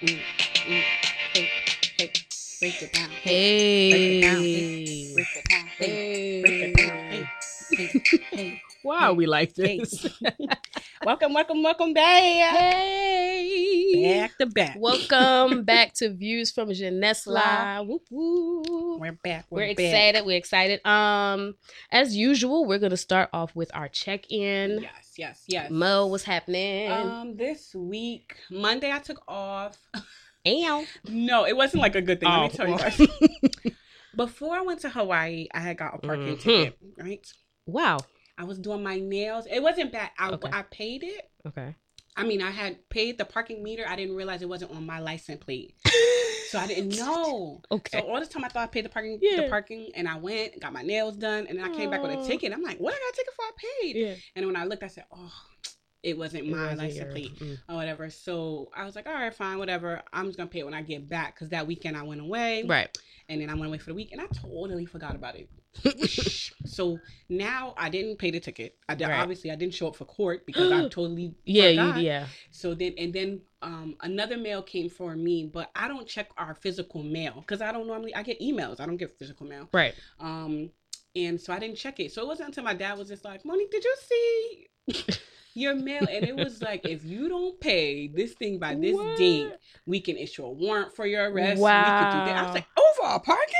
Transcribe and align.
Mm, 0.00 0.20
mm, 0.68 0.84
hey, 3.24 5.26
hey. 5.78 7.24
Why 8.82 9.10
we 9.10 9.26
like 9.26 9.54
this? 9.54 10.06
welcome, 11.04 11.34
welcome, 11.34 11.62
welcome 11.64 11.92
back. 11.94 12.22
Hey. 12.22 13.67
Back 13.94 14.36
to 14.38 14.46
back. 14.46 14.76
Welcome 14.78 15.62
back 15.64 15.94
to 15.94 16.10
Views 16.12 16.50
from 16.50 16.68
Genesla. 16.70 17.86
Whoop, 17.86 18.02
whoop. 18.10 19.00
We're 19.00 19.12
back. 19.24 19.46
We're, 19.50 19.68
We're, 19.68 19.74
back. 19.74 19.78
excited. 19.80 20.26
We're 20.26 20.36
excited. 20.36 20.84
Um, 20.86 21.54
as 21.90 22.14
usual, 22.16 22.66
we're 22.66 22.78
gonna 22.78 22.96
start 22.96 23.30
off 23.32 23.54
with 23.56 23.70
our 23.74 23.88
check-in. 23.88 24.80
Yes, 24.82 25.12
yes, 25.16 25.44
yes. 25.46 25.70
Mo, 25.70 26.06
what's 26.06 26.24
happening? 26.24 26.90
Um, 26.90 27.36
this 27.36 27.74
week, 27.74 28.36
Monday, 28.50 28.92
I 28.92 28.98
took 28.98 29.22
off. 29.26 29.76
Ow. 30.46 30.84
No, 31.08 31.46
it 31.46 31.56
wasn't 31.56 31.82
like 31.82 31.94
a 31.94 32.02
good 32.02 32.20
thing. 32.20 32.28
Let 32.28 32.38
Oh, 32.38 32.42
me 32.44 32.48
tell 32.50 32.68
you 32.68 32.78
guys. 32.78 33.00
Before 34.16 34.56
I 34.56 34.62
went 34.62 34.80
to 34.80 34.88
Hawaii, 34.90 35.46
I 35.54 35.60
had 35.60 35.76
got 35.78 35.94
a 35.94 35.98
parking 35.98 36.36
Mhm. 36.36 36.40
ticket, 36.40 36.78
right? 36.98 37.26
Wow. 37.66 37.98
I 38.36 38.44
was 38.44 38.58
doing 38.58 38.82
my 38.82 38.98
nails. 38.98 39.46
It 39.50 39.62
wasn't 39.62 39.92
bad. 39.92 40.10
I, 40.18 40.30
Okay. 40.30 40.50
I 40.52 40.62
paid 40.62 41.02
it. 41.04 41.30
Okay. 41.46 41.74
I 42.18 42.24
mean, 42.24 42.42
I 42.42 42.50
had 42.50 42.88
paid 42.90 43.16
the 43.16 43.24
parking 43.24 43.62
meter. 43.62 43.84
I 43.88 43.96
didn't 43.96 44.16
realize 44.16 44.42
it 44.42 44.48
wasn't 44.48 44.72
on 44.72 44.84
my 44.84 44.98
license 44.98 45.42
plate. 45.42 45.74
So 46.50 46.58
I 46.58 46.66
didn't 46.66 46.96
know. 46.98 47.62
Okay. 47.70 48.00
So 48.00 48.06
all 48.08 48.18
this 48.20 48.28
time 48.28 48.44
I 48.44 48.48
thought 48.48 48.64
I 48.64 48.66
paid 48.66 48.84
the 48.84 48.88
parking 48.88 49.18
Yeah. 49.22 49.42
the 49.42 49.48
parking 49.48 49.90
and 49.94 50.08
I 50.08 50.16
went, 50.18 50.60
got 50.60 50.72
my 50.72 50.82
nails 50.82 51.16
done, 51.16 51.46
and 51.46 51.58
then 51.58 51.64
I 51.70 51.74
came 51.74 51.90
back 51.90 52.02
with 52.02 52.10
a 52.12 52.26
ticket. 52.26 52.52
I'm 52.52 52.62
like, 52.62 52.78
what 52.78 52.92
I 52.92 52.96
got 52.98 53.12
a 53.12 53.16
ticket 53.16 53.34
for? 53.34 53.42
I 53.42 53.50
paid. 53.82 53.96
yeah. 53.96 54.14
And 54.36 54.46
when 54.46 54.56
I 54.56 54.64
looked, 54.64 54.82
I 54.82 54.88
said, 54.88 55.04
Oh, 55.12 55.32
it 56.02 56.16
wasn't 56.16 56.44
It 56.46 56.50
my 56.50 56.74
license 56.74 56.96
your- 56.96 57.10
plate 57.12 57.38
mm. 57.38 57.58
or 57.68 57.74
whatever. 57.76 58.08
So 58.10 58.70
I 58.74 58.84
was 58.84 58.94
like, 58.96 59.06
All 59.06 59.12
right, 59.14 59.34
fine, 59.34 59.58
whatever. 59.58 60.02
I'm 60.12 60.26
just 60.26 60.38
gonna 60.38 60.50
pay 60.50 60.60
it 60.60 60.64
when 60.64 60.74
I 60.74 60.82
get 60.82 61.08
back 61.08 61.34
because 61.34 61.50
that 61.50 61.66
weekend 61.66 61.96
I 61.96 62.02
went 62.02 62.20
away. 62.20 62.64
Right. 62.66 62.88
And 63.28 63.40
then 63.40 63.50
I 63.50 63.54
went 63.54 63.66
away 63.66 63.78
for 63.78 63.90
the 63.90 63.94
week 63.94 64.10
and 64.12 64.20
I 64.20 64.26
totally 64.26 64.86
forgot 64.86 65.14
about 65.14 65.36
it. 65.36 65.48
So 66.64 67.00
now 67.28 67.74
I 67.76 67.88
didn't 67.88 68.18
pay 68.18 68.30
the 68.30 68.40
ticket. 68.40 68.76
I 68.88 68.94
Right. 68.94 69.10
obviously 69.20 69.50
I 69.50 69.56
didn't 69.56 69.74
show 69.74 69.88
up 69.88 69.96
for 69.96 70.04
court 70.04 70.46
because 70.46 70.70
I 70.72 70.82
totally 70.90 71.34
Yeah. 71.44 71.70
forgot. 71.70 72.02
Yeah. 72.02 72.26
So 72.50 72.74
then 72.74 72.94
and 72.98 73.12
then 73.12 73.40
um 73.62 73.96
another 74.00 74.36
mail 74.36 74.62
came 74.62 74.88
for 74.88 75.14
me, 75.16 75.50
but 75.52 75.70
I 75.74 75.88
don't 75.88 76.06
check 76.06 76.30
our 76.36 76.54
physical 76.54 77.02
mail 77.02 77.34
because 77.40 77.60
I 77.60 77.72
don't 77.72 77.86
normally 77.86 78.14
I 78.14 78.22
get 78.22 78.40
emails. 78.40 78.80
I 78.80 78.86
don't 78.86 78.96
get 78.96 79.16
physical 79.18 79.46
mail. 79.46 79.68
Right. 79.72 79.94
Um 80.20 80.70
and 81.16 81.40
so 81.40 81.52
I 81.52 81.58
didn't 81.58 81.76
check 81.76 82.00
it. 82.00 82.12
So 82.12 82.22
it 82.22 82.28
wasn't 82.28 82.48
until 82.48 82.64
my 82.64 82.74
dad 82.74 82.98
was 82.98 83.08
just 83.08 83.24
like, 83.24 83.44
Monique, 83.44 83.70
did 83.70 83.84
you 83.84 83.96
see 84.08 84.66
your 85.54 85.74
mail? 85.74 86.06
And 86.08 86.24
it 86.24 86.36
was 86.36 86.62
like, 86.62 86.84
if 86.84 87.04
you 87.04 87.28
don't 87.28 87.58
pay 87.60 88.06
this 88.08 88.34
thing 88.34 88.58
by 88.58 88.74
this 88.74 88.94
What? 88.96 89.16
date, 89.16 89.52
we 89.86 90.00
can 90.00 90.16
issue 90.16 90.44
a 90.44 90.50
warrant 90.50 90.94
for 90.94 91.06
your 91.06 91.30
arrest. 91.30 91.60
We 91.76 91.92
could 91.92 92.10
do 92.10 92.20
that. 92.22 92.38
I 92.38 92.42
was 92.42 92.50
Wow. 92.50 92.54
like, 92.54 92.66
over 93.02 93.14
a 93.14 93.20
parking 93.20 93.54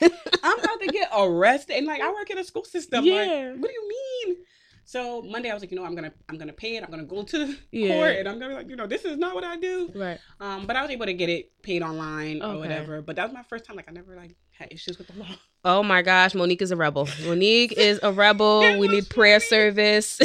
ticket? 0.00 0.18
I'm 0.42 0.58
about 0.58 0.80
to 0.80 0.86
get 0.88 1.08
arrested. 1.16 1.76
And 1.76 1.86
like 1.86 2.00
I 2.00 2.10
work 2.12 2.30
in 2.30 2.38
a 2.38 2.44
school 2.44 2.64
system. 2.64 3.04
Yeah. 3.04 3.14
Like, 3.52 3.60
what 3.60 3.68
do 3.68 3.74
you 3.74 3.88
mean? 3.88 4.36
So 4.84 5.20
Monday 5.20 5.50
I 5.50 5.54
was 5.54 5.62
like, 5.62 5.70
you 5.70 5.76
know, 5.76 5.84
I'm 5.84 5.94
gonna 5.94 6.12
I'm 6.30 6.38
gonna 6.38 6.52
pay 6.52 6.76
it. 6.76 6.82
I'm 6.84 6.90
gonna 6.90 7.04
go 7.04 7.22
to 7.22 7.54
Yeah. 7.72 7.94
court 7.94 8.16
and 8.16 8.28
I'm 8.28 8.38
gonna 8.38 8.52
be 8.52 8.54
like, 8.54 8.70
you 8.70 8.76
know, 8.76 8.86
this 8.86 9.04
is 9.04 9.18
not 9.18 9.34
what 9.34 9.44
I 9.44 9.56
do. 9.56 9.90
Right. 9.94 10.18
Um, 10.40 10.66
but 10.66 10.76
I 10.76 10.82
was 10.82 10.90
able 10.90 11.06
to 11.06 11.12
get 11.12 11.28
it 11.28 11.50
paid 11.62 11.82
online 11.82 12.42
or 12.42 12.56
whatever. 12.58 13.02
But 13.02 13.16
that 13.16 13.24
was 13.24 13.34
my 13.34 13.42
first 13.42 13.66
time. 13.66 13.76
Like 13.76 13.88
I 13.88 13.92
never 13.92 14.16
like 14.16 14.34
had 14.50 14.72
issues 14.72 14.96
with 14.98 15.08
the 15.08 15.18
law. 15.18 15.26
Oh 15.64 15.82
my 15.82 16.00
gosh, 16.02 16.34
Monique 16.34 16.62
is 16.62 16.70
a 16.70 16.76
rebel. 16.76 17.06
Monique 17.26 17.72
is 17.76 18.00
a 18.02 18.12
rebel. 18.12 18.60
We 18.78 18.88
need 18.88 19.10
prayer 19.10 19.40
funny. 19.40 19.48
service. 19.50 20.20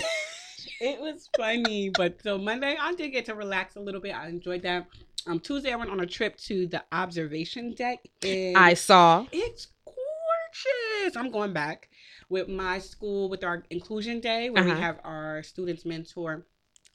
it 0.79 0.99
was 1.01 1.29
funny, 1.35 1.89
but 1.89 2.21
so 2.23 2.37
Monday 2.37 2.77
I 2.79 2.93
did 2.95 3.09
get 3.09 3.25
to 3.25 3.35
relax 3.35 3.75
a 3.75 3.79
little 3.81 3.99
bit. 3.99 4.15
I 4.15 4.27
enjoyed 4.29 4.61
that. 4.63 4.87
Um, 5.27 5.39
Tuesday 5.39 5.71
I 5.71 5.75
went 5.75 5.89
on 5.91 5.99
a 6.01 6.05
trip 6.05 6.37
to 6.49 6.67
the 6.67 6.83
observation 6.91 7.73
deck. 7.73 7.99
And 8.23 8.57
I 8.57 8.73
saw. 8.73 9.25
it's 9.31 9.67
gorgeous. 9.85 11.15
I'm 11.15 11.31
going 11.31 11.53
back 11.53 11.89
with 12.29 12.47
my 12.49 12.79
school 12.79 13.29
with 13.29 13.43
our 13.43 13.63
inclusion 13.69 14.19
day 14.19 14.49
where 14.49 14.63
Uh-huh. 14.63 14.73
we 14.75 14.79
have 14.81 14.99
our 15.03 15.43
students 15.43 15.85
mentor 15.85 16.45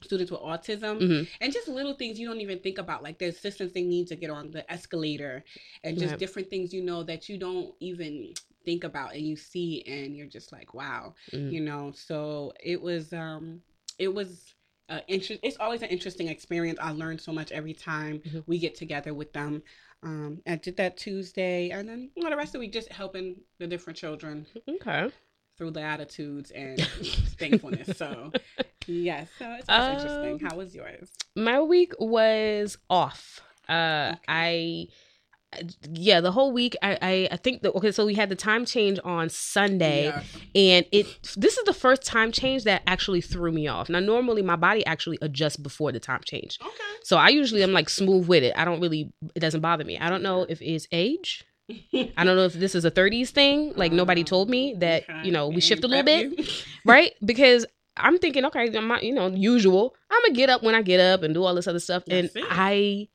students 0.05 0.31
with 0.31 0.41
autism 0.41 1.01
Mhm. 1.03 1.27
and 1.41 1.53
just 1.53 1.67
little 1.67 1.93
things 1.95 2.21
you 2.21 2.29
don't 2.29 2.41
even 2.41 2.61
think 2.61 2.79
about 2.79 3.03
like 3.03 3.19
the 3.19 3.25
assistance 3.27 3.73
they 3.73 3.83
need 3.83 4.07
to 4.07 4.15
get 4.15 4.31
on 4.31 4.49
the 4.53 4.71
escalator 4.73 5.45
and 5.83 5.99
just 5.99 6.13
Right. 6.13 6.19
different 6.21 6.49
things 6.49 6.73
you 6.73 6.83
know 6.83 7.03
that 7.03 7.29
you 7.29 7.37
don't 7.37 7.75
even 7.81 8.33
think 8.65 8.85
about 8.85 9.15
and 9.17 9.23
you 9.27 9.35
see 9.35 9.83
and 9.89 10.17
you're 10.17 10.29
just 10.29 10.53
like 10.53 10.73
wow 10.73 11.15
Mm. 11.33 11.51
you 11.51 11.61
know 11.61 11.91
so 11.97 12.53
it 12.63 12.81
was 12.81 13.13
um 13.13 13.61
it 13.99 14.15
was 14.15 14.55
uh, 14.89 15.01
it's 15.09 15.57
always 15.61 15.83
an 15.83 15.89
interesting 15.89 16.29
experience 16.29 16.79
i 16.81 16.91
learn 16.91 17.19
so 17.19 17.33
much 17.33 17.53
every 17.53 17.75
time 17.75 18.21
Mhm. 18.27 18.45
we 18.47 18.59
get 18.59 18.75
together 18.75 19.13
with 19.15 19.33
them 19.33 19.63
um 20.03 20.41
i 20.47 20.57
did 20.57 20.77
that 20.77 20.97
tuesday 20.97 21.71
and 21.71 21.89
then 21.89 22.11
you 22.17 22.23
know, 22.25 22.31
the 22.31 22.37
rest 22.37 22.49
of 22.51 22.53
the 22.55 22.59
week 22.61 22.73
just 22.73 22.91
helping 22.93 23.37
the 23.59 23.67
different 23.67 23.97
children 23.99 24.47
Okay. 24.69 25.11
through 25.57 25.71
the 25.73 25.83
attitudes 25.83 26.51
and 26.53 26.81
thankfulness 27.39 27.97
so 27.97 28.33
yes 28.87 29.29
so 29.39 29.53
it's 29.59 29.69
was 29.69 29.89
interesting 29.89 30.35
Um, 30.35 30.41
how 30.41 30.57
was 30.57 30.75
yours 30.75 31.11
My 31.37 31.61
week 31.61 31.93
was 31.99 32.79
off. 32.89 33.41
Uh 33.69 34.13
Okay. 34.15 34.19
I 34.29 34.87
yeah, 35.91 36.21
the 36.21 36.31
whole 36.31 36.53
week 36.53 36.77
I, 36.83 36.99
I 37.01 37.29
I 37.33 37.37
think 37.37 37.63
that 37.63 37.75
okay, 37.75 37.91
so 37.91 38.05
we 38.05 38.15
had 38.15 38.29
the 38.29 38.37
time 38.37 38.65
change 38.65 38.99
on 39.05 39.31
Sunday 39.31 40.05
Yeah. 40.07 40.23
and 40.55 40.87
it 40.93 41.07
this 41.37 41.57
is 41.57 41.65
the 41.65 41.73
first 41.73 42.05
time 42.05 42.33
change 42.33 42.65
that 42.65 42.83
actually 42.87 43.21
threw 43.21 43.51
me 43.51 43.67
off. 43.67 43.89
Now 43.89 44.01
normally 44.01 44.43
my 44.43 44.57
body 44.57 44.85
actually 44.85 45.19
adjusts 45.23 45.57
before 45.57 45.91
the 45.93 46.01
time 46.01 46.21
change. 46.25 46.59
okay 46.61 46.75
So 47.03 47.17
I 47.17 47.29
usually 47.29 47.63
am 47.63 47.73
like 47.73 47.89
smooth 47.89 48.29
with 48.29 48.43
it. 48.43 48.53
I 48.57 48.65
don't 48.65 48.81
really 48.81 49.13
it 49.35 49.41
doesn't 49.41 49.61
bother 49.61 49.85
me. 49.85 49.99
I 49.99 50.11
don't 50.11 50.23
know 50.23 50.45
if 50.49 50.61
it's 50.61 50.87
age. 50.93 51.45
I 51.95 52.25
don't 52.25 52.37
know 52.37 52.45
if 52.45 52.55
this 52.55 52.75
is 52.75 52.85
a 52.85 52.91
30s 52.91 53.31
thing. 53.31 53.73
Like 53.75 53.93
nobody 53.93 54.23
oh, 54.23 54.25
told 54.25 54.51
me 54.51 54.75
that, 54.79 55.05
you 55.25 55.33
know, 55.33 55.49
we 55.49 55.61
shift 55.61 55.85
a 55.85 55.89
little 55.89 56.05
bit, 56.05 56.51
right? 56.85 57.13
Because 57.25 57.67
I'm 57.97 58.19
thinking, 58.19 58.45
okay, 58.47 58.75
I'm 58.77 58.89
not, 58.89 59.03
you 59.03 59.13
know, 59.13 59.27
usual. 59.29 59.95
I'm 60.11 60.23
gonna 60.23 60.35
get 60.35 60.51
up 60.51 60.63
when 60.63 60.75
I 60.75 60.83
get 60.83 61.01
up 61.01 61.23
and 61.23 61.35
do 61.35 61.45
all 61.45 61.55
this 61.55 61.67
other 61.67 61.81
stuff. 61.81 62.05
That's 62.07 62.35
and 62.35 62.45
it. 62.45 62.49
I 62.51 63.09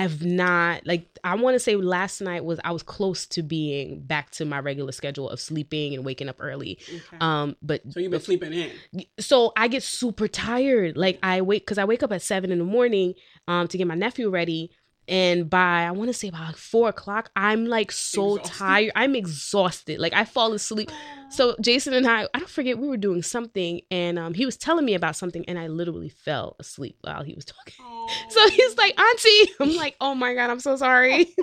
have 0.00 0.24
not 0.24 0.86
like 0.86 1.08
I 1.24 1.34
want 1.36 1.54
to 1.54 1.60
say 1.60 1.76
last 1.76 2.20
night 2.20 2.44
was 2.44 2.58
I 2.64 2.72
was 2.72 2.82
close 2.82 3.26
to 3.28 3.42
being 3.42 4.00
back 4.00 4.30
to 4.32 4.44
my 4.44 4.58
regular 4.60 4.92
schedule 4.92 5.28
of 5.28 5.40
sleeping 5.40 5.94
and 5.94 6.04
waking 6.04 6.28
up 6.28 6.36
early. 6.40 6.78
Okay. 6.88 7.16
Um, 7.20 7.56
but 7.62 7.82
so 7.90 8.00
you've 8.00 8.10
been 8.10 8.20
sleeping 8.20 8.52
in 8.52 8.70
so 9.18 9.52
I 9.56 9.68
get 9.68 9.82
super 9.82 10.28
tired. 10.28 10.96
Like 10.96 11.18
I 11.22 11.40
wake 11.42 11.62
because 11.62 11.78
I 11.78 11.84
wake 11.84 12.02
up 12.02 12.12
at 12.12 12.22
seven 12.22 12.50
in 12.52 12.58
the 12.58 12.64
morning 12.64 13.14
um 13.46 13.68
to 13.68 13.78
get 13.78 13.86
my 13.86 13.94
nephew 13.94 14.30
ready. 14.30 14.70
And 15.08 15.48
by 15.48 15.84
I 15.84 15.90
want 15.92 16.08
to 16.08 16.12
say 16.14 16.28
about 16.28 16.46
like 16.46 16.56
four 16.56 16.88
o'clock, 16.90 17.30
I'm 17.34 17.64
like 17.66 17.90
so 17.90 18.36
Exhausted. 18.36 18.58
tired. 18.58 18.92
I'm 18.94 19.16
exhausted. 19.16 19.98
Like 20.00 20.12
I 20.12 20.24
fall 20.24 20.52
asleep. 20.52 20.90
So 21.30 21.54
Jason 21.60 21.92
and 21.92 22.06
I, 22.06 22.26
I 22.32 22.38
don't 22.38 22.48
forget, 22.48 22.78
we 22.78 22.88
were 22.88 22.96
doing 22.96 23.22
something, 23.22 23.82
and 23.90 24.18
um, 24.18 24.32
he 24.32 24.46
was 24.46 24.56
telling 24.56 24.86
me 24.86 24.94
about 24.94 25.14
something, 25.14 25.44
and 25.46 25.58
I 25.58 25.66
literally 25.66 26.08
fell 26.08 26.56
asleep 26.58 26.96
while 27.02 27.22
he 27.22 27.34
was 27.34 27.44
talking. 27.44 27.74
So 28.30 28.48
he's 28.48 28.74
like, 28.78 28.98
"Auntie," 28.98 29.50
I'm 29.60 29.76
like, 29.76 29.94
"Oh 30.00 30.14
my 30.14 30.32
god, 30.32 30.48
I'm 30.48 30.60
so 30.60 30.76
sorry." 30.76 31.24
so 31.36 31.42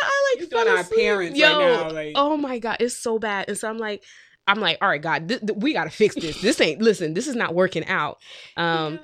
I 0.00 0.32
like 0.34 0.38
You're 0.40 0.46
fell 0.48 0.62
doing 0.64 0.68
our 0.76 0.82
asleep. 0.82 1.00
parents 1.00 1.36
Yo, 1.36 1.46
right 1.48 1.58
now. 1.58 1.90
Like, 1.90 2.12
oh 2.14 2.36
my 2.36 2.60
god, 2.60 2.76
it's 2.78 2.96
so 2.96 3.18
bad. 3.18 3.46
And 3.48 3.58
so 3.58 3.68
I'm 3.68 3.78
like, 3.78 4.04
I'm 4.46 4.60
like, 4.60 4.78
all 4.80 4.88
right, 4.88 5.02
God, 5.02 5.28
th- 5.28 5.40
th- 5.40 5.56
we 5.58 5.72
gotta 5.72 5.90
fix 5.90 6.14
this. 6.14 6.40
This 6.40 6.60
ain't 6.60 6.80
listen. 6.80 7.14
This 7.14 7.26
is 7.26 7.34
not 7.34 7.54
working 7.54 7.84
out. 7.86 8.18
Um, 8.56 8.94
no. 8.94 9.00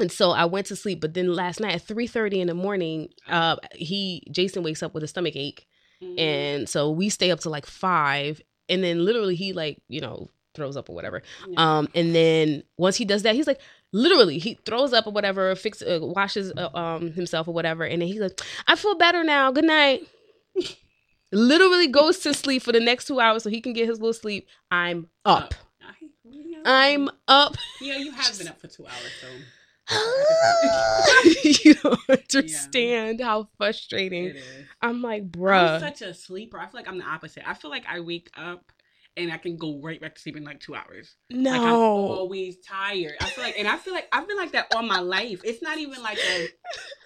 And 0.00 0.10
so 0.10 0.30
I 0.30 0.44
went 0.46 0.66
to 0.68 0.76
sleep. 0.76 1.00
But 1.00 1.14
then 1.14 1.32
last 1.32 1.60
night 1.60 1.74
at 1.74 1.82
three 1.82 2.06
thirty 2.06 2.40
in 2.40 2.48
the 2.48 2.54
morning, 2.54 3.08
uh, 3.28 3.56
he 3.74 4.22
Jason 4.30 4.62
wakes 4.62 4.82
up 4.82 4.94
with 4.94 5.02
a 5.02 5.08
stomach 5.08 5.34
ache, 5.36 5.66
Mhm. 6.02 6.18
and 6.20 6.68
so 6.68 6.90
we 6.90 7.08
stay 7.08 7.30
up 7.30 7.40
to 7.40 7.50
like 7.50 7.66
five, 7.66 8.40
and 8.68 8.82
then 8.82 9.04
literally 9.04 9.34
he 9.36 9.52
like 9.52 9.80
you 9.88 10.00
know 10.00 10.30
throws 10.54 10.76
up 10.76 10.88
or 10.90 10.94
whatever. 10.94 11.22
Yeah. 11.48 11.78
Um, 11.78 11.88
and 11.94 12.14
then 12.14 12.62
once 12.76 12.96
he 12.96 13.06
does 13.06 13.22
that, 13.22 13.34
he's 13.34 13.46
like, 13.46 13.58
literally, 13.92 14.38
he 14.38 14.58
throws 14.66 14.92
up 14.92 15.06
or 15.06 15.10
whatever, 15.12 15.54
fix, 15.54 15.80
uh, 15.80 15.98
washes 16.02 16.52
uh, 16.56 16.68
um 16.76 17.12
himself 17.12 17.48
or 17.48 17.54
whatever, 17.54 17.84
and 17.84 18.02
then 18.02 18.08
he's 18.08 18.20
like, 18.20 18.38
I 18.66 18.76
feel 18.76 18.94
better 18.96 19.24
now. 19.24 19.50
Good 19.50 19.64
night. 19.64 20.06
literally 21.32 21.88
goes 21.88 22.18
to 22.20 22.34
sleep 22.34 22.62
for 22.62 22.72
the 22.72 22.80
next 22.80 23.06
two 23.06 23.18
hours 23.20 23.42
so 23.42 23.50
he 23.50 23.60
can 23.60 23.72
get 23.72 23.88
his 23.88 23.98
little 23.98 24.12
sleep. 24.12 24.46
I'm 24.70 25.08
up. 25.24 25.54
Yeah. 26.24 26.58
I'm 26.64 27.08
up. 27.28 27.56
Yeah, 27.80 27.96
you 27.96 28.12
have 28.12 28.36
been 28.38 28.48
up 28.48 28.60
for 28.60 28.68
two 28.68 28.84
hours, 28.86 29.10
so 29.20 29.26
you 31.44 31.74
don't 31.74 32.00
understand 32.08 33.20
how 33.20 33.48
frustrating. 33.58 34.26
it 34.26 34.36
is. 34.36 34.66
I'm 34.80 35.02
like, 35.02 35.30
bro. 35.30 35.58
I'm 35.58 35.80
such 35.80 36.02
a 36.02 36.14
sleeper. 36.14 36.58
I 36.58 36.66
feel 36.66 36.80
like 36.80 36.88
I'm 36.88 36.98
the 36.98 37.04
opposite. 37.04 37.48
I 37.48 37.54
feel 37.54 37.70
like 37.70 37.84
I 37.88 38.00
wake 38.00 38.30
up 38.36 38.72
and 39.16 39.32
I 39.32 39.36
can 39.36 39.56
go 39.56 39.80
right 39.80 40.00
back 40.00 40.14
to 40.14 40.20
sleep 40.20 40.36
in 40.36 40.44
like 40.44 40.60
two 40.60 40.74
hours. 40.74 41.16
Like 41.30 41.60
I'm 41.60 41.68
no. 41.68 41.80
always 41.80 42.58
tired. 42.58 43.14
I 43.20 43.26
feel 43.26 43.44
like, 43.44 43.58
and 43.58 43.68
I 43.68 43.76
feel 43.76 43.92
like 43.92 44.08
I've 44.12 44.26
been 44.26 44.36
like 44.36 44.52
that 44.52 44.72
all 44.74 44.82
my 44.82 45.00
life. 45.00 45.40
It's 45.44 45.62
not 45.62 45.78
even 45.78 46.02
like 46.02 46.18
a, 46.18 46.48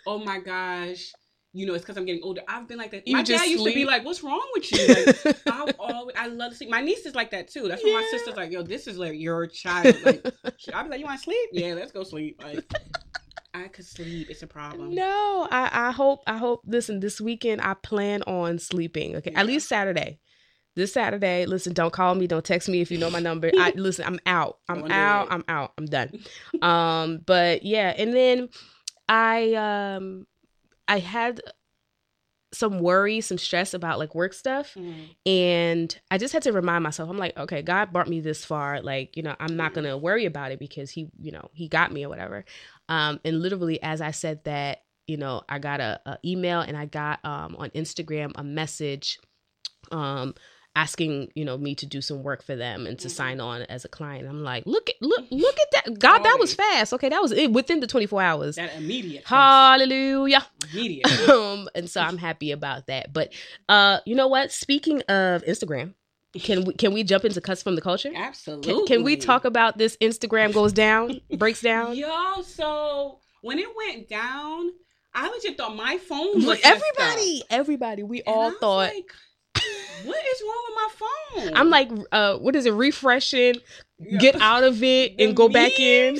oh 0.06 0.18
my 0.18 0.38
gosh, 0.38 1.12
you 1.56 1.64
know, 1.64 1.72
it's 1.72 1.82
because 1.82 1.96
I'm 1.96 2.04
getting 2.04 2.22
older. 2.22 2.42
I've 2.46 2.68
been 2.68 2.76
like 2.76 2.90
that. 2.90 3.08
You 3.08 3.16
my 3.16 3.22
dad 3.22 3.46
used 3.46 3.64
to 3.64 3.72
be 3.72 3.86
like, 3.86 4.04
"What's 4.04 4.22
wrong 4.22 4.46
with 4.54 4.70
you?" 4.70 4.86
Like, 4.86 5.36
I 5.46 5.72
always, 5.78 6.14
I 6.18 6.26
love 6.26 6.50
to 6.50 6.56
sleep. 6.56 6.68
My 6.68 6.82
niece 6.82 7.06
is 7.06 7.14
like 7.14 7.30
that 7.30 7.48
too. 7.48 7.66
That's 7.66 7.82
why 7.82 7.92
my 7.92 8.08
sister's 8.10 8.36
like, 8.36 8.50
"Yo, 8.50 8.62
this 8.62 8.86
is 8.86 8.98
like 8.98 9.18
your 9.18 9.46
child." 9.46 9.96
Like, 10.04 10.22
I'll 10.74 10.84
be 10.84 10.90
like, 10.90 11.00
"You 11.00 11.06
want 11.06 11.18
to 11.18 11.24
sleep? 11.24 11.50
Yeah, 11.52 11.72
let's 11.72 11.92
go 11.92 12.04
sleep." 12.04 12.42
Like, 12.44 12.62
I 13.54 13.68
could 13.68 13.86
sleep. 13.86 14.28
It's 14.28 14.42
a 14.42 14.46
problem. 14.46 14.94
No, 14.94 15.48
I, 15.50 15.88
I 15.88 15.90
hope 15.92 16.20
I 16.26 16.36
hope 16.36 16.60
listen, 16.66 17.00
this 17.00 17.22
weekend 17.22 17.62
I 17.62 17.72
plan 17.72 18.22
on 18.24 18.58
sleeping. 18.58 19.16
Okay. 19.16 19.32
Yeah. 19.32 19.40
At 19.40 19.46
least 19.46 19.66
Saturday. 19.66 20.20
This 20.74 20.92
Saturday, 20.92 21.46
listen, 21.46 21.72
don't 21.72 21.90
call 21.92 22.14
me, 22.14 22.26
don't 22.26 22.44
text 22.44 22.68
me 22.68 22.82
if 22.82 22.90
you 22.90 22.98
know 22.98 23.08
my 23.08 23.18
number. 23.18 23.50
I 23.58 23.72
listen, 23.76 24.04
I'm 24.04 24.20
out. 24.26 24.58
I'm 24.68 24.92
out. 24.92 25.28
I'm 25.30 25.44
out. 25.48 25.72
I'm 25.78 25.86
done. 25.86 26.22
um, 26.60 27.22
but 27.24 27.62
yeah, 27.62 27.94
and 27.96 28.12
then 28.12 28.50
I 29.08 29.54
um 29.54 30.26
I 30.88 30.98
had 30.98 31.40
some 32.52 32.78
worry, 32.78 33.20
some 33.20 33.38
stress 33.38 33.74
about 33.74 33.98
like 33.98 34.14
work 34.14 34.32
stuff. 34.32 34.74
Mm. 34.74 35.16
And 35.26 36.00
I 36.10 36.16
just 36.16 36.32
had 36.32 36.42
to 36.44 36.52
remind 36.52 36.84
myself, 36.84 37.10
I'm 37.10 37.18
like, 37.18 37.36
okay, 37.36 37.60
God 37.60 37.92
brought 37.92 38.08
me 38.08 38.20
this 38.20 38.44
far. 38.44 38.80
Like, 38.80 39.16
you 39.16 39.22
know, 39.22 39.34
I'm 39.40 39.56
not 39.56 39.72
Mhm. 39.72 39.74
gonna 39.74 39.98
worry 39.98 40.24
about 40.26 40.52
it 40.52 40.58
because 40.58 40.90
he, 40.90 41.08
you 41.20 41.32
know, 41.32 41.50
he 41.52 41.68
got 41.68 41.92
me 41.92 42.04
or 42.04 42.08
whatever. 42.08 42.44
Um, 42.88 43.20
and 43.24 43.42
literally 43.42 43.82
as 43.82 44.00
I 44.00 44.12
said 44.12 44.44
that, 44.44 44.84
you 45.06 45.16
know, 45.16 45.42
I 45.48 45.58
got 45.58 45.80
a, 45.80 46.00
a 46.06 46.18
email 46.24 46.60
and 46.60 46.76
I 46.76 46.86
got 46.86 47.22
um 47.24 47.56
on 47.58 47.70
Instagram 47.70 48.32
a 48.36 48.44
message 48.44 49.18
um 49.92 50.34
asking, 50.76 51.32
you 51.34 51.44
know, 51.44 51.56
me 51.58 51.74
to 51.74 51.86
do 51.86 52.00
some 52.00 52.22
work 52.22 52.42
for 52.42 52.54
them 52.54 52.86
and 52.86 52.98
to 53.00 53.08
Mhm. 53.08 53.10
sign 53.10 53.40
on 53.40 53.62
as 53.62 53.84
a 53.84 53.88
client. 53.88 54.28
I'm 54.28 54.44
like, 54.44 54.64
look 54.66 54.88
at 54.88 54.96
look 55.00 55.24
look 55.30 55.56
at 55.58 55.70
that. 55.84 55.98
God, 55.98 56.18
that 56.22 56.38
was 56.38 56.54
fast. 56.54 56.92
Okay, 56.92 57.08
that 57.08 57.20
was 57.20 57.32
it 57.32 57.50
within 57.50 57.80
the 57.80 57.86
24 57.88 58.22
hours. 58.22 58.56
That 58.56 58.76
immediate. 58.76 59.24
Hallelujah 59.24 60.46
Immediate. 60.72 61.28
um 61.30 61.68
and 61.74 61.88
so 61.88 62.00
i'm 62.00 62.18
happy 62.18 62.50
about 62.52 62.86
that 62.86 63.12
but 63.12 63.32
uh 63.68 63.98
you 64.04 64.14
know 64.14 64.26
what 64.28 64.52
speaking 64.52 65.00
of 65.02 65.42
instagram 65.44 65.94
can 66.34 66.64
we 66.64 66.74
can 66.74 66.92
we 66.92 67.02
jump 67.04 67.24
into 67.24 67.40
cuts 67.40 67.62
from 67.62 67.74
the 67.76 67.80
culture 67.80 68.10
Absolutely. 68.14 68.72
can, 68.74 68.86
can 68.86 69.02
we 69.04 69.16
talk 69.16 69.44
about 69.44 69.78
this 69.78 69.96
instagram 69.98 70.52
goes 70.52 70.72
down 70.72 71.20
breaks 71.36 71.60
down 71.62 71.94
Yo, 71.96 72.42
so 72.42 73.20
when 73.42 73.58
it 73.58 73.68
went 73.76 74.08
down, 74.08 74.70
I 75.14 75.30
legit 75.30 75.56
thought 75.56 75.76
my 75.76 75.98
phone 75.98 76.44
was 76.44 76.58
everybody 76.64 77.42
everybody 77.48 78.02
we. 78.02 78.18
And 78.22 78.28
all 78.28 78.50
thought 78.60 78.92
like, 78.94 79.12
what 80.04 80.16
is 80.32 80.42
wrong 80.42 80.64
with 80.68 80.74
my 80.76 80.88
phone? 81.46 81.56
i'm 81.56 81.70
like 81.70 81.90
uh 82.12 82.36
what 82.38 82.54
is 82.56 82.66
it 82.66 82.72
refreshing 82.72 83.54
Yeah. 83.98 84.18
get 84.18 84.40
out 84.40 84.62
of 84.64 84.82
it 84.82 85.16
The 85.18 85.24
and 85.24 85.36
go 85.36 85.48
back 85.48 85.78
in 85.78 86.18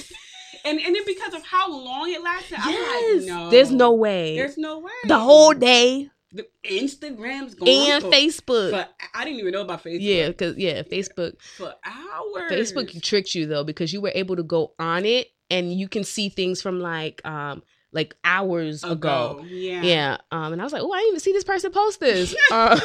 And 0.64 0.80
and 0.80 0.94
then 0.96 1.02
because 1.06 1.34
of 1.34 1.44
how 1.44 1.70
long 1.70 2.10
it 2.10 2.20
lasted, 2.22 2.58
yes 2.66 3.22
like, 3.28 3.36
no, 3.36 3.50
there's 3.50 3.70
no 3.70 3.92
way 3.92 4.36
there's 4.36 4.58
no 4.58 4.78
way. 4.80 4.90
the 5.06 5.18
whole 5.18 5.52
day 5.54 6.10
the 6.32 6.46
Instagram's 6.64 7.54
going 7.54 7.70
and 7.90 8.02
for, 8.02 8.10
facebook 8.10 8.86
I 9.14 9.24
didn't 9.24 9.38
even 9.40 9.52
know 9.52 9.62
about 9.62 9.82
Facebook. 9.84 9.98
yeah 10.00 10.28
because 10.28 10.56
yeah 10.56 10.82
facebook 10.82 11.40
for 11.40 11.72
hours. 11.84 12.50
Facebook 12.52 13.00
tricked 13.02 13.34
you 13.34 13.46
though 13.46 13.64
because 13.64 13.92
you 13.92 14.00
were 14.00 14.12
able 14.14 14.36
to 14.36 14.42
go 14.42 14.72
on 14.78 15.04
it 15.06 15.28
and 15.50 15.72
you 15.72 15.88
can 15.88 16.02
see 16.04 16.28
things 16.28 16.60
from 16.60 16.80
like 16.80 17.24
um 17.24 17.62
like 17.92 18.14
hours 18.24 18.84
ago. 18.84 19.42
Yeah. 19.46 19.82
Yeah. 19.82 20.16
Um 20.32 20.52
and 20.52 20.60
I 20.60 20.64
was 20.64 20.72
like, 20.72 20.82
"Oh, 20.82 20.92
I 20.92 20.98
didn't 20.98 21.08
even 21.10 21.20
see 21.20 21.32
this 21.32 21.44
person 21.44 21.70
post 21.72 22.00
this." 22.00 22.34
um, 22.52 22.78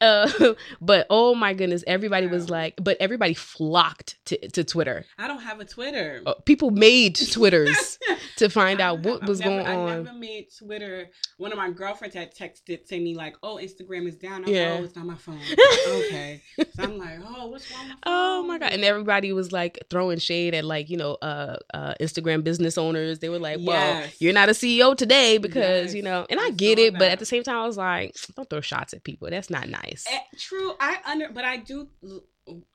uh 0.00 0.54
but 0.80 1.06
oh 1.10 1.34
my 1.34 1.54
goodness, 1.54 1.82
everybody 1.86 2.26
was 2.26 2.48
like 2.50 2.74
but 2.82 2.96
everybody 3.00 3.34
flocked 3.34 4.16
to 4.26 4.48
to 4.50 4.64
Twitter. 4.64 5.04
I 5.18 5.26
don't 5.28 5.40
have 5.42 5.60
a 5.60 5.64
Twitter. 5.64 6.22
Uh, 6.26 6.34
people 6.44 6.70
made 6.70 7.16
Twitters 7.16 7.98
to 8.36 8.48
find 8.48 8.80
out 8.80 9.00
what 9.00 9.26
was 9.26 9.40
never- 9.40 9.50
going 9.62 9.66
on. 9.66 9.88
I 9.88 9.96
never 10.02 10.12
made 10.18 10.48
Twitter. 10.56 11.10
One 11.38 11.52
of 11.52 11.58
my 11.58 11.70
girlfriends 11.70 12.14
had 12.14 12.34
texted 12.34 12.86
to 12.88 12.98
me 12.98 13.14
like, 13.14 13.36
"Oh, 13.42 13.56
Instagram 13.62 14.06
is 14.08 14.16
down." 14.16 14.44
I'm 14.44 14.48
Yeah. 14.52 14.72
like, 14.72 14.80
"Oh, 14.80 14.84
it's 14.84 14.96
not 14.96 15.06
my 15.06 15.14
phone." 15.16 15.38
okay. 15.88 16.42
So 16.58 16.82
I'm 16.82 16.98
like, 16.98 17.18
"Oh, 17.24 17.46
what's 17.48 17.70
wrong 17.70 17.80
with 17.88 17.88
my 17.88 17.94
phone?" 17.94 17.98
Oh 18.06 18.42
my 18.46 18.58
god! 18.58 18.72
And 18.72 18.84
everybody 18.84 19.32
was 19.32 19.52
like 19.52 19.78
throwing 19.90 20.18
shade 20.18 20.54
at 20.54 20.64
like 20.64 20.90
you 20.90 20.96
know 20.96 21.14
uh, 21.22 21.56
uh 21.74 21.94
Instagram 22.00 22.44
business 22.44 22.76
owners. 22.78 23.18
They 23.20 23.28
were 23.28 23.38
like, 23.38 23.58
"Well, 23.62 23.76
Yes. 24.00 24.20
you're 24.20 24.32
not 24.32 24.48
a 24.48 24.52
CEO 24.52 24.96
today 24.96 25.38
because 25.38 25.86
Yes. 25.86 25.94
you 25.94 26.02
know." 26.02 26.26
And 26.30 26.38
I, 26.40 26.46
I 26.46 26.50
get 26.50 26.78
it, 26.78 26.94
but 26.94 27.10
at 27.10 27.18
the 27.18 27.26
same 27.26 27.42
time, 27.42 27.56
I 27.56 27.66
was 27.66 27.76
like, 27.76 28.16
"Don't 28.36 28.48
throw 28.48 28.60
shots 28.60 28.92
at 28.94 29.04
people. 29.04 29.28
That's 29.30 29.50
not 29.50 29.68
nice." 29.68 29.87
Eh, 30.10 30.18
true. 30.38 30.74
I 30.80 30.98
under, 31.06 31.30
but 31.30 31.44
I 31.44 31.58
do. 31.58 31.88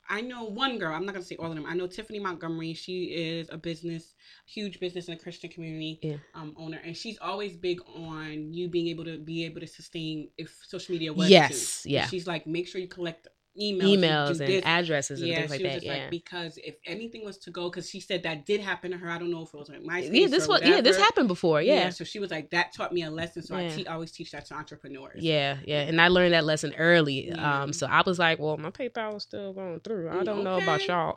I 0.08 0.22
know 0.22 0.44
one 0.44 0.78
girl. 0.78 0.94
I'm 0.94 1.06
not 1.06 1.14
gonna 1.16 1.26
say 1.26 1.36
all 1.38 1.50
of 1.50 1.56
them. 1.56 1.66
I 1.66 1.74
know 1.74 1.88
Tiffany 1.88 2.20
Montgomery. 2.20 2.74
She 2.74 3.06
is 3.06 3.50
a 3.52 3.58
business, 3.58 4.14
huge 4.46 4.80
business 4.80 5.08
in 5.08 5.16
the 5.16 5.20
Christian 5.20 5.50
community 5.50 6.00
Yeah. 6.04 6.18
um, 6.36 6.54
owner, 6.58 6.80
and 6.86 6.96
she's 6.96 7.18
always 7.20 7.56
big 7.56 7.82
on 7.96 8.54
you 8.54 8.68
being 8.68 8.88
able 8.90 9.06
to 9.06 9.18
be 9.18 9.46
able 9.46 9.62
to 9.62 9.68
sustain 9.68 10.30
if 10.38 10.56
social 10.68 10.94
media 10.94 11.12
was. 11.14 11.30
Yes, 11.30 11.86
yeah. 11.86 12.08
She's 12.08 12.28
like, 12.28 12.46
make 12.46 12.68
sure 12.68 12.80
you 12.80 12.88
collect 12.88 13.28
emails, 13.60 13.98
Emails 14.00 14.30
and 14.30 14.40
this. 14.40 14.64
addresses 14.66 15.22
and 15.22 15.30
yeah, 15.30 15.40
things 15.40 15.52
like 15.52 15.62
that. 15.62 15.74
just 15.74 15.86
Yeah. 15.86 15.94
like 15.94 16.10
because 16.10 16.58
if 16.58 16.76
anything 16.86 17.24
was 17.24 17.38
to 17.40 17.52
go, 17.52 17.70
because 17.70 17.90
she 17.90 18.00
said 18.00 18.24
that 18.24 18.46
did 18.46 18.62
happen 18.62 18.92
to 18.92 18.98
her. 18.98 19.10
I 19.10 19.18
don't 19.20 19.30
know 19.32 19.44
if 19.44 19.54
it 19.54 19.58
was 19.58 19.70
like 19.70 19.84
my 19.84 20.00
yeah, 20.00 20.28
this 20.28 20.48
was 20.48 20.62
yeah, 20.64 20.82
this 20.82 20.98
happened 20.98 21.28
before. 21.28 21.62
Yeah. 21.62 21.90
So 21.90 22.04
she 22.04 22.20
was 22.20 22.32
like, 22.32 22.50
that 22.52 22.74
taught 22.74 22.92
me 22.94 23.04
a 23.04 23.12
lesson. 23.12 23.44
So 23.44 23.56
I 23.56 23.64
Yeah. 23.64 23.76
te- 23.76 23.88
always 23.88 24.12
teach 24.12 24.32
that 24.32 24.46
to 24.48 24.56
entrepreneurs. 24.56 25.22
Yeah, 25.22 25.58
yeah, 25.66 25.82
and 25.82 26.02
I 26.02 26.08
learned 26.08 26.34
that 26.34 26.46
lesson 26.46 26.74
early. 26.78 27.28
Yeah. 27.28 27.64
Um, 27.64 27.74
so 27.74 27.86
I 27.88 28.02
was 28.06 28.18
like, 28.20 28.40
"Well, 28.40 28.58
my 28.58 28.72
PayPal 28.72 29.14
was 29.14 29.24
still 29.24 29.54
going 29.54 29.80
through. 29.82 30.10
I 30.10 30.24
don't 30.24 30.44
know 30.44 30.58
about 30.58 30.88
y'all." 30.88 31.16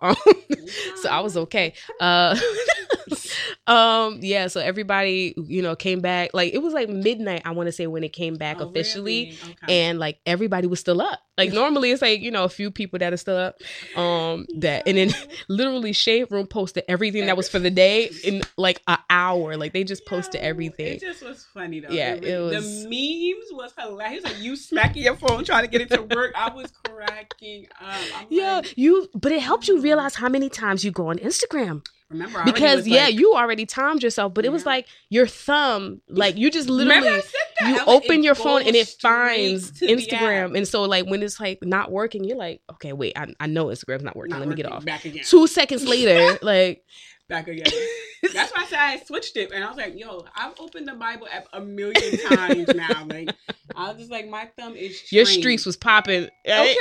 so 1.02 1.08
I 1.08 1.20
was 1.20 1.36
okay. 1.36 1.72
Uh, 2.00 2.38
um, 3.66 4.18
yeah. 4.22 4.46
So 4.48 4.60
everybody, 4.60 5.34
you 5.36 5.62
know, 5.62 5.76
came 5.76 6.00
back. 6.00 6.30
Like 6.34 6.52
it 6.54 6.58
was 6.58 6.74
like 6.74 6.88
midnight. 6.88 7.42
I 7.44 7.52
want 7.52 7.66
to 7.68 7.72
say 7.72 7.86
when 7.86 8.04
it 8.04 8.12
came 8.12 8.34
back 8.34 8.58
Oh, 8.60 8.68
officially, 8.68 9.36
really? 9.42 9.52
Okay. 9.64 9.86
and 9.88 9.98
like 9.98 10.18
everybody 10.26 10.66
was 10.66 10.80
still 10.80 11.00
up. 11.00 11.20
Like 11.38 11.52
normally 11.52 11.90
it's 11.90 12.00
like 12.02 12.20
you 12.20 12.30
know 12.30 12.44
a 12.44 12.48
few 12.48 12.70
people 12.70 12.98
that 12.98 13.12
are 13.12 13.16
still 13.16 13.36
up. 13.36 13.56
Um, 13.96 14.46
that 14.58 14.84
and 14.86 14.96
then 14.96 15.10
literally 15.48 15.92
Shade 15.92 16.28
Room 16.30 16.46
posted 16.46 16.84
everything 16.88 17.26
that 17.26 17.36
was 17.36 17.48
for 17.48 17.58
the 17.58 17.70
day 17.70 18.10
in 18.24 18.42
like 18.56 18.80
an 18.86 18.98
hour. 19.10 19.56
Like 19.56 19.72
they 19.72 19.84
just 19.84 20.06
posted 20.06 20.40
everything. 20.40 20.94
It 20.96 21.00
just 21.00 21.22
was 21.22 21.44
funny 21.52 21.80
though. 21.80 21.88
Yeah, 21.90 22.14
really- 22.14 22.30
it 22.30 22.38
was- 22.38 22.84
The 22.84 22.88
memes 22.88 23.46
was 23.52 23.72
hilarious. 23.78 24.24
Like 24.24 24.38
you 24.40 24.56
smacking 24.56 25.02
your 25.02 25.16
phone 25.16 25.44
trying 25.44 25.64
to 25.64 25.70
get 25.70 25.80
it 25.82 25.90
to 25.90 26.02
work. 26.16 26.32
I 26.36 26.52
was 26.54 26.72
cracking 26.84 27.66
up. 27.80 28.00
I'm 28.16 28.26
Yeah, 28.30 28.56
like, 28.56 28.76
you. 28.78 29.08
But 29.14 29.32
it 29.32 29.40
helps 29.42 29.68
you 29.68 29.80
realize 29.80 30.14
how 30.14 30.28
many 30.28 30.48
times 30.48 30.84
you 30.84 30.90
go 30.90 31.08
on 31.08 31.18
Instagram 31.18 31.84
remember 32.08 32.40
because 32.44 32.86
yeah, 32.86 33.06
like- 33.06 33.14
you 33.14 33.34
already 33.34 33.66
timed 33.66 34.02
yourself. 34.02 34.32
But 34.32 34.44
it 34.44 34.52
was 34.52 34.64
like 34.64 34.86
your 35.10 35.26
thumb, 35.26 36.00
like 36.08 36.36
you 36.36 36.50
just 36.50 36.68
literally 36.68 37.08
I 37.08 37.20
said 37.20 37.32
that? 37.60 37.68
you 37.68 37.76
like, 37.78 37.88
open 37.88 38.22
your 38.22 38.34
phone 38.36 38.62
and 38.62 38.76
it 38.76 38.86
finds 39.00 39.74
straight 39.76 39.88
to 39.90 39.96
the 39.96 40.02
Instagram, 40.16 40.56
and 40.56 40.68
so 40.68 40.82
like 40.84 41.06
when 41.06 41.22
it's 41.26 41.40
like 41.40 41.58
not 41.62 41.90
working, 41.92 42.24
you're 42.24 42.36
like, 42.38 42.60
okay, 42.72 42.92
wait, 42.94 43.12
I, 43.16 43.26
I 43.40 43.46
know 43.46 43.66
Instagram's 43.66 44.02
not 44.04 44.16
working. 44.16 44.30
Not 44.30 44.40
Let 44.40 44.48
me 44.48 44.54
get 44.54 44.70
off. 44.70 44.84
Back 44.84 45.04
again. 45.04 45.24
Two 45.24 45.46
seconds 45.46 45.84
later, 45.84 46.38
like 46.42 46.82
Back 47.28 47.48
again. 47.48 47.66
That's 48.34 48.52
why 48.52 48.62
I 48.62 48.66
said 48.66 48.78
I 48.78 48.98
switched 49.04 49.36
it, 49.36 49.50
and 49.52 49.62
I 49.64 49.68
was 49.68 49.76
like, 49.76 49.98
"Yo, 49.98 50.24
I've 50.36 50.58
opened 50.60 50.86
the 50.88 50.94
Bible 50.94 51.26
app 51.30 51.46
a 51.52 51.60
million 51.60 52.18
times 52.28 52.68
now." 52.74 53.06
Like, 53.08 53.30
I 53.74 53.88
was 53.88 53.98
just 53.98 54.10
like, 54.10 54.28
my 54.28 54.48
thumb 54.58 54.74
is 54.76 55.12
your 55.12 55.24
streaks 55.26 55.66
was 55.66 55.76
popping. 55.76 56.28
okay. 56.48 56.76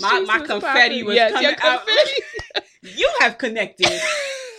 My 0.00 0.20
my 0.20 0.38
was 0.38 0.46
confetti 0.48 0.60
popping. 0.60 1.04
was 1.06 1.14
Yes, 1.14 1.32
coming 1.32 1.50
your 1.50 1.66
out. 1.66 1.82
you 2.82 3.10
have 3.20 3.36
connected 3.38 3.88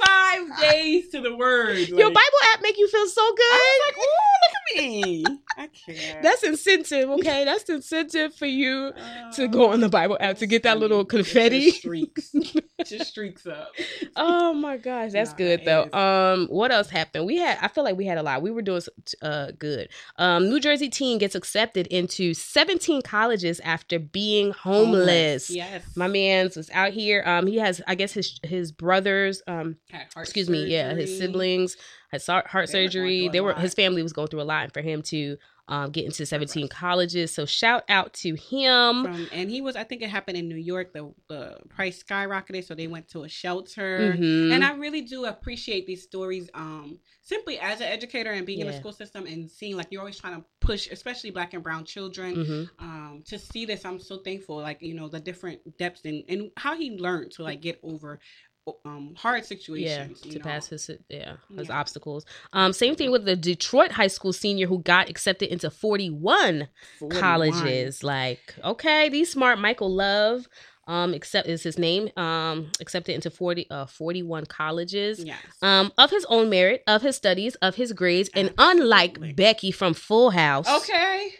five 0.03 0.59
days 0.61 1.09
to 1.09 1.21
the 1.21 1.35
word. 1.35 1.77
Your 1.89 2.09
Bible 2.09 2.39
app 2.53 2.61
make 2.61 2.77
you 2.77 2.87
feel 2.87 3.07
so 3.07 3.21
good. 3.35 3.43
I 3.51 3.79
was 3.79 3.95
like, 3.95 3.97
"Ooh, 3.97 4.32
look! 4.75 5.39
I 5.57 5.67
can't." 5.67 6.21
That's 6.23 6.43
incentive, 6.43 7.09
okay? 7.11 7.45
That's 7.45 7.69
incentive 7.69 8.33
for 8.35 8.45
you 8.45 8.91
to 9.35 9.43
Uh, 9.43 9.47
go 9.47 9.69
on 9.71 9.79
the 9.79 9.89
Bible 9.89 10.17
app 10.19 10.37
to 10.39 10.45
get 10.47 10.63
that 10.63 10.79
little 10.79 11.01
It 11.01 11.09
confetti. 11.09 11.65
Just 11.71 11.77
streaks, 11.77 12.31
just 12.85 13.09
streaks 13.11 13.45
up. 13.45 13.71
oh 14.15 14.53
my 14.53 14.77
gosh, 14.77 15.11
that's 15.11 15.31
Nah, 15.31 15.37
good 15.37 15.65
though. 15.65 15.89
Um, 15.91 16.47
what 16.47 16.71
else 16.71 16.89
happened? 16.89 17.25
We 17.25 17.37
had, 17.37 17.57
I 17.61 17.67
feel 17.67 17.83
like 17.83 17.97
we 17.97 18.05
had 18.05 18.17
a 18.17 18.23
lot. 18.23 18.41
We 18.41 18.51
were 18.51 18.61
doing 18.61 18.81
uh 19.21 19.51
good. 19.57 19.89
Um, 20.17 20.49
New 20.49 20.59
Jersey 20.59 20.89
teen 20.89 21.17
gets 21.17 21.35
accepted 21.35 21.87
into 21.87 22.33
17 22.33 23.01
colleges 23.01 23.59
after 23.61 23.99
being 23.99 24.51
homeless. 24.51 25.49
Yes. 25.49 25.83
My 25.95 26.07
man's 26.07 26.55
was 26.55 26.69
out 26.71 26.91
here. 26.93 27.23
Um, 27.25 27.47
he 27.47 27.57
has, 27.57 27.81
I 27.87 27.95
guess 27.95 28.13
his 28.13 28.39
his 28.43 28.71
brothers. 28.71 29.41
Um, 29.47 29.77
excuse 30.17 30.49
me, 30.49 30.65
yeah, 30.65 30.93
his 30.93 31.17
siblings 31.17 31.77
had 32.13 32.45
heart 32.47 32.69
surgery. 32.69 33.27
They 33.29 33.41
were 33.41 33.53
his 33.53 33.73
family 33.73 34.01
was 34.03 34.13
going 34.13 34.27
through 34.29 34.41
a 34.41 34.43
lot, 34.43 34.63
and 34.63 34.73
for 34.73 34.81
him 34.81 35.01
to 35.03 35.37
um 35.69 35.91
get 35.91 36.03
into 36.03 36.25
17 36.25 36.67
colleges. 36.67 37.33
So 37.33 37.45
shout 37.45 37.83
out 37.87 38.11
to 38.15 38.35
him. 38.35 39.03
From, 39.05 39.29
and 39.31 39.49
he 39.49 39.61
was, 39.61 39.77
I 39.77 39.85
think 39.85 40.01
it 40.01 40.09
happened 40.09 40.37
in 40.37 40.49
New 40.49 40.57
York. 40.57 40.91
The 40.93 41.13
the 41.29 41.57
price 41.69 42.03
skyrocketed, 42.03 42.65
so 42.65 42.75
they 42.75 42.87
went 42.87 43.07
to 43.09 43.23
a 43.23 43.29
shelter. 43.29 44.13
Mhm. 44.17 44.51
And 44.53 44.63
I 44.63 44.73
really 44.75 45.01
do 45.01 45.25
appreciate 45.25 45.87
these 45.87 46.03
stories. 46.03 46.49
Um, 46.53 46.99
simply 47.21 47.57
as 47.59 47.79
an 47.79 47.87
educator 47.87 48.31
and 48.31 48.45
being 48.45 48.59
in 48.59 48.67
the 48.67 48.73
school 48.73 48.91
system 48.91 49.25
and 49.25 49.49
seeing 49.49 49.77
like 49.77 49.87
you're 49.89 50.01
always 50.01 50.19
trying 50.19 50.35
to 50.35 50.45
push, 50.59 50.89
especially 50.91 51.31
Black 51.31 51.53
and 51.53 51.63
Brown 51.63 51.85
children. 51.85 52.35
Mhm. 52.35 52.69
Um, 52.79 53.23
to 53.27 53.39
see 53.39 53.63
this, 53.65 53.85
I'm 53.85 53.99
so 53.99 54.17
thankful. 54.17 54.57
Like 54.57 54.81
you 54.81 54.93
know 54.93 55.07
the 55.07 55.21
different 55.21 55.77
depths 55.77 56.03
and 56.03 56.23
and 56.27 56.51
how 56.57 56.75
he 56.75 56.97
learned 56.97 57.31
to 57.35 57.43
like 57.43 57.61
get 57.61 57.79
over 57.83 58.19
um 58.85 59.13
hard 59.17 59.39
yeah 59.39 59.43
situations. 59.45 60.21
to 60.21 60.37
know. 60.39 60.43
pass 60.43 60.67
his 60.67 60.89
yeah 61.09 61.35
his 61.57 61.67
Yeah. 61.67 61.79
obstacles 61.79 62.25
um 62.53 62.71
same 62.73 62.95
thing 62.95 63.11
with 63.11 63.25
the 63.25 63.35
detroit 63.35 63.91
high 63.91 64.07
school 64.07 64.31
senior 64.31 64.67
who 64.67 64.79
got 64.79 65.09
accepted 65.09 65.49
into 65.51 65.69
41 65.69 66.67
41. 66.99 67.21
colleges 67.21 68.03
like 68.03 68.55
okay 68.63 69.09
these 69.09 69.31
smart 69.31 69.59
michael 69.59 69.93
love 69.93 70.47
Um, 70.85 71.13
except 71.13 71.47
is 71.47 71.63
his 71.63 71.77
name. 71.79 72.09
Um, 72.17 72.69
accepted 72.81 73.13
into 73.15 73.29
40, 73.31 73.67
uh, 73.71 73.85
41 73.85 74.47
colleges. 74.47 75.23
Yes. 75.23 75.37
Um, 75.61 75.93
of 75.97 76.09
his 76.11 76.25
own 76.27 76.49
merit, 76.49 76.83
of 76.87 77.01
his 77.01 77.15
studies, 77.15 77.55
of 77.61 77.75
his 77.75 77.93
grades, 77.93 78.29
and 78.35 78.53
unlike 78.57 79.33
Becky 79.37 79.71
from 79.71 79.93
Full 79.93 80.31
House, 80.31 80.67
okay. 80.67 81.31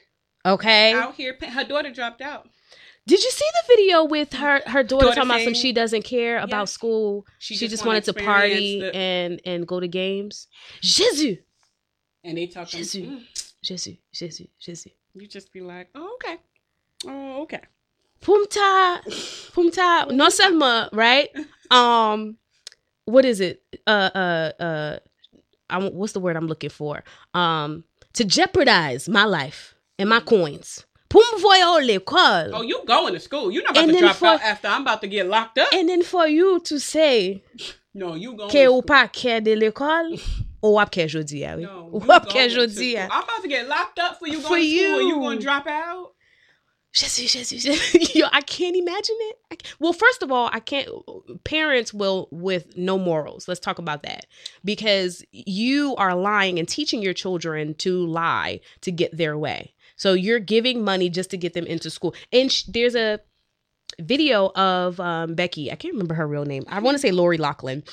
okay, 0.45 0.93
Out 0.93 1.15
here, 1.15 1.35
her 1.41 1.65
daughter 1.65 1.91
dropped 1.91 2.21
out. 2.21 2.47
Did 3.05 3.21
you 3.23 3.31
see 3.31 3.45
the 3.53 3.75
video 3.75 4.03
with 4.05 4.33
her 4.33 4.61
her 4.65 4.83
daughter, 4.83 5.05
Daughter 5.07 5.15
talking 5.15 5.29
about 5.31 5.41
some 5.41 5.53
she 5.53 5.71
doesn't 5.73 6.03
care 6.03 6.37
about 6.39 6.63
Yes. 6.63 6.71
school, 6.71 7.25
She, 7.39 7.55
she, 7.55 7.67
just, 7.67 7.85
wanted 7.85 8.03
to 8.05 8.13
party 8.13 8.79
the- 8.79 8.95
and 8.95 9.41
and 9.45 9.67
go 9.67 9.79
to 9.79 9.87
games. 9.87 10.47
Jesus, 10.81 11.37
and 12.23 12.37
they 12.37 12.47
talk. 12.47 12.67
Jesus. 12.69 13.01
Mm, 13.01 13.21
Jesus, 13.63 13.97
Jesus, 14.13 14.47
Jesus. 14.59 14.87
you 15.13 15.27
just 15.27 15.51
be 15.53 15.61
like, 15.61 15.89
oh 15.95 16.15
okay, 16.15 16.37
oh 17.07 17.41
okay. 17.43 17.61
Pumta, 18.21 19.01
Pumta, 19.51 20.09
non 20.11 20.31
seulement, 20.31 20.93
right? 20.93 21.29
Um, 21.69 22.37
what 23.03 23.25
is 23.25 23.41
it? 23.41 23.61
Uh, 23.85 24.09
uh, 24.15 24.51
uh, 24.63 24.99
I'm, 25.69 25.93
what's 25.93 26.13
the 26.13 26.21
word 26.21 26.37
I'm 26.37 26.47
looking 26.47 26.69
for? 26.69 27.03
Um, 27.33 27.83
to 28.13 28.23
jeopardize 28.23 29.09
my 29.09 29.25
life 29.25 29.75
and 29.99 30.07
my 30.07 30.21
coins. 30.21 30.85
Voyer 31.39 31.81
l'école. 31.85 32.51
Oh, 32.53 32.61
you 32.61 32.81
going 32.85 33.13
to 33.13 33.19
school? 33.19 33.51
You're 33.51 33.63
not 33.63 33.71
about 33.71 33.83
And 33.83 33.93
to 33.93 33.99
drop 33.99 34.15
for- 34.15 34.25
out 34.27 34.41
after 34.41 34.67
I'm 34.67 34.81
about 34.81 35.01
to 35.01 35.07
get 35.07 35.27
locked 35.27 35.57
up. 35.57 35.69
And 35.73 35.87
then 35.89 36.03
for 36.03 36.27
you 36.27 36.59
to 36.61 36.79
say 36.79 37.43
no, 37.93 38.15
you 38.15 38.33
going. 38.35 38.49
que 38.49 38.63
to 38.65 38.71
ou 38.71 38.81
pas 38.81 39.07
care 39.11 39.41
de 39.41 39.55
l'école, 39.55 40.19
ou 40.63 40.73
wap 40.73 40.91
care 40.91 41.07
jodi 41.07 41.43
a, 41.43 41.55
oui. 41.55 41.63
No, 41.63 41.89
Ou 41.93 41.99
you 42.01 42.07
wap 42.07 42.27
care 42.29 42.49
jodi. 42.49 42.97
I'm 42.97 43.05
about 43.07 43.41
to 43.41 43.47
get 43.47 43.67
locked 43.67 43.99
up 43.99 44.19
for 44.19 44.27
you 44.27 44.39
For 44.41 44.49
going 44.49 44.61
to 44.61 44.77
school. 44.77 44.99
and 44.99 45.07
you. 45.09 45.15
You 45.15 45.21
going 45.21 45.37
to 45.39 45.43
drop 45.43 45.67
out? 45.67 46.11
Jesus, 46.93 47.31
Jesus, 47.31 47.49
Jesus. 47.49 48.15
Yo, 48.15 48.27
I 48.31 48.41
can't 48.41 48.75
imagine 48.75 49.15
it. 49.21 49.37
I 49.51 49.55
can't- 49.55 49.75
well, 49.79 49.93
first 49.93 50.21
of 50.21 50.31
all, 50.31 50.49
I 50.53 50.59
can't. 50.59 50.87
Parents 51.43 51.91
will 51.91 52.27
with 52.31 52.77
no 52.77 52.99
morals. 52.99 53.47
Let's 53.47 53.59
talk 53.59 53.79
about 53.79 54.03
that 54.03 54.27
because 54.63 55.23
you 55.31 55.95
are 55.97 56.13
lying 56.15 56.59
and 56.59 56.67
teaching 56.67 57.01
your 57.01 57.13
children 57.13 57.73
to 57.75 58.05
lie 58.05 58.59
to 58.81 58.91
get 58.91 59.17
their 59.17 59.35
way. 59.37 59.73
So 60.03 60.11
you're 60.25 60.39
giving 60.55 60.83
money 60.83 61.07
just 61.09 61.29
to 61.31 61.37
get 61.37 61.53
them 61.53 61.65
into 61.65 61.89
school. 61.89 62.13
And 62.31 62.51
sh- 62.51 62.63
there's 62.75 62.93
a 62.95 63.19
video 64.01 64.51
of 64.55 64.99
um, 64.99 65.35
Becky. 65.35 65.71
I 65.71 65.75
can't 65.75 65.93
remember 65.93 66.15
her 66.15 66.27
real 66.27 66.43
name. 66.45 66.65
I 66.67 66.79
want 66.81 66.95
to 66.95 66.99
say 66.99 67.11
Lori 67.11 67.37
Loughlin 67.37 67.83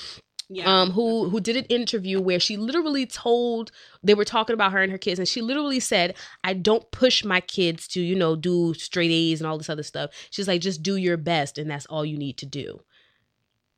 Yeah. 0.59 0.67
um 0.73 0.91
who 0.97 1.07
who 1.31 1.39
did 1.49 1.57
an 1.57 1.67
interview 1.79 2.21
where 2.21 2.41
she 2.41 2.57
literally 2.57 3.07
told 3.07 3.71
they 4.03 4.15
were 4.21 4.25
talking 4.25 4.55
about 4.55 4.73
her 4.73 4.83
and 4.83 4.91
her 4.91 4.99
kids 5.07 5.21
and 5.21 5.29
she 5.29 5.41
literally 5.51 5.79
said 5.93 6.09
i 6.43 6.53
don't 6.69 6.87
push 6.91 7.23
my 7.25 7.41
kids 7.57 7.87
to 7.95 8.01
you 8.11 8.17
know 8.23 8.33
do 8.49 8.75
straight 8.75 9.13
a's 9.19 9.41
and 9.41 9.47
all 9.49 9.59
this 9.59 9.71
other 9.75 9.85
stuff 9.93 10.11
she's 10.35 10.49
like 10.49 10.61
just 10.69 10.83
do 10.83 10.97
your 11.07 11.17
best 11.33 11.57
and 11.61 11.71
that's 11.71 11.87
all 11.93 12.05
you 12.05 12.19
need 12.19 12.37
to 12.43 12.47
do 12.47 12.69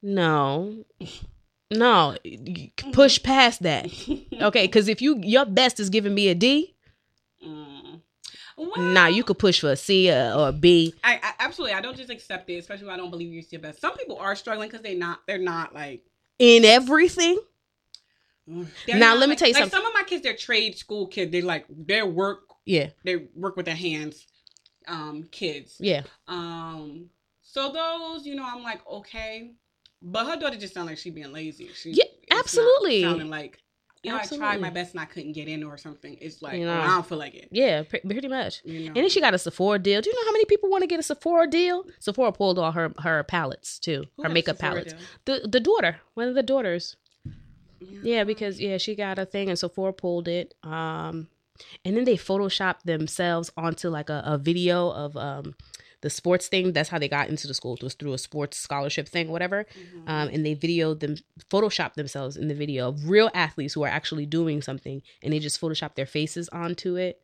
no 0.01 0.85
no 1.85 2.17
push 2.93 3.23
past 3.23 3.62
that 3.69 3.85
okay 4.49 4.65
because 4.67 4.89
if 4.89 5.03
you 5.03 5.21
your 5.35 5.45
best 5.45 5.79
is 5.79 5.91
giving 5.91 6.15
me 6.15 6.29
a 6.29 6.35
d 6.35 6.75
Mm. 7.45 8.01
Nah 8.77 9.07
you 9.07 9.25
could 9.25 9.39
push 9.39 9.61
for 9.61 9.73
a 9.73 9.77
c 9.77 10.11
or, 10.11 10.33
or 10.35 10.49
a 10.49 10.53
b 10.53 10.93
I, 11.05 11.19
I 11.23 11.33
absolutely. 11.41 11.75
I 11.75 11.81
don't 11.81 11.97
just 11.97 12.11
accept 12.11 12.49
it, 12.51 12.57
especially 12.57 12.87
when 12.87 12.95
I 12.95 12.99
don't 12.99 13.11
believe 13.11 13.33
you're 13.33 13.43
your 13.51 13.61
best. 13.61 13.81
Some 13.81 13.97
people 13.97 14.19
are 14.19 14.35
struggling 14.37 14.69
because 14.69 14.83
they're 14.83 14.97
not. 14.97 15.21
They're 15.27 15.39
not 15.39 15.75
like. 15.75 16.03
in 16.39 16.65
everything 16.65 17.39
they're 18.47 18.99
Now, 18.99 19.11
not, 19.11 19.19
let 19.19 19.29
me 19.29 19.33
like- 19.33 19.39
tell 19.39 19.49
you 19.49 19.55
like 19.55 19.63
something. 19.63 19.79
Some 19.79 19.87
of 19.87 19.95
my 19.95 20.03
kids, 20.03 20.23
they're 20.23 20.35
trade 20.37 20.77
school 20.77 21.07
kids. 21.07 21.31
They 21.31 21.43
like 21.43 21.65
their 21.69 22.07
work. 22.07 22.41
yeah 22.65 22.91
They 23.05 23.29
work 23.35 23.57
with 23.57 23.67
their 23.67 23.77
hands. 23.77 24.27
Um, 24.89 25.29
kids. 25.31 25.77
yeah 25.79 26.03
Um, 26.27 27.09
so 27.43 27.71
those, 27.73 28.27
you 28.27 28.35
know, 28.35 28.45
I'm 28.45 28.63
like 28.65 28.85
okay, 28.89 29.53
but 30.03 30.27
her 30.27 30.37
daughter 30.37 30.57
just 30.59 30.75
sound 30.75 30.89
like 30.89 30.99
she 30.99 31.11
being 31.11 31.33
lazy. 31.33 31.71
She, 31.75 31.93
Yeah, 31.93 32.05
absolutely. 32.33 33.03
sounding 33.03 33.31
like. 33.31 33.59
You 34.03 34.11
know, 34.11 34.17
I 34.17 34.21
Absolutely. 34.21 34.47
tried 34.49 34.61
my 34.61 34.71
best 34.71 34.93
and 34.95 35.01
I 35.01 35.05
couldn't 35.05 35.33
get 35.33 35.47
in 35.47 35.63
or 35.63 35.77
something. 35.79 36.17
It's 36.21 36.43
like 36.43 36.59
You 36.59 36.65
know. 36.67 36.73
oh, 36.77 36.81
I 36.81 36.87
don't 36.89 37.07
feel 37.07 37.19
like 37.19 37.35
it. 37.35 37.49
yeah 37.53 37.83
pretty 37.85 38.27
much 38.29 38.61
You 38.65 38.81
know. 38.81 38.87
And 38.89 38.97
then 38.97 39.09
she 39.09 39.21
got 39.21 39.33
a 39.35 39.39
Sephora 39.39 39.79
deal. 39.79 40.01
Do 40.01 40.11
you 40.11 40.17
know 40.17 40.27
how 40.27 40.33
many 40.33 40.45
people 40.47 40.69
want 40.71 40.83
to 40.83 40.89
get 40.89 40.99
a 40.99 41.05
Sephora 41.05 41.47
deal? 41.49 41.85
Sephora 42.01 42.33
pulled 42.33 42.59
all 42.59 42.73
her 42.73 42.93
her 42.99 43.23
palettes 43.23 43.79
too, 43.79 44.05
Who 44.17 44.25
her 44.25 44.29
makeup 44.29 44.57
Sephora 44.57 44.73
palettes. 44.73 44.93
deal? 45.27 45.41
The 45.43 45.49
the 45.49 45.61
daughter, 45.61 46.01
one 46.15 46.27
of 46.29 46.35
the 46.35 46.43
daughters. 46.43 46.97
Yeah. 47.81 48.01
Yeah, 48.03 48.25
because 48.25 48.61
yeah, 48.61 48.77
she 48.79 48.95
got 48.95 49.19
a 49.19 49.25
thing 49.27 49.49
and 49.49 49.59
Sephora 49.59 49.93
pulled 49.93 50.27
it. 50.29 50.55
Um, 50.65 51.29
and 51.85 51.97
then 51.97 52.05
they 52.05 52.17
photoshopped 52.17 52.83
themselves 52.85 53.51
onto 53.57 53.89
like 53.89 54.09
a, 54.11 54.23
a 54.25 54.37
video 54.39 54.91
of 54.91 55.17
um 55.17 55.55
the 56.03 56.11
sports 56.11 56.49
thing. 56.49 56.73
That's 56.73 56.91
how 56.91 56.99
they 56.99 57.09
got 57.09 57.29
into 57.29 57.47
the 57.47 57.55
school. 57.55 57.75
It 57.75 57.83
was 57.83 57.95
through 57.95 58.13
a 58.13 58.19
sports 58.19 58.59
scholarship 58.59 59.09
thing, 59.09 59.29
whatever. 59.29 59.65
Mhm. 59.75 60.09
Um, 60.09 60.29
and 60.33 60.45
they 60.45 60.55
videoed 60.55 61.01
them, 61.01 61.17
photoshopped 61.51 61.95
themselves 61.95 62.37
in 62.37 62.49
the 62.49 62.55
video 62.55 62.89
of 62.89 63.09
real 63.09 63.31
athletes 63.35 63.75
who 63.75 63.83
are 63.83 63.89
actually 63.89 64.27
doing 64.27 64.61
something, 64.61 65.03
and 65.23 65.33
they 65.33 65.39
just 65.39 65.61
photoshopped 65.61 65.95
their 65.95 66.07
faces 66.07 66.49
onto 66.51 66.97
it. 66.97 67.21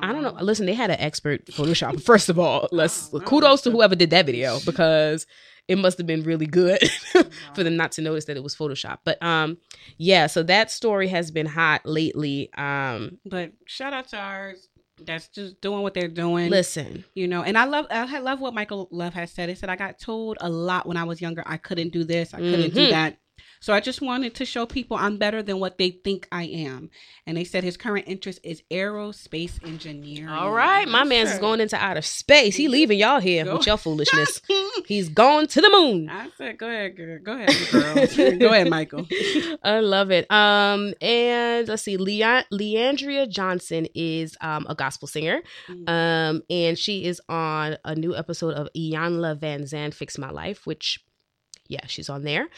I 0.00 0.12
don't 0.12 0.22
know. 0.22 0.32
Listen, 0.40 0.64
they 0.64 0.74
had 0.74 0.90
an 0.90 0.98
expert 1.00 1.44
Photoshop. 1.46 2.02
First 2.10 2.28
of 2.30 2.38
all, 2.38 2.66
let's 2.72 3.12
wow. 3.12 3.20
kudos 3.20 3.60
to 3.62 3.70
whoever 3.70 3.94
did 3.94 4.10
that 4.10 4.24
video 4.24 4.58
because 4.64 5.26
it 5.68 5.78
must 5.78 5.98
have 5.98 6.06
been 6.06 6.22
really 6.22 6.46
good 6.46 6.78
for 7.54 7.64
them 7.64 7.76
not 7.76 7.92
to 7.92 8.02
notice 8.02 8.26
that 8.26 8.36
it 8.36 8.42
was 8.42 8.54
Photoshop. 8.54 8.98
But 9.04 9.22
um, 9.22 9.58
yeah. 9.98 10.26
So 10.28 10.42
that 10.44 10.70
story 10.70 11.08
has 11.08 11.30
been 11.30 11.46
hot 11.46 11.82
lately. 11.84 12.50
Um, 12.56 13.18
But 13.24 13.52
shout 13.66 13.92
out 13.92 14.08
to 14.08 14.16
ours 14.18 14.68
that's 15.04 15.28
just 15.28 15.60
doing 15.60 15.82
what 15.82 15.92
they're 15.92 16.08
doing. 16.08 16.48
listen, 16.50 17.04
You 17.14 17.28
know, 17.28 17.42
and 17.42 17.58
I 17.58 17.64
love 17.64 17.86
I 17.90 18.18
love 18.20 18.40
what 18.40 18.54
Michael 18.54 18.88
Love 18.90 19.12
has 19.14 19.30
said. 19.30 19.48
He 19.48 19.54
said 19.54 19.68
I 19.68 19.76
got 19.76 19.98
told 19.98 20.38
a 20.40 20.48
lot 20.48 20.86
when 20.86 20.96
I 20.96 21.04
was 21.04 21.20
younger 21.20 21.42
I 21.44 21.56
couldn't 21.58 21.92
do 21.92 22.02
this, 22.04 22.32
I 22.32 22.38
couldn't 22.38 22.72
do 22.72 22.86
Mhm. 22.86 22.90
that. 22.90 23.18
So 23.60 23.72
I 23.72 23.80
just 23.80 24.00
wanted 24.00 24.34
to 24.36 24.44
show 24.44 24.66
people 24.66 24.96
I'm 24.96 25.16
better 25.18 25.42
than 25.42 25.60
what 25.60 25.78
they 25.78 25.90
think 25.90 26.28
I 26.30 26.44
am. 26.44 26.90
And 27.26 27.36
they 27.36 27.44
said 27.44 27.64
his 27.64 27.76
current 27.76 28.06
interest 28.08 28.40
is 28.44 28.62
aerospace 28.70 29.64
engineering. 29.66 30.28
all 30.28 30.52
right, 30.52 30.86
my 30.88 31.04
man's 31.04 31.30
said- 31.32 31.40
going 31.40 31.60
into 31.60 31.76
outer 31.76 32.02
space. 32.02 32.56
He 32.56 32.68
leaving 32.68 32.98
y'all 32.98 33.20
here 33.20 33.44
Go. 33.44 33.56
with 33.56 33.66
your 33.66 33.76
foolishness. 33.76 34.40
He's 34.86 35.08
going 35.08 35.46
to 35.48 35.60
the 35.60 35.70
moon. 35.70 36.08
I 36.08 36.28
said, 36.36 36.58
go 36.58 36.68
ahead, 36.68 36.96
girl. 36.96 37.18
Go 37.22 37.32
ahead, 37.32 37.70
girl. 37.70 38.38
go 38.38 38.46
ahead, 38.52 38.70
Michael. 38.70 39.06
I 39.62 39.80
love 39.80 40.10
it. 40.10 40.30
Um, 40.30 40.94
and 41.00 41.66
let's 41.68 41.82
see, 41.82 41.96
Leon 41.96 42.44
Leandria 42.52 43.28
Johnson 43.28 43.86
is 43.94 44.36
um 44.40 44.66
a 44.68 44.74
gospel 44.74 45.08
singer. 45.08 45.40
Mm. 45.68 45.88
Um, 45.88 46.42
and 46.50 46.78
she 46.78 47.04
is 47.04 47.20
on 47.28 47.76
a 47.84 47.94
new 47.94 48.14
episode 48.14 48.54
of 48.54 48.68
Iyanla 48.76 49.38
Vanzant 49.38 49.94
Fix 49.94 50.18
My 50.18 50.30
Life, 50.30 50.66
which 50.66 51.00
yeah, 51.68 51.86
she's 51.86 52.08
on 52.08 52.22
there. 52.22 52.48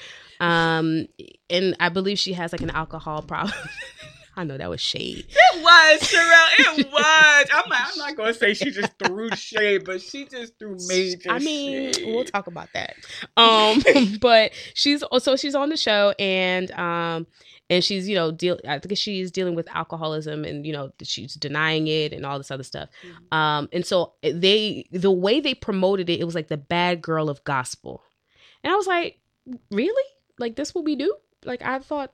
Um, 0.40 1.06
and 1.50 1.76
I 1.80 1.88
believe 1.88 2.18
she 2.18 2.32
has 2.34 2.52
like 2.52 2.60
an 2.62 2.70
alcohol 2.70 3.22
problem. 3.22 3.54
I 4.36 4.44
know 4.44 4.56
that 4.56 4.70
was 4.70 4.80
shade. 4.80 5.26
It 5.28 5.62
was, 5.64 6.00
Sherelle. 6.00 6.78
It 6.78 6.86
was. 6.92 7.46
I'm 7.52 7.68
not, 7.68 7.80
I'm 7.92 7.98
not 7.98 8.16
going 8.16 8.32
to 8.32 8.38
say 8.38 8.54
she 8.54 8.70
just 8.70 8.92
threw 9.04 9.30
shade, 9.30 9.84
but 9.84 10.00
she 10.00 10.26
just 10.26 10.56
threw 10.60 10.76
major 10.86 11.28
I 11.32 11.40
mean, 11.40 11.92
shade. 11.92 12.06
we'll 12.06 12.22
talk 12.24 12.46
about 12.46 12.68
that. 12.72 12.94
Um, 13.36 13.82
but 14.20 14.52
she's 14.74 15.02
also 15.02 15.34
she's 15.34 15.56
on 15.56 15.70
the 15.70 15.76
show 15.76 16.14
and 16.20 16.70
um 16.70 17.26
and 17.68 17.82
she's 17.82 18.08
you 18.08 18.14
know 18.14 18.30
deal 18.30 18.60
I 18.66 18.78
think 18.78 18.96
she's 18.96 19.32
dealing 19.32 19.56
with 19.56 19.68
alcoholism 19.74 20.44
and 20.44 20.64
you 20.64 20.72
know 20.72 20.92
she's 21.02 21.34
denying 21.34 21.88
it 21.88 22.12
and 22.12 22.24
all 22.24 22.38
this 22.38 22.52
other 22.52 22.62
stuff. 22.62 22.90
Mhm. 23.30 23.36
Um, 23.36 23.68
and 23.72 23.84
so 23.84 24.12
they 24.22 24.86
the 24.92 25.10
way 25.10 25.40
they 25.40 25.54
promoted 25.54 26.08
it, 26.08 26.20
it 26.20 26.24
was 26.24 26.36
like 26.36 26.46
the 26.46 26.56
bad 26.56 27.02
girl 27.02 27.28
of 27.28 27.42
gospel, 27.42 28.04
and 28.64 28.72
I 28.72 28.76
was 28.76 28.86
like, 28.86 29.18
really? 29.70 30.04
Like 30.38 30.56
this 30.56 30.74
what 30.74 30.84
we 30.84 30.96
do? 30.96 31.14
Like 31.44 31.62
I 31.62 31.78
thought 31.78 32.12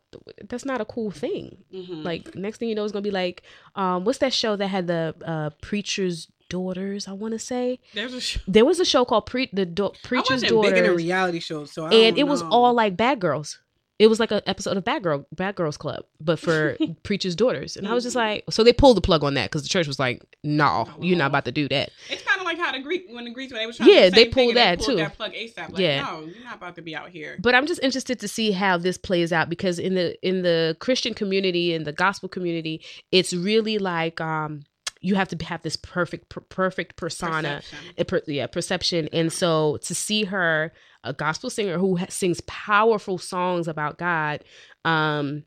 that's 0.49 0.65
not 0.65 0.81
a 0.81 0.85
cool 0.85 1.11
thing. 1.11 1.59
Mhm. 1.73 2.05
Like 2.05 2.35
next 2.35 2.59
thing 2.59 2.69
you 2.69 2.75
know, 2.75 2.85
it's 2.85 2.93
gonna 2.93 3.03
be 3.03 3.11
like, 3.11 3.43
um, 3.75 4.05
what's 4.05 4.19
that 4.19 4.33
show 4.33 4.57
that 4.57 4.69
had 4.69 4.87
the 4.87 5.15
uh 5.25 5.51
preacher's 5.63 6.29
daughters? 6.51 7.09
I 7.09 7.13
want 7.13 7.33
to 7.33 7.39
say 7.39 7.81
a 7.97 8.21
sh- 8.21 8.39
there 8.47 8.65
was 8.65 8.81
a 8.81 8.85
show 8.85 9.05
called 9.05 9.27
Pre 9.27 9.49
the 9.53 9.65
Do- 9.67 9.87
I 9.87 10.07
Preacher's 10.07 10.43
wasn't 10.43 10.63
big 10.63 10.71
into 10.73 10.83
Daughters, 10.83 10.97
reality 10.97 11.41
shows, 11.41 11.73
so 11.73 11.87
I 11.87 11.95
and 11.95 12.19
it 12.19 12.25
was 12.25 12.43
all 12.43 12.75
like 12.75 12.97
bad 12.97 13.19
girls. 13.21 13.59
It 14.01 14.09
was 14.09 14.19
like 14.19 14.33
an 14.33 14.41
episode 14.47 14.77
of 14.77 14.85
Bad 14.85 15.05
Girl, 15.05 15.25
Bad 15.31 15.55
Girls 15.55 15.77
Club, 15.77 16.05
but 16.21 16.41
for 16.41 16.77
Preacher's 17.05 17.37
Daughters. 17.37 17.77
And 17.77 17.87
I 17.87 17.95
was 17.95 18.03
just 18.03 18.17
like, 18.17 18.43
so 18.51 18.65
they 18.65 18.73
pulled 18.73 18.97
the 18.97 19.01
plug 19.01 19.23
on 19.23 19.35
that 19.35 19.51
because 19.51 19.63
the 19.63 19.69
church 19.69 19.87
was 19.87 20.01
like, 20.01 20.21
no, 20.43 20.89
you're 21.01 21.17
not 21.17 21.29
about 21.29 21.45
to 21.45 21.53
do 21.53 21.69
that. 21.69 21.91
It's 22.11 22.23
kind 22.25 22.41
of 22.41 22.45
like 22.45 22.59
how 22.59 22.73
the 22.73 22.81
Greek 22.81 23.07
when 23.11 23.25
the 23.25 23.31
Greeks 23.31 23.53
when 23.53 23.61
they 23.63 23.67
was 23.67 23.77
trying 23.77 23.89
Yeah, 23.91 24.11
they 24.11 24.27
pulled 24.27 24.57
that, 24.57 24.79
pulled 24.79 24.91
too. 24.91 24.97
That 24.97 25.17
plug 25.17 25.33
ASAP. 25.33 25.71
Like, 25.71 25.79
Yeah. 25.79 26.03
no, 26.03 26.21
you're 26.25 26.43
not 26.45 26.57
about 26.57 26.75
to 26.75 26.83
be 26.83 26.97
out 26.97 27.11
here. 27.11 27.37
But 27.41 27.55
I'm 27.55 27.67
just 27.67 27.81
interested 27.85 28.19
to 28.21 28.27
see 28.29 28.51
how 28.51 28.79
this 28.79 28.99
plays 28.99 29.33
out 29.33 29.49
because 29.49 29.79
in 29.79 29.95
the 29.95 30.17
in 30.27 30.43
the 30.43 30.77
Christian 30.81 31.15
community 31.15 31.73
in 31.73 31.85
the 31.85 31.93
gospel 31.93 32.29
community, 32.29 32.83
it's 33.13 33.33
really 33.33 33.79
like 33.79 34.21
um 34.21 34.65
you 35.01 35.15
have 35.15 35.29
to 35.29 35.45
have 35.45 35.63
this 35.63 35.77
perfect 35.77 36.31
per- 36.31 36.41
perfect 36.41 36.97
persona 36.97 37.61
Perception. 37.63 37.95
a 37.99 38.05
per, 38.07 38.23
yeah 38.27 38.47
perception 38.47 39.09
and 39.13 39.31
so 39.33 39.77
to 39.83 39.95
see 39.95 40.25
her 40.25 40.73
a 41.05 41.13
gospel 41.13 41.49
singer 41.51 41.79
who 41.79 41.97
ha- 41.97 42.07
sings 42.09 42.41
powerful 42.43 43.19
songs 43.19 43.69
about 43.69 43.99
god 43.99 44.43
um 44.85 45.45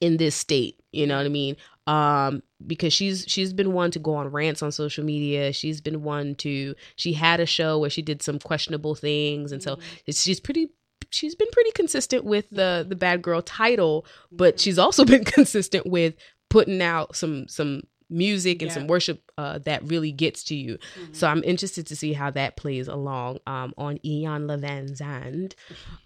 in 0.00 0.16
this 0.16 0.34
state 0.34 0.78
you 0.92 1.06
know 1.06 1.16
what 1.16 1.26
i 1.26 1.30
mean? 1.30 1.56
Um 1.86 2.42
because 2.64 2.92
she's 2.92 3.24
she's 3.26 3.52
been 3.52 3.72
one 3.72 3.90
to 3.92 3.98
go 3.98 4.14
on 4.14 4.28
rants 4.28 4.62
on 4.62 4.70
social 4.70 5.04
media. 5.04 5.52
She's 5.52 5.80
been 5.80 6.02
one 6.04 6.36
to 6.36 6.74
she 6.96 7.12
had 7.12 7.40
a 7.40 7.46
show 7.46 7.78
where 7.80 7.90
she 7.90 8.02
did 8.02 8.22
some 8.22 8.38
questionable 8.38 8.94
things. 8.94 9.50
And 9.50 9.60
so 9.62 9.76
Mhm. 9.76 9.82
it's, 10.06 10.22
she's 10.22 10.38
pretty 10.38 10.68
she's 11.10 11.34
been 11.34 11.48
pretty 11.50 11.72
consistent 11.72 12.24
with 12.24 12.48
the 12.50 12.86
the 12.88 12.94
bad 12.94 13.20
girl 13.22 13.42
title 13.42 14.06
but 14.30 14.60
she's 14.60 14.78
also 14.78 15.04
been 15.14 15.24
consistent 15.24 15.84
with 15.86 16.14
putting 16.50 16.80
out 16.82 17.16
some 17.16 17.48
some 17.48 17.82
music 18.08 18.62
and 18.62 18.70
Yeah. 18.70 18.74
some 18.74 18.86
worship 18.86 19.31
uh, 19.38 19.58
that 19.58 19.82
really 19.84 20.12
gets 20.12 20.44
to 20.44 20.54
you 20.54 20.78
Mhm. 21.00 21.16
so 21.16 21.26
i'm 21.26 21.42
interested 21.44 21.86
to 21.86 21.96
see 21.96 22.12
how 22.12 22.30
that 22.30 22.56
plays 22.56 22.86
along 22.88 23.38
um 23.46 23.72
on 23.78 23.98
Iyanla 23.98 24.60
Vanzant's 24.60 25.56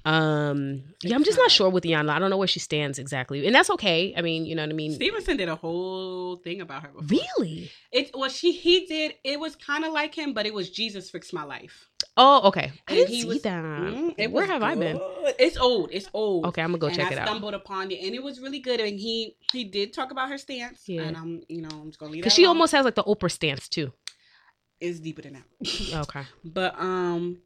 um 0.05 0.83
yeah 1.03 1.15
i'm 1.17 1.25
just 1.25 1.39
not 1.39 1.51
sure 1.51 1.69
with 1.69 1.85
Ian 1.85 2.09
i 2.09 2.19
don't 2.19 2.31
know 2.31 2.37
where 2.37 2.47
she 2.49 2.61
stands 2.61 2.99
exactly 2.99 3.47
and 3.47 3.55
that's 3.55 3.71
okay 3.71 4.15
i 4.17 4.21
mean 4.23 4.47
you 4.47 4.55
know 4.55 4.63
what 4.63 4.71
i 4.71 4.75
mean 4.75 4.93
Stevenson 4.95 5.37
did 5.37 5.49
a 5.49 5.57
whole 5.57 6.37
thing 6.37 6.61
about 6.61 6.83
her. 6.83 6.89
Before. 6.89 7.05
really 7.09 7.71
It 7.93 8.11
well, 8.15 8.29
she 8.31 8.53
he 8.53 8.87
did. 8.87 9.15
It 9.25 9.41
was 9.41 9.57
kind 9.57 9.85
of 9.85 9.93
like 9.93 10.15
him, 10.15 10.33
but 10.35 10.45
it 10.47 10.53
was 10.55 10.71
Jesus 10.71 11.09
fixed 11.11 11.33
my 11.33 11.45
life. 11.45 11.89
oh 12.17 12.49
okay 12.49 12.73
i 12.89 12.93
And 12.93 12.97
didn't 12.99 13.09
he 13.11 13.23
see 13.23 13.29
was- 13.29 13.43
that 13.43 13.57
Mm, 13.67 14.31
where 14.31 14.47
have 14.47 14.63
i 14.63 14.75
been. 14.75 14.99
It's 15.39 15.57
old. 15.57 15.91
It's 15.93 16.09
old. 16.15 16.47
okay 16.47 16.63
i'm 16.63 16.69
gonna 16.71 16.79
go 16.79 16.87
and 16.87 16.97
check 16.97 17.11
I 17.11 17.15
it 17.15 17.19
out 17.19 17.27
stumbled 17.29 17.55
upon 17.55 17.91
it, 17.91 18.01
and 18.05 18.15
it 18.15 18.23
was 18.23 18.41
really 18.41 18.61
good. 18.61 18.81
And 18.81 18.99
he 18.99 19.37
he 19.53 19.65
did 19.65 19.93
talk 19.93 20.11
about 20.13 20.29
her 20.29 20.39
stance, 20.39 20.83
Yeah. 20.89 21.03
and 21.03 21.17
I'm 21.17 21.43
you 21.49 21.63
know 21.63 21.69
I'm 21.73 21.89
just 21.91 21.99
gonna 21.99 22.13
leave 22.13 22.23
because 22.23 22.35
she 22.35 22.45
alone. 22.45 22.57
almost 22.57 22.73
has 22.73 22.85
like 22.85 22.95
the 22.95 23.05
oprah 23.17 23.31
stance 23.31 23.69
too 23.69 23.93
is 24.81 25.01
deeper 25.01 25.23
than 25.23 25.35
that. 25.35 25.45
okay 26.09 26.23
But 26.45 26.79
um, 26.81 27.39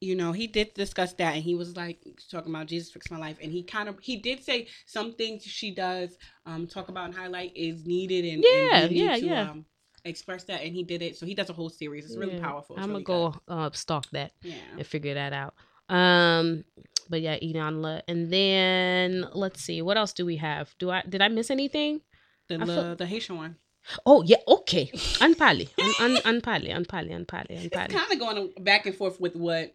you 0.00 0.14
know, 0.14 0.32
he 0.32 0.46
did 0.46 0.74
discuss 0.74 1.14
that, 1.14 1.34
and 1.34 1.42
he 1.42 1.54
was 1.54 1.76
like 1.76 1.98
talking 2.30 2.52
about 2.54 2.66
Jesus 2.66 2.92
fixed 2.92 3.10
my 3.10 3.18
life, 3.18 3.38
and 3.42 3.50
he 3.50 3.62
kind 3.62 3.88
of 3.88 3.98
he 4.00 4.16
did 4.16 4.42
say 4.44 4.66
some 4.86 5.14
things 5.14 5.42
she 5.44 5.74
does 5.74 6.16
um 6.46 6.66
talk 6.66 6.88
about 6.88 7.06
and 7.06 7.14
highlight 7.14 7.52
is 7.56 7.86
needed, 7.86 8.24
and 8.24 8.44
Yeah, 8.44 8.84
and 8.84 8.92
yeah, 8.92 9.16
to, 9.16 9.26
yeah. 9.26 9.50
Um, 9.50 9.64
express 10.04 10.44
that, 10.44 10.62
and 10.62 10.74
he 10.74 10.82
did 10.82 11.00
it. 11.00 11.16
So 11.16 11.24
he 11.24 11.34
does 11.34 11.48
a 11.48 11.54
whole 11.54 11.70
series. 11.70 12.04
It's 12.04 12.16
really 12.16 12.34
Yeah. 12.34 12.40
powerful. 12.40 12.76
It's 12.76 12.84
i'm 12.84 12.90
really 12.92 13.04
gonna 13.04 13.30
go 13.30 13.40
uh 13.48 13.70
stalk 13.72 14.10
that. 14.10 14.32
Yeah. 14.42 14.54
and 14.76 14.86
figure 14.86 15.14
that 15.14 15.32
out. 15.32 15.54
Um, 15.88 16.64
but 17.08 17.20
yeah, 17.22 17.38
Iyanla, 17.38 18.02
and 18.08 18.30
then 18.32 19.26
let's 19.32 19.62
see, 19.62 19.80
what 19.82 19.96
else 19.96 20.12
do 20.12 20.26
we 20.26 20.36
have? 20.36 20.74
Do 20.78 20.90
I 20.90 21.02
did 21.08 21.22
I 21.22 21.28
miss 21.28 21.50
anything? 21.50 22.00
The 22.48 22.56
I 22.56 22.58
the, 22.58 22.66
feel- 22.66 22.96
the 22.96 23.06
Haitian 23.06 23.36
one. 23.36 23.56
Oh 24.06 24.22
yeah, 24.24 24.38
okay. 24.48 24.90
Unpali, 25.20 25.68
un, 25.78 25.92
un, 26.00 26.16
unpali, 26.24 26.70
unpali, 26.74 27.10
unpali, 27.10 27.50
It's 27.50 27.94
kind 27.94 28.12
of 28.12 28.18
going 28.18 28.52
back 28.60 28.86
and 28.86 28.94
forth 28.94 29.20
with 29.20 29.36
what 29.36 29.74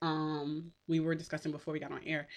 um 0.00 0.72
we 0.88 1.00
were 1.00 1.14
discussing 1.14 1.52
before 1.52 1.72
we 1.72 1.80
got 1.80 1.92
on 1.92 2.00
air. 2.04 2.28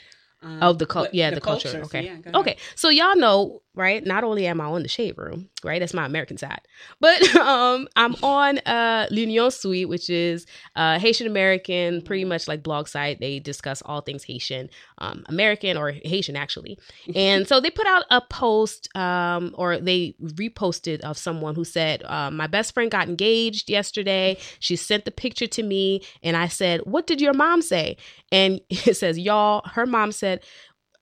Um, 0.41 0.61
Of 0.61 0.77
the 0.79 0.85
cul- 0.85 1.03
but 1.05 1.13
yeah, 1.15 1.31
the 1.31 1.41
culture, 1.41 1.69
So 1.69 1.79
okay. 1.85 2.05
yeah. 2.05 2.31
Okay, 2.39 2.57
so 2.75 2.89
y'all 2.89 3.15
know, 3.15 3.61
right? 3.73 4.05
Not 4.05 4.23
only 4.23 4.45
am 4.45 4.61
I 4.61 4.65
on 4.65 4.83
the 4.83 4.87
shade 4.87 5.17
room, 5.17 5.49
right? 5.63 5.79
That's 5.79 5.93
my 5.93 6.05
American 6.05 6.37
side, 6.37 6.61
but 6.99 7.35
um, 7.37 7.87
I'm 7.95 8.15
on 8.21 8.59
uh 8.59 9.07
L'Union 9.09 9.49
Suite, 9.49 9.89
which 9.89 10.09
is 10.09 10.45
uh 10.75 10.99
Haitian 10.99 11.25
American, 11.25 12.01
pretty 12.01 12.25
much 12.25 12.47
like 12.47 12.61
blog 12.61 12.87
site. 12.87 13.19
They 13.19 13.39
discuss 13.39 13.81
all 13.85 14.01
things 14.01 14.23
Haitian, 14.25 14.69
um, 14.99 15.23
American 15.29 15.77
or 15.77 15.91
Haitian 15.91 16.35
actually. 16.35 16.77
And 17.15 17.47
so 17.47 17.59
they 17.59 17.69
put 17.71 17.87
out 17.87 18.03
a 18.11 18.21
post, 18.21 18.95
um, 18.95 19.55
or 19.57 19.77
they 19.79 20.15
reposted 20.21 20.99
of 21.01 21.17
someone 21.17 21.55
who 21.55 21.63
said, 21.63 22.03
uh, 22.03 22.29
"My 22.29 22.47
best 22.47 22.73
friend 22.73 22.91
got 22.91 23.07
engaged 23.07 23.69
yesterday. 23.69 24.37
She 24.59 24.75
sent 24.75 25.05
the 25.05 25.11
picture 25.11 25.47
to 25.47 25.63
me, 25.63 26.01
and 26.21 26.35
I 26.35 26.49
said, 26.49 26.81
"What 26.83 27.07
did 27.07 27.21
your 27.21 27.33
mom 27.33 27.61
say?" 27.61 27.97
And 28.31 28.59
it 28.69 28.95
says, 28.97 29.17
"Y'all, 29.17 29.61
her 29.73 29.85
mom 29.87 30.11
said." 30.11 30.24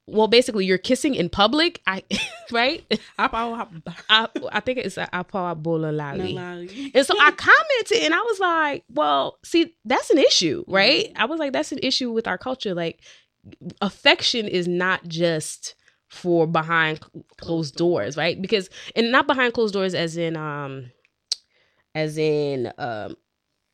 Well, 0.05 0.27
basically, 0.27 0.65
you're 0.65 0.77
kissing 0.77 1.15
in 1.15 1.29
public. 1.29 1.81
I 1.87 2.03
right. 2.51 2.83
Hop 3.17 3.33
out, 3.33 3.55
hop 3.55 3.73
I, 4.09 4.27
I 4.51 4.59
think 4.59 4.79
it's 4.79 4.97
a 4.97 5.07
Apa 5.13 5.55
Bolalali. 5.55 6.37
out. 6.37 6.91
And 6.93 7.05
so 7.05 7.15
I 7.19 7.31
commented 7.31 8.03
and 8.03 8.13
I 8.13 8.19
was 8.19 8.39
like, 8.39 8.83
well, 8.89 9.37
see, 9.45 9.73
that's 9.85 10.09
an 10.09 10.17
issue, 10.17 10.65
right? 10.67 11.11
I 11.15 11.25
was 11.25 11.39
like, 11.39 11.53
that's 11.53 11.71
an 11.71 11.79
issue 11.81 12.11
with 12.11 12.27
our 12.27 12.37
culture. 12.37 12.73
Like, 12.73 12.99
affection 13.81 14.47
is 14.47 14.67
not 14.67 15.07
just 15.07 15.75
for 16.09 16.47
behind 16.47 16.99
closed 17.39 17.75
doors, 17.75 18.17
right? 18.17 18.39
Because, 18.41 18.69
and 18.95 19.11
not 19.11 19.25
behind 19.25 19.53
closed 19.53 19.73
doors 19.73 19.95
as 19.95 20.17
in, 20.17 20.35
um, 20.35 20.91
as 21.95 22.17
in, 22.17 22.71
um, 22.77 23.15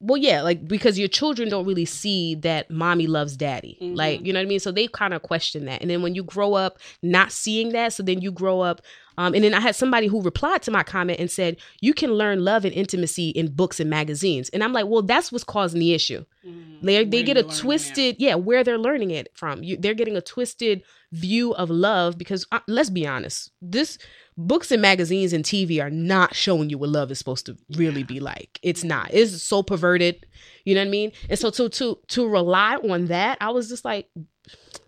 well, 0.02 0.18
yeah, 0.18 0.42
like 0.42 0.68
because 0.68 0.98
your 0.98 1.08
children 1.10 1.50
don't 1.50 1.66
really 1.66 1.86
see 1.86 2.36
that 2.36 2.72
mommy 2.72 3.06
loves 3.08 3.36
daddy. 3.36 3.78
Mhm. 3.82 3.96
Like, 3.98 4.26
you 4.26 4.32
know 4.32 4.40
what 4.40 4.46
I 4.46 4.50
mean? 4.50 4.60
So 4.60 4.72
they 4.72 4.88
kind 4.88 5.14
of 5.14 5.22
question 5.22 5.66
that. 5.66 5.82
And 5.82 5.90
then 5.90 6.02
when 6.02 6.16
you 6.16 6.24
grow 6.24 6.54
up 6.54 6.80
not 7.02 7.32
seeing 7.32 7.74
that, 7.74 7.94
so 7.94 8.04
then 8.04 8.22
you 8.22 8.32
grow 8.32 8.62
up 8.62 8.82
um, 9.18 9.34
and 9.34 9.44
then 9.44 9.54
I 9.54 9.60
had 9.60 9.76
somebody 9.76 10.08
who 10.08 10.22
replied 10.22 10.62
to 10.62 10.72
my 10.72 10.82
comment 10.82 11.20
and 11.20 11.30
said, 11.30 11.58
You 11.82 11.94
can 11.94 12.14
learn 12.14 12.46
love 12.46 12.64
and 12.64 12.74
intimacy 12.74 13.32
in 13.32 13.52
books 13.52 13.82
and 13.82 13.90
magazines. 13.90 14.48
And 14.50 14.64
I'm 14.64 14.72
like, 14.72 14.86
Well, 14.88 15.02
that's 15.02 15.30
what's 15.30 15.44
causing 15.44 15.82
the 15.82 15.94
issue. 15.94 16.24
Mm, 16.48 16.82
They, 16.82 17.04
they 17.04 17.24
get 17.24 17.36
a 17.36 17.44
twisted, 17.44 18.16
yeah, 18.20 18.36
where 18.36 18.64
they're 18.64 18.78
learning 18.78 19.12
it 19.12 19.28
from. 19.34 19.62
You, 19.62 19.76
they're 19.76 19.94
getting 19.94 20.16
a 20.16 20.22
twisted 20.22 20.84
view 21.12 21.54
of 21.56 21.70
love 21.70 22.18
because 22.18 22.48
uh, 22.54 22.60
let's 22.68 22.90
be 22.90 23.06
honest, 23.06 23.52
this 23.62 23.98
books 24.39 24.71
and 24.71 24.82
magazines 24.82 25.34
and 25.34 25.43
TV 25.43 25.84
are 25.84 25.89
not 25.89 26.34
showing 26.34 26.69
you 26.69 26.78
what 26.78 26.89
love 26.89 27.12
is 27.12 27.17
supposed 27.17 27.45
to 27.45 27.58
really 27.75 28.04
be 28.04 28.19
like. 28.19 28.60
It's 28.63 28.84
not. 28.84 29.10
It's 29.12 29.43
so 29.43 29.62
perverted. 29.62 30.25
You 30.63 30.75
know 30.75 30.82
what 30.82 30.88
I 30.88 30.91
mean? 30.91 31.12
And 31.30 31.38
so 31.38 31.49
to 31.52 31.69
to 31.69 31.99
to 32.08 32.28
rely 32.28 32.75
on 32.78 33.08
that, 33.08 33.38
I 33.41 33.52
was 33.52 33.67
just 33.67 33.84
like, 33.84 34.10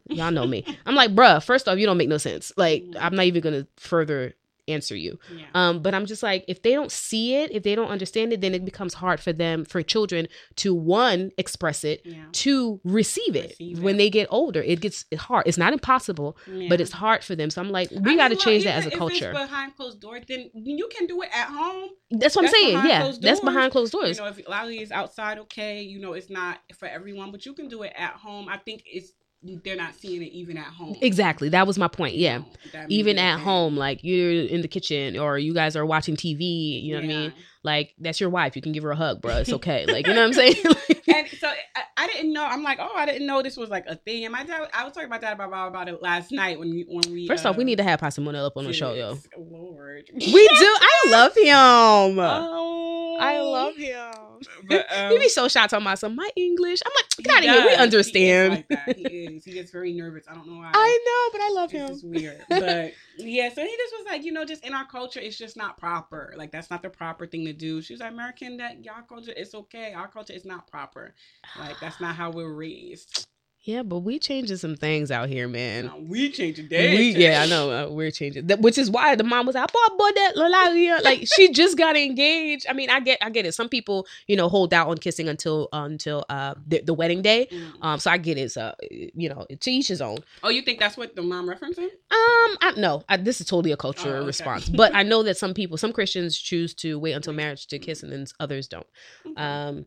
y'all 0.10 0.32
know 0.32 0.48
me. 0.48 0.66
I'm 0.86 0.96
like, 0.96 1.14
bruh, 1.14 1.44
first 1.44 1.68
off, 1.68 1.78
you 1.78 1.86
don't 1.86 1.98
make 1.98 2.10
no 2.10 2.18
sense. 2.18 2.52
Like, 2.56 2.86
I'm 3.00 3.16
not 3.16 3.26
even 3.26 3.42
gonna 3.42 3.68
further 3.78 4.34
answer 4.72 4.96
you. 4.96 5.20
Yeah. 5.36 5.46
Um, 5.54 5.82
but 5.82 5.94
I'm 5.94 6.06
just 6.06 6.24
like, 6.24 6.46
if 6.48 6.62
they 6.62 6.72
don't 6.74 6.92
see 6.92 7.36
it, 7.36 7.52
if 7.52 7.64
they 7.64 7.76
don't 7.76 7.90
understand 7.90 8.34
it, 8.34 8.42
then 8.42 8.54
it 8.54 8.66
becomes 8.66 8.94
hard 8.94 9.20
for 9.20 9.34
them, 9.34 9.66
for 9.66 9.82
children 9.82 10.28
to 10.58 10.74
one, 10.74 11.32
express 11.38 11.84
it, 11.84 12.02
yeah. 12.06 12.26
to 12.32 12.80
receive 12.84 13.36
it. 13.36 13.52
Receive 13.60 13.82
when 13.82 13.96
it. 13.96 13.98
they 13.98 14.10
get 14.10 14.28
older, 14.30 14.62
it 14.62 14.82
gets 14.82 15.06
hard. 15.18 15.48
It's 15.48 15.58
not 15.58 15.74
impossible, 15.74 16.38
yeah. 16.48 16.70
but 16.70 16.82
it's 16.82 16.92
hard 16.92 17.24
for 17.24 17.36
them. 17.36 17.50
So 17.50 17.62
I'm 17.62 17.70
like, 17.70 17.90
we 17.92 18.16
got 18.16 18.30
to 18.30 18.36
change 18.36 18.64
that 18.64 18.76
as 18.76 18.86
a 18.86 18.92
if 18.92 18.98
culture. 18.98 19.32
It's 19.32 19.40
behind 19.40 19.76
closed 19.76 20.00
doors, 20.02 20.24
then 20.28 20.50
you 20.54 20.88
can 20.90 21.08
do 21.08 21.22
it 21.22 21.30
at 21.34 21.48
home. 21.48 21.90
That's 22.12 22.36
what 22.36 22.46
I'm 22.46 22.52
saying. 22.52 22.86
Yeah, 22.86 23.12
that's 23.20 23.40
behind 23.40 23.72
closed 23.72 23.92
doors. 23.92 24.18
You 24.18 24.24
know, 24.24 24.30
if 24.30 24.48
loudly 24.48 24.80
is 24.80 24.92
outside, 24.92 25.40
okay. 25.40 25.82
You 25.82 26.00
know, 26.00 26.14
it's 26.14 26.30
not 26.30 26.60
for 26.78 26.88
everyone, 26.88 27.32
but 27.32 27.46
you 27.46 27.54
can 27.54 27.68
do 27.68 27.84
it 27.84 27.94
at 27.96 28.14
home. 28.14 28.50
I 28.50 28.58
think 28.58 28.84
it's 28.86 29.14
they're 29.44 29.76
not 29.76 29.96
seeing 29.96 30.22
it 30.22 30.32
even 30.34 30.58
at 30.58 30.66
home. 30.66 30.96
exactly. 31.02 31.50
That 31.50 31.66
was 31.66 31.78
my 31.78 31.88
point. 31.88 32.16
Yeah. 32.16 32.42
Even 32.90 33.18
at 33.18 33.40
home, 33.40 33.76
like 33.76 34.04
you're 34.04 34.32
in 34.32 34.62
the 34.62 34.68
kitchen 34.68 35.18
or 35.18 35.38
you 35.40 35.54
guys 35.54 35.76
are 35.76 35.86
watching 35.86 36.16
TV, 36.16 36.84
you 36.84 36.94
know 36.94 37.00
what 37.00 37.06
I 37.06 37.08
mean? 37.08 37.34
Like 37.64 37.96
that's 38.00 38.20
your 38.20 38.30
wife. 38.30 38.56
You 38.56 38.62
can 38.62 38.72
give 38.72 38.84
her 38.84 38.92
a 38.92 38.96
hug, 38.96 39.22
bro. 39.22 39.38
It's 39.38 39.52
okay. 39.54 39.86
Like, 39.86 40.08
you 40.08 40.14
know 40.14 40.22
what 40.22 40.28
I'm 40.28 40.34
saying? 40.34 40.56
Like- 40.66 41.08
and 41.08 41.28
so 41.40 41.48
I, 41.48 41.82
I 41.98 42.08
didn't 42.08 42.32
know. 42.32 42.46
I'm 42.46 42.64
like, 42.64 42.78
oh, 42.80 42.94
I 42.96 43.06
didn't 43.06 43.28
know 43.28 43.42
this 43.42 43.58
was 43.58 43.70
like 43.70 43.86
a 43.88 43.96
thing. 43.96 44.24
And 44.26 44.32
my 44.32 44.44
dad, 44.44 44.70
I 44.74 44.84
was 44.84 44.94
talking 44.94 45.08
about 45.08 45.22
that 45.22 45.34
about, 45.34 45.68
about 45.68 45.90
it 45.90 46.02
last 46.02 46.32
night 46.32 46.58
when 46.60 46.70
we 46.70 46.86
when 46.88 47.12
we. 47.12 47.28
First 47.28 47.46
off, 47.46 47.58
we 47.58 47.64
uh, 47.64 47.66
need 47.66 47.78
to 47.78 47.84
have 47.84 48.00
Pastor 48.00 48.22
Monel 48.22 48.46
up 48.46 48.56
on 48.58 48.64
the 48.66 48.74
show, 48.74 48.94
yo. 48.94 49.18
Lord, 49.38 50.10
We 50.14 50.22
do. 50.48 50.78
I 50.80 51.04
love 51.10 51.36
him. 51.36 52.20
Oh, 52.22 53.18
I 53.20 53.40
love 53.40 53.76
him. 53.76 54.31
But, 54.68 54.88
he 54.90 54.96
um, 54.96 55.20
be 55.20 55.30
so 55.30 55.48
shy 55.48 55.66
talking 55.68 55.86
about 55.86 56.00
some 56.00 56.16
my 56.16 56.30
English. 56.36 56.82
I'm 56.86 56.92
like, 56.96 57.26
get 57.26 57.34
out 57.34 57.40
of 57.40 57.44
here. 57.44 57.54
We 57.54 57.64
does. 57.64 57.70
He 57.70 57.74
is 57.74 57.82
understand. 57.82 58.66
like. 58.70 58.96
He 58.98 59.04
is. 59.04 59.46
He 59.46 59.52
gets 59.54 59.72
very 59.72 59.94
nervous. 59.94 60.26
I 60.30 60.34
don't 60.36 60.48
know 60.48 60.58
why. 60.58 60.72
I 60.74 61.00
know, 61.06 61.32
but 61.32 61.42
I 61.42 61.50
love 61.52 61.74
It's 61.74 62.04
him. 62.04 62.12
weird. 62.12 62.46
But 62.50 62.94
yeah, 63.18 63.50
so 63.54 63.62
he 63.62 63.76
just 63.78 63.94
was 63.98 64.06
like, 64.08 64.24
you 64.24 64.32
know, 64.32 64.46
just 64.46 64.64
in 64.66 64.74
our 64.74 64.86
culture, 64.86 65.20
it's 65.20 65.38
just 65.38 65.58
not 65.58 65.78
proper. 65.78 66.34
Like 66.38 66.52
that's 66.52 66.70
not 66.70 66.82
the 66.82 66.90
proper 66.90 67.26
thing 67.28 67.46
to 67.46 67.54
do. 67.54 67.82
She 67.82 67.94
was 67.94 68.02
like, 68.02 68.12
American, 68.12 68.58
that 68.58 68.84
y'all 68.84 69.02
culture, 69.08 69.34
it's 69.36 69.54
okay. 69.54 69.94
Our 69.94 70.08
culture 70.08 70.34
is 70.34 70.46
not 70.46 70.68
proper. 70.68 71.14
Like 71.58 71.80
that's 71.80 72.00
not 72.00 72.16
how 72.16 72.32
we're 72.32 72.54
raised. 72.54 73.28
Yeah, 73.64 73.84
but 73.84 74.00
we 74.00 74.18
changing 74.18 74.58
some 74.58 74.76
things 74.76 75.12
out 75.12 75.30
here, 75.30 75.48
man. 75.48 75.92
We 76.08 76.32
change 76.32 76.58
the 76.58 76.64
day. 76.64 76.96
We, 76.96 77.10
yeah, 77.16 77.44
I 77.44 77.46
know. 77.46 77.70
Uh, 77.70 77.90
we're 77.92 78.10
changing, 78.10 78.48
that, 78.48 78.60
which 78.60 78.80
is 78.80 78.90
why 78.90 79.16
the 79.16 79.24
mom 79.24 79.46
was 79.46 79.54
like, 79.54 79.72
"Boy, 79.72 79.80
boy, 80.00 80.10
that 80.16 80.32
la, 80.36 80.48
la, 80.48 80.64
la." 80.70 80.98
like 81.04 81.28
she 81.36 81.52
just 81.52 81.78
got 81.78 81.96
engaged. 81.96 82.66
I 82.68 82.74
mean, 82.74 82.90
I 82.90 83.00
get, 83.02 83.20
I 83.22 83.30
get 83.30 83.46
it. 83.46 83.52
Some 83.54 83.70
people, 83.70 84.08
you 84.26 84.36
know, 84.36 84.50
hold 84.50 84.74
out 84.74 84.88
on 84.88 84.98
kissing 84.98 85.30
until 85.30 85.70
until 85.74 86.26
uh 86.30 86.56
the, 86.66 86.82
the 86.82 86.94
wedding 86.96 87.22
day. 87.22 87.50
Mm. 87.52 87.86
Um, 87.86 88.00
so 88.00 88.10
I 88.10 88.18
get 88.18 88.40
it. 88.40 88.52
So 88.52 88.74
you 88.90 89.30
know, 89.30 89.46
to 89.60 89.72
each 89.72 89.90
his 89.90 90.02
own. 90.02 90.18
Oh, 90.42 90.50
you 90.50 90.64
think 90.64 90.80
that's 90.80 90.98
what 90.98 91.16
the 91.16 91.22
mom 91.22 91.48
referencing? 91.48 91.84
Um, 91.84 92.58
I 92.62 92.74
no, 92.78 93.04
I, 93.10 93.18
this 93.18 93.42
is 93.42 93.48
totally 93.48 93.72
a 93.74 93.78
cultural 93.78 94.16
Oh, 94.16 94.18
okay. 94.18 94.26
response, 94.26 94.70
but 94.70 94.96
I 94.96 95.04
know 95.04 95.22
that 95.22 95.38
some 95.38 95.54
people, 95.54 95.78
some 95.78 95.94
Christians 95.94 96.36
choose 96.36 96.74
to 96.76 96.98
wait 96.98 97.12
until 97.12 97.34
marriage 97.34 97.68
to 97.68 97.78
kiss, 97.78 98.02
and 98.02 98.12
then 98.12 98.26
others 98.40 98.68
don't. 98.68 98.88
Okay. 99.28 99.40
Um, 99.40 99.86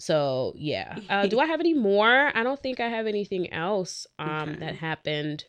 so 0.00 0.52
yeah. 0.56 0.96
Uh, 1.08 1.26
do 1.26 1.38
I 1.44 1.46
have 1.46 1.60
any 1.60 1.74
more? 1.74 2.32
I 2.34 2.42
don't 2.42 2.60
think 2.60 2.80
I 2.80 2.88
have 2.88 3.06
anything 3.06 3.52
else. 3.52 4.06
Um, 4.18 4.50
Okay. 4.50 4.56
that 4.60 4.74
happened 4.76 5.44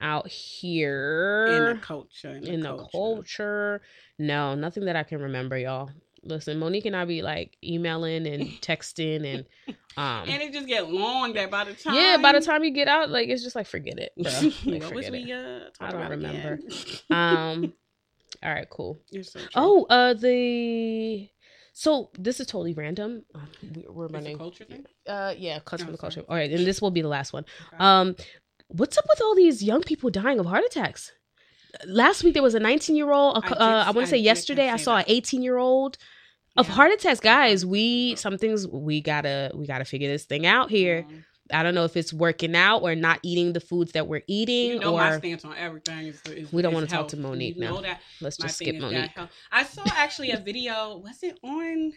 out 0.00 0.28
here 0.28 1.46
in 1.48 1.64
the 1.64 1.74
culture. 1.76 2.32
In 2.36 2.42
the, 2.42 2.52
in 2.52 2.60
the 2.60 2.68
culture. 2.68 2.90
culture. 2.92 3.80
No, 4.18 4.54
nothing 4.54 4.84
that 4.86 4.96
I 4.96 5.02
can 5.04 5.22
remember, 5.22 5.56
y'all. 5.56 5.90
Listen, 6.22 6.58
Monique 6.58 6.86
and 6.86 6.96
I 6.96 7.04
be 7.04 7.22
like 7.22 7.56
emailing 7.62 8.26
and 8.26 8.48
texting 8.60 9.24
and 9.26 9.44
um. 9.96 10.28
And 10.28 10.42
it 10.42 10.52
just 10.52 10.66
get 10.66 10.90
long 10.90 11.32
that 11.34 11.50
by 11.50 11.64
the 11.64 11.74
time. 11.74 11.94
yeah, 11.94 12.16
by 12.20 12.32
the 12.32 12.40
time 12.40 12.64
you 12.64 12.70
get 12.70 12.88
out, 12.88 13.10
like 13.10 13.28
it's 13.28 13.42
just 13.42 13.54
like 13.54 13.66
forget 13.66 13.98
it, 13.98 14.12
bro. 14.20 14.32
Like, 14.66 14.82
what 14.82 14.94
was 14.94 15.10
we 15.10 15.32
uh 15.32 15.60
I 15.80 15.92
don't 15.92 16.10
remember. 16.10 16.58
um 17.10 17.72
All 18.42 18.52
right, 18.52 18.68
cool. 18.68 18.98
So. 19.22 19.40
Oh, 19.54 19.86
uh, 19.88 20.14
the 20.14 21.28
so 21.76 22.10
this 22.18 22.38
is 22.40 22.46
totally 22.46 22.72
random. 22.72 23.24
Um, 23.34 23.48
we- 23.74 23.84
We're 23.88 24.06
running. 24.06 24.38
culture 24.38 24.64
thing. 24.64 24.86
Uh, 25.06 25.34
yeah, 25.36 25.58
customer 25.58 25.92
Oh, 25.94 25.96
culture. 25.98 26.20
sorry. 26.20 26.26
All 26.28 26.36
right, 26.36 26.50
and 26.50 26.64
this 26.66 26.80
will 26.80 26.90
be 26.92 27.02
the 27.02 27.08
last 27.08 27.32
one. 27.32 27.44
Okay. 27.68 27.76
Um, 27.84 28.16
what's 28.68 28.96
up 28.96 29.04
with 29.08 29.20
all 29.20 29.34
these 29.34 29.62
young 29.62 29.82
people 29.82 30.08
dying 30.10 30.38
of 30.38 30.46
heart 30.46 30.64
attacks? 30.64 31.12
Last 31.86 32.22
week 32.22 32.34
there 32.34 32.42
was 32.42 32.54
a 32.54 32.60
19 32.60 32.94
year 32.96 33.10
old. 33.12 33.36
I 33.44 33.48
Uh, 33.48 33.84
I 33.86 33.90
want 33.90 34.06
to 34.06 34.10
say 34.10 34.16
yesterday 34.18 34.68
I 34.68 34.76
saw 34.76 34.98
an 34.98 35.04
18 35.08 35.42
year 35.42 35.58
old 35.58 35.98
of 36.56 36.68
Yeah. 36.68 36.74
heart 36.74 36.92
attacks. 36.92 37.18
Guys, 37.18 37.66
we 37.66 38.14
some 38.14 38.38
things 38.38 38.68
we 38.68 39.00
gotta 39.00 39.50
we 39.54 39.66
gotta 39.66 39.84
figure 39.84 40.08
this 40.08 40.24
thing 40.24 40.46
out 40.46 40.70
here. 40.70 41.04
Um, 41.08 41.24
I 41.52 41.62
don't 41.62 41.74
know 41.74 41.84
if 41.84 41.96
it's 41.96 42.12
working 42.12 42.56
out 42.56 42.82
or 42.82 42.94
not 42.94 43.20
eating 43.22 43.52
the 43.52 43.60
foods 43.60 43.92
that 43.92 44.06
we're 44.06 44.22
eating 44.26 44.72
You 44.72 44.78
know 44.80 44.96
my 44.96 45.18
stance 45.18 45.44
on 45.44 45.54
everything 45.56 46.06
is, 46.06 46.20
is 46.26 46.52
We 46.52 46.62
don't 46.62 46.72
wanna 46.72 46.86
talk 46.86 47.08
to 47.08 47.16
Monique 47.16 47.56
You 47.56 47.62
now. 47.62 47.82
let's 48.20 48.36
just 48.36 48.56
skip 48.56 48.76
Monique. 48.76 49.10
I 49.52 49.64
saw 49.64 49.84
actually 49.94 50.30
a 50.30 50.38
video. 50.38 50.98
Was 50.98 51.22
it 51.22 51.38
on 51.42 51.92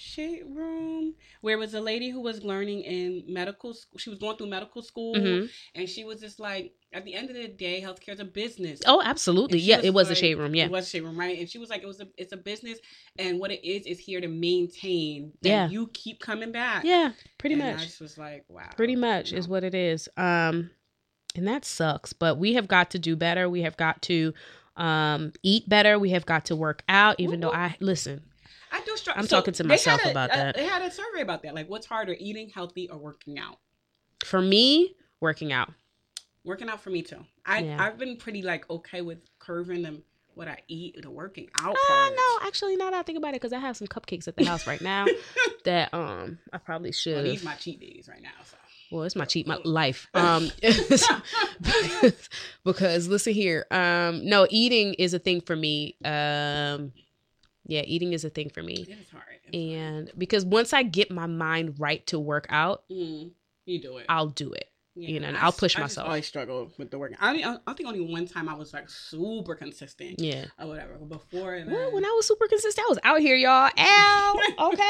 Shade 0.00 0.44
Room 0.48 1.14
where 1.42 1.54
it 1.54 1.58
was 1.58 1.74
a 1.74 1.80
lady 1.80 2.08
who 2.10 2.20
was 2.20 2.42
learning 2.42 2.82
in 2.82 3.22
medical 3.28 3.74
school. 3.74 3.98
She 3.98 4.08
was 4.10 4.18
going 4.18 4.36
through 4.36 4.48
medical 4.48 4.82
school, 4.82 5.14
Mhm. 5.14 5.50
and 5.74 5.88
she 5.88 6.04
was 6.04 6.20
just 6.20 6.40
like, 6.40 6.72
at 6.92 7.04
the 7.04 7.14
end 7.14 7.28
of 7.30 7.36
the 7.36 7.48
day, 7.48 7.80
healthcare 7.82 8.14
is 8.14 8.20
a 8.20 8.24
business. 8.24 8.80
Oh, 8.86 9.00
absolutely. 9.04 9.58
Yeah, 9.58 9.76
was 9.76 9.84
it 9.86 9.94
was 9.94 10.06
a 10.08 10.10
like- 10.10 10.18
shade 10.18 10.34
room. 10.36 10.54
Yeah. 10.54 10.64
It 10.64 10.70
was 10.70 10.86
a 10.86 10.90
shade 10.90 11.02
room, 11.02 11.18
right? 11.18 11.38
And 11.38 11.48
she 11.48 11.58
was 11.58 11.68
like, 11.70 11.82
it 11.82 11.86
was 11.86 12.00
a 12.00 12.08
it's 12.16 12.32
a 12.32 12.36
business, 12.36 12.78
and 13.18 13.38
what 13.38 13.50
it 13.50 13.62
is 13.66 13.86
is 13.86 13.98
here 13.98 14.20
to 14.20 14.28
maintain. 14.28 15.32
That 15.42 15.48
Yeah. 15.48 15.68
you 15.68 15.88
keep 15.92 16.20
coming 16.20 16.50
back. 16.52 16.84
Yeah, 16.84 17.12
pretty 17.38 17.54
And 17.54 17.62
I 17.62 17.72
much. 17.72 17.82
just 17.82 18.00
was 18.00 18.16
like, 18.18 18.44
wow. 18.48 18.70
Pretty 18.76 18.96
much 18.96 19.32
you 19.32 19.38
is 19.38 19.48
what 19.48 19.64
it 19.64 19.74
is. 19.74 20.08
Um 20.16 20.70
and 21.36 21.46
that 21.46 21.64
sucks, 21.64 22.12
but 22.12 22.38
we 22.38 22.54
have 22.54 22.66
got 22.66 22.90
to 22.90 22.98
do 22.98 23.14
better. 23.16 23.48
We 23.48 23.62
have 23.62 23.76
got 23.76 24.02
to 24.02 24.34
um 24.76 25.32
eat 25.42 25.68
better. 25.68 25.98
We 25.98 26.10
have 26.10 26.26
got 26.26 26.46
to 26.46 26.56
work 26.56 26.82
out 26.88 27.16
even 27.18 27.40
though 27.40 27.52
I 27.52 27.76
listen. 27.80 28.22
I 28.72 28.80
do 28.82 28.96
struggle. 28.96 29.20
I'm 29.22 29.28
talking 29.28 29.54
to 29.54 29.64
myself 29.64 30.04
about 30.04 30.30
that. 30.30 30.54
They 30.56 30.64
had 30.64 30.82
a 30.82 30.90
survey 30.90 31.22
about 31.22 31.42
that. 31.42 31.54
Like, 31.54 31.68
what's 31.68 31.86
harder, 31.86 32.16
eating 32.18 32.48
healthy 32.50 32.88
or 32.88 32.98
working 32.98 33.38
out? 33.38 33.58
For 34.24 34.40
me, 34.40 34.94
working 35.20 35.52
out. 35.52 35.72
Working 36.44 36.68
out 36.68 36.80
for 36.80 36.90
me 36.90 37.02
too. 37.02 37.24
I 37.44 37.60
Yeah. 37.60 37.84
I've 37.84 37.98
been 37.98 38.16
pretty 38.16 38.42
like 38.42 38.68
okay 38.70 39.00
with 39.02 39.18
curving 39.38 39.82
them 39.82 40.02
what 40.34 40.48
I 40.48 40.58
eat, 40.68 40.96
the 41.02 41.10
working 41.10 41.50
out 41.60 41.76
Uh, 41.90 42.08
no, 42.10 42.46
actually 42.46 42.76
now 42.76 42.90
that 42.90 42.98
I 42.98 43.02
think 43.02 43.18
about 43.18 43.34
it 43.34 43.40
cuz 43.40 43.52
I 43.52 43.58
have 43.58 43.76
some 43.76 43.88
cupcakes 43.88 44.26
at 44.28 44.36
the 44.36 44.44
house 44.44 44.66
right 44.66 44.80
now 44.80 45.04
that 45.64 45.92
um 45.92 46.38
I 46.52 46.58
probably 46.58 46.88
Well, 46.90 46.92
should. 46.94 47.26
these 47.26 47.42
my 47.44 47.54
cheat 47.56 47.80
days 47.80 48.08
right 48.08 48.22
now. 48.22 48.30
So. 48.44 48.56
well, 48.90 49.02
it's 49.04 49.16
my 49.16 49.26
cheat 49.26 49.46
my 49.46 49.58
life. 49.64 50.08
Um 50.14 50.50
because 52.64 53.08
listen 53.08 53.32
here. 53.34 53.66
Um 53.70 54.24
no, 54.24 54.46
eating 54.50 54.94
is 54.94 55.12
a 55.14 55.18
thing 55.18 55.40
for 55.40 55.56
me. 55.56 55.96
Um 56.04 56.92
yeah, 57.70 57.82
eating 57.86 58.12
is 58.12 58.24
a 58.24 58.30
thing 58.30 58.50
for 58.50 58.62
me. 58.62 58.74
It 58.88 58.98
is 59.00 59.08
hard. 59.10 59.24
It's 59.44 59.54
hard. 59.54 59.54
And 59.54 60.12
because 60.18 60.44
once 60.44 60.72
I 60.72 60.82
get 60.82 61.10
my 61.10 61.26
mind 61.26 61.76
right 61.78 62.06
to 62.08 62.18
work 62.18 62.46
out, 62.50 62.82
Mm, 62.90 63.30
you 63.64 63.80
do 63.80 63.96
it. 63.98 64.06
I'll 64.08 64.26
do 64.28 64.52
it. 64.52 64.66
Yeah, 64.96 65.08
you 65.08 65.20
know, 65.20 65.28
and 65.28 65.36
I 65.36 65.42
I'll 65.44 65.52
push 65.52 65.76
I 65.78 65.80
myself. 65.82 66.08
always 66.08 66.26
struggle 66.26 66.72
with 66.76 66.90
the 66.90 66.98
working. 66.98 67.16
I, 67.20 67.32
mean, 67.32 67.44
I 67.44 67.58
I 67.64 67.74
think 67.74 67.88
only 67.88 68.00
one 68.00 68.26
time 68.26 68.48
I 68.48 68.54
was 68.54 68.72
like 68.74 68.90
super 68.90 69.54
consistent 69.54 70.18
Yeah. 70.20 70.46
or 70.58 70.66
whatever. 70.66 70.94
Before 70.98 71.62
Well, 71.66 71.92
when 71.92 72.04
I 72.04 72.12
was 72.16 72.26
super 72.26 72.48
consistent, 72.48 72.84
I 72.84 72.88
was 72.90 72.98
out 73.04 73.20
here, 73.20 73.36
y'all. 73.36 73.70
Ow. 73.78 74.40
Okay. 74.72 74.80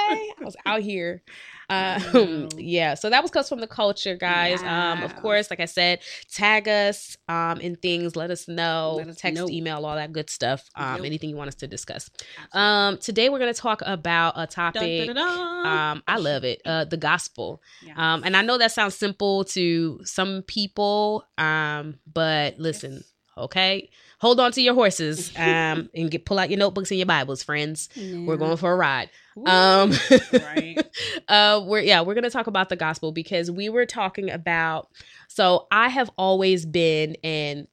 I 0.41 0.45
was 0.45 0.57
out 0.65 0.81
here. 0.81 1.23
Um, 1.71 2.49
yeah. 2.59 2.95
So 2.95 3.09
that 3.11 3.23
was 3.23 3.31
Cuts 3.31 3.49
from 3.49 3.61
the 3.61 3.67
Culture, 3.67 4.17
guys. 4.17 4.63
Um, 4.63 5.03
of 5.05 5.15
course, 5.17 5.51
like 5.51 5.61
I 5.61 5.65
said, 5.67 6.01
tag 6.33 6.69
us 6.69 7.17
um 7.29 7.61
in 7.61 7.77
things. 7.77 8.17
Let 8.17 8.31
us 8.31 8.49
know. 8.49 8.95
Let 8.99 9.09
us 9.09 9.17
Text, 9.17 9.37
know. 9.41 9.49
email, 9.49 9.87
all 9.87 9.95
that 9.97 10.13
good 10.13 10.29
stuff. 10.31 10.69
Um, 10.75 10.97
Yep. 10.97 11.05
anything 11.07 11.31
you 11.31 11.37
want 11.37 11.49
us 11.49 11.55
to 11.57 11.67
discuss. 11.69 12.11
Um, 12.53 12.99
today 12.99 13.29
we're 13.29 13.39
gonna 13.39 13.55
talk 13.55 13.83
about 13.87 14.35
a 14.37 14.47
topic. 14.47 15.07
dun, 15.07 15.15
dun, 15.15 15.17
dun. 15.17 15.67
Um, 15.67 16.03
I 16.09 16.17
love 16.19 16.45
it. 16.45 16.61
Uh, 16.65 16.85
the 16.85 16.97
gospel. 16.97 17.63
Yeah. 17.87 17.95
Um, 18.15 18.23
and 18.25 18.37
I 18.37 18.43
know 18.43 18.59
that 18.59 18.73
sounds 18.73 18.95
simple 18.97 19.45
to 19.45 20.01
some 20.05 20.43
people. 20.47 21.25
Um, 21.39 21.99
but 22.13 22.59
listen, 22.59 22.95
Yes. 22.95 23.05
okay, 23.39 23.91
hold 24.19 24.41
on 24.41 24.53
to 24.53 24.61
your 24.63 24.75
horses. 24.75 25.31
Um, 25.37 25.89
and 25.95 26.11
get 26.11 26.25
pull 26.25 26.39
out 26.39 26.51
your 26.51 26.59
notebooks 26.59 26.91
and 26.91 26.99
your 26.99 27.07
Bibles, 27.07 27.43
friends. 27.43 27.89
We're 27.97 28.37
going 28.37 28.57
for 28.57 28.73
a 28.73 28.77
ride. 28.77 29.11
Woo. 29.37 29.47
Um, 29.47 29.93
right. 30.33 30.77
uh, 31.29 31.63
we're 31.67 31.81
yeah, 31.81 32.01
we're 32.03 32.15
gonna 32.15 32.31
talk 32.31 32.47
about 32.47 32.69
the 32.69 32.77
gospel 32.77 33.13
because 33.13 33.51
we 33.51 33.69
were 33.69 33.87
talking 33.87 34.31
about. 34.31 34.89
So 35.29 35.67
I 35.71 35.89
have 35.89 36.11
always 36.19 36.67
been 36.67 37.17
and. 37.25 37.67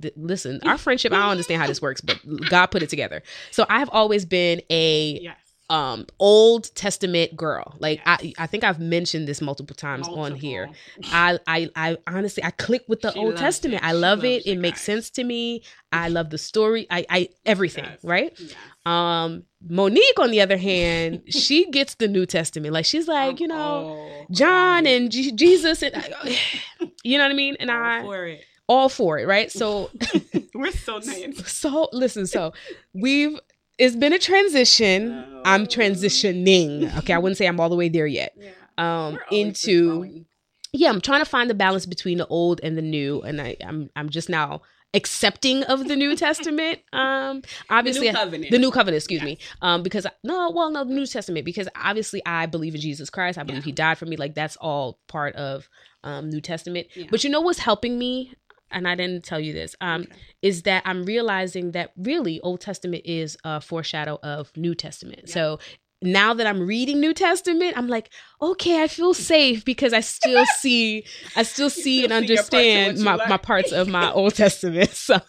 th- 0.00 0.14
Listen, 0.16 0.60
our 0.64 0.78
friendship, 0.78 1.12
I 1.12 1.16
don't 1.16 1.30
understand 1.30 1.60
how 1.60 1.66
this 1.66 1.82
works, 1.82 2.00
but 2.00 2.18
God 2.48 2.66
put 2.66 2.82
it 2.82 2.88
together. 2.90 3.22
So 3.50 3.66
I 3.68 3.78
have 3.78 3.88
always 3.90 4.24
been 4.24 4.62
a 4.70 5.18
Yes. 5.22 5.36
um 5.70 6.06
old 6.18 6.74
testament 6.74 7.36
girl 7.36 7.76
like 7.78 8.00
i 8.04 8.18
Yes. 8.20 8.34
i 8.38 8.46
think 8.46 8.64
i've 8.64 8.80
mentioned 8.80 9.26
this 9.28 9.40
multiple 9.40 9.76
times 9.76 10.08
on 10.08 10.34
here 10.34 10.68
I, 11.04 11.38
I 11.46 11.70
i 11.76 11.96
honestly 12.06 12.42
i 12.44 12.50
click 12.50 12.82
with 12.88 13.00
the 13.00 13.12
She 13.12 13.18
old 13.18 13.36
testament 13.36 13.82
it. 13.82 13.86
i 13.86 13.92
love 13.92 14.24
it 14.24 14.44
it, 14.44 14.52
it 14.52 14.58
makes 14.58 14.80
sense 14.82 15.08
to 15.10 15.24
me 15.24 15.62
i 15.92 16.08
love 16.08 16.30
the 16.30 16.36
story 16.38 16.86
i 16.90 17.06
i 17.08 17.28
everything 17.46 17.84
Yes. 17.84 17.98
right 18.02 18.32
Yes. 18.38 18.54
um 18.84 19.44
monique 19.68 20.18
on 20.18 20.30
the 20.30 20.40
other 20.40 20.56
hand 20.56 21.22
she 21.28 21.70
gets 21.70 21.94
the 21.96 22.08
new 22.08 22.26
testament 22.26 22.72
like 22.72 22.84
she's 22.84 23.06
like 23.08 23.40
you 23.40 23.46
know 23.48 23.96
Oh, 23.98 24.26
john 24.30 24.86
and 24.86 25.10
J- 25.10 25.30
jesus 25.32 25.82
and 25.82 25.94
you 27.04 27.18
know 27.18 27.24
what 27.24 27.30
i 27.30 27.34
mean 27.34 27.56
and 27.60 27.70
All 27.70 27.76
i 27.82 28.02
for 28.02 28.26
it. 28.26 28.44
all 28.68 28.88
for 28.88 29.18
it 29.18 29.26
right 29.26 29.50
so 29.52 29.90
We're 30.54 30.72
so 30.72 30.98
nice. 31.04 31.50
so 31.52 31.88
listen 31.92 32.26
so 32.26 32.52
we've 32.92 33.38
it's 33.78 33.96
been 33.96 34.12
a 34.12 34.18
transition 34.18 35.24
i'm 35.44 35.62
Oh. 35.62 35.66
transitioning 35.66 36.96
okay 36.98 37.12
i 37.14 37.18
wouldn't 37.18 37.36
say 37.38 37.46
i'm 37.46 37.58
all 37.60 37.68
the 37.68 37.76
way 37.76 37.88
there 37.88 38.06
yet 38.06 38.32
Yeah. 38.36 38.50
um 38.78 39.14
We're 39.14 39.24
always 39.30 39.54
just 39.60 39.68
into 39.68 40.24
yeah 40.72 40.88
i'm 40.88 41.00
trying 41.00 41.20
to 41.20 41.24
find 41.30 41.48
the 41.50 41.54
balance 41.54 41.86
between 41.86 42.18
the 42.18 42.26
old 42.26 42.60
and 42.62 42.76
the 42.76 42.82
new 42.82 43.20
and 43.22 43.40
i 43.40 43.56
i'm 43.64 43.90
i'm 43.96 44.08
just 44.08 44.28
now 44.28 44.62
accepting 44.94 45.62
of 45.64 45.88
the 45.88 45.96
new 45.96 46.14
testament 46.14 46.80
um 46.92 47.42
obviously 47.70 48.08
the 48.08 48.12
new 48.12 48.18
covenant. 48.18 48.50
the 48.50 48.58
new 48.58 48.70
covenant 48.70 48.96
excuse 48.96 49.20
Yes. 49.22 49.24
me 49.26 49.38
um 49.62 49.82
because 49.82 50.06
no 50.22 50.50
well 50.50 50.70
no 50.70 50.84
the 50.84 50.92
new 50.92 51.06
testament 51.06 51.44
because 51.44 51.68
obviously 51.76 52.20
i 52.26 52.44
believe 52.46 52.74
in 52.74 52.80
jesus 52.80 53.08
christ 53.08 53.38
i 53.38 53.42
believe 53.42 53.62
Yeah. 53.62 53.66
he 53.66 53.72
died 53.72 53.98
for 53.98 54.06
me 54.06 54.16
like 54.16 54.34
that's 54.34 54.56
all 54.56 54.98
part 55.08 55.34
of 55.36 55.68
um 56.04 56.28
new 56.28 56.40
testament 56.40 56.88
Yeah. 56.94 57.06
but 57.10 57.24
you 57.24 57.30
know 57.30 57.40
what's 57.40 57.58
helping 57.60 57.98
me 57.98 58.34
and 58.70 58.86
i 58.86 58.94
didn't 58.94 59.24
tell 59.24 59.40
you 59.40 59.52
this 59.54 59.74
um 59.80 60.02
Okay. 60.02 60.12
is 60.42 60.62
that 60.64 60.82
i'm 60.84 61.04
realizing 61.04 61.70
that 61.72 61.92
really 61.96 62.40
old 62.40 62.60
testament 62.60 63.02
is 63.06 63.36
a 63.44 63.60
foreshadow 63.62 64.18
of 64.22 64.54
new 64.56 64.74
testament 64.74 65.22
Yeah. 65.26 65.34
so 65.34 65.58
now 66.02 66.34
that 66.34 66.46
i'm 66.46 66.66
reading 66.66 67.00
new 67.00 67.14
testament 67.14 67.76
i'm 67.76 67.88
like 67.88 68.10
okay 68.40 68.82
i 68.82 68.88
feel 68.88 69.14
safe 69.14 69.64
because 69.64 69.92
i 69.92 70.00
still 70.00 70.44
see 70.60 71.04
i 71.36 71.42
still 71.42 71.70
see 71.70 72.04
still 72.04 72.12
and 72.16 72.28
your 72.28 72.42
parts 72.44 72.54
understand 72.54 72.98
my, 73.00 73.14
like. 73.14 73.28
my 73.28 73.36
parts 73.36 73.72
of 73.72 73.88
my 73.88 74.10
old 74.12 74.34
testament 74.34 74.90
so 74.94 75.20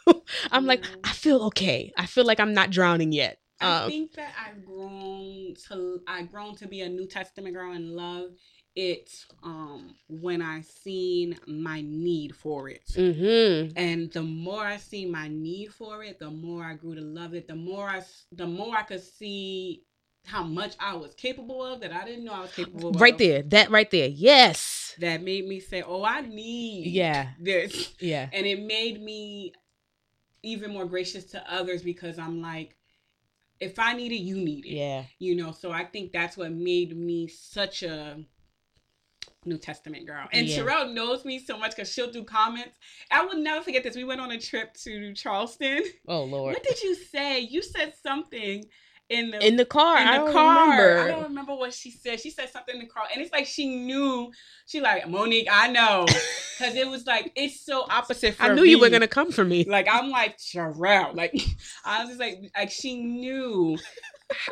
i'm 0.52 0.66
like 0.66 0.84
i 1.04 1.12
feel 1.12 1.44
okay 1.44 1.92
i 1.98 2.06
feel 2.06 2.26
like 2.26 2.40
i'm 2.40 2.54
not 2.54 2.70
drowning 2.70 3.12
yet 3.12 3.40
I 3.62 3.84
um, 3.84 3.90
think 3.90 4.14
that 4.16 4.34
I've 4.46 4.66
grown 4.66 5.54
to 5.70 6.02
I've 6.06 6.30
grown 6.30 6.56
to 6.58 6.68
be 6.68 6.82
a 6.82 6.90
New 6.90 7.08
Testament 7.08 7.56
girl 7.56 7.72
and 7.72 7.92
love 7.96 8.32
it 8.76 9.10
um 9.44 9.96
when 10.10 10.42
I 10.42 10.62
seen 10.62 11.40
my 11.48 11.82
need 11.82 12.36
for 12.36 12.68
it. 12.70 12.84
mhm. 12.98 13.72
And 13.76 14.12
the 14.12 14.24
more 14.24 14.66
I 14.66 14.78
seen 14.78 15.12
my 15.12 15.28
need 15.30 15.74
for 15.74 16.04
it, 16.04 16.20
the 16.20 16.30
more 16.32 16.64
I 16.64 16.74
grew 16.74 16.96
to 16.96 17.02
love 17.02 17.34
it. 17.36 17.48
The 17.48 17.56
more 17.56 17.88
I 17.90 18.04
the 18.32 18.48
more 18.48 18.76
I 18.76 18.84
could 18.84 19.02
see 19.04 19.84
how 20.26 20.44
much 20.44 20.76
I 20.80 20.96
was 20.96 21.14
capable 21.16 21.64
of 21.64 21.82
that 21.82 21.92
I 21.92 22.06
didn't 22.06 22.24
know 22.26 22.34
I 22.34 22.42
was 22.42 22.52
capable 22.54 22.90
of. 22.90 23.02
right 23.02 23.18
there 23.18 23.42
that 23.44 23.70
right 23.70 23.90
there 23.92 24.08
yes 24.08 24.96
That 25.00 25.22
made 25.24 25.48
me 25.48 25.60
say, 25.60 25.82
"Oh, 25.82 26.04
I 26.04 26.22
need 26.22 26.88
yeah 26.88 27.32
this." 27.40 27.94
yeah 28.00 28.30
and 28.32 28.46
it 28.46 28.62
made 28.62 29.02
me 29.02 29.54
even 30.44 30.72
more 30.72 30.86
gracious 30.86 31.26
to 31.26 31.54
others 31.54 31.82
because 31.84 32.20
I'm 32.20 32.42
like, 32.42 32.76
if 33.60 33.80
I 33.80 33.94
need 33.94 34.12
it, 34.12 34.18
you 34.22 34.36
need 34.38 34.66
it. 34.66 34.72
yeah 34.74 35.06
You 35.20 35.36
know, 35.36 35.52
so 35.52 35.72
I 35.72 35.86
think 35.86 36.12
that's 36.12 36.36
what 36.38 36.52
made 36.52 36.96
me 36.98 37.28
such 37.28 37.84
a 37.84 38.18
New 39.46 39.58
Testament 39.58 40.06
girl. 40.06 40.28
And 40.32 40.48
Yeah. 40.48 40.60
Sherelle 40.60 40.94
knows 40.94 41.24
me 41.26 41.40
so 41.40 41.58
much 41.58 41.76
because 41.76 41.92
she'll 41.92 42.12
do 42.12 42.24
comments. 42.24 42.78
I 43.12 43.26
will 43.26 43.38
never 43.38 43.62
forget 43.64 43.84
this. 43.84 43.96
We 43.96 44.04
went 44.06 44.22
on 44.22 44.32
a 44.32 44.40
trip 44.40 44.74
to 44.84 45.14
Charleston. 45.14 45.82
oh 46.08 46.24
lord 46.24 46.54
What 46.54 46.64
did 46.64 46.82
you 46.82 46.96
say? 46.96 47.40
You 47.40 47.62
said 47.62 47.94
something 48.02 48.66
in 49.10 49.32
the 49.32 49.46
in 49.46 49.58
the 49.58 49.66
car 49.66 50.00
in 50.00 50.08
i 50.08 50.18
the 50.18 50.24
don't 50.26 50.34
car. 50.34 50.72
remember 50.72 51.00
I 51.00 51.08
don't 51.08 51.24
remember 51.24 51.56
what 51.56 51.74
she 51.74 51.92
said. 51.92 52.20
She 52.20 52.30
said 52.30 52.50
something 52.50 52.76
in 52.76 52.82
the 52.82 52.88
car, 52.88 53.04
and 53.14 53.22
it's 53.22 53.32
like 53.32 53.46
she 53.46 53.68
knew. 53.68 54.32
She 54.66 54.80
like 54.82 55.08
Monique. 55.10 55.48
I 55.52 55.68
know, 55.68 56.06
because 56.58 56.76
it 56.76 56.88
was 56.88 57.06
like 57.06 57.32
it's 57.36 57.66
so 57.66 57.86
opposite. 57.90 58.36
For 58.36 58.44
i 58.44 58.54
knew 58.54 58.64
you 58.64 58.80
were 58.80 58.90
gonna 58.90 59.08
come 59.08 59.32
for 59.32 59.44
me 59.44 59.66
Like 59.66 59.88
I'm 59.92 60.10
like 60.10 60.38
Sherelle. 60.38 61.16
Like 61.16 61.34
I 61.86 62.00
was 62.02 62.10
just 62.10 62.20
like 62.20 62.52
like 62.56 62.72
she 62.72 63.02
knew 63.02 63.78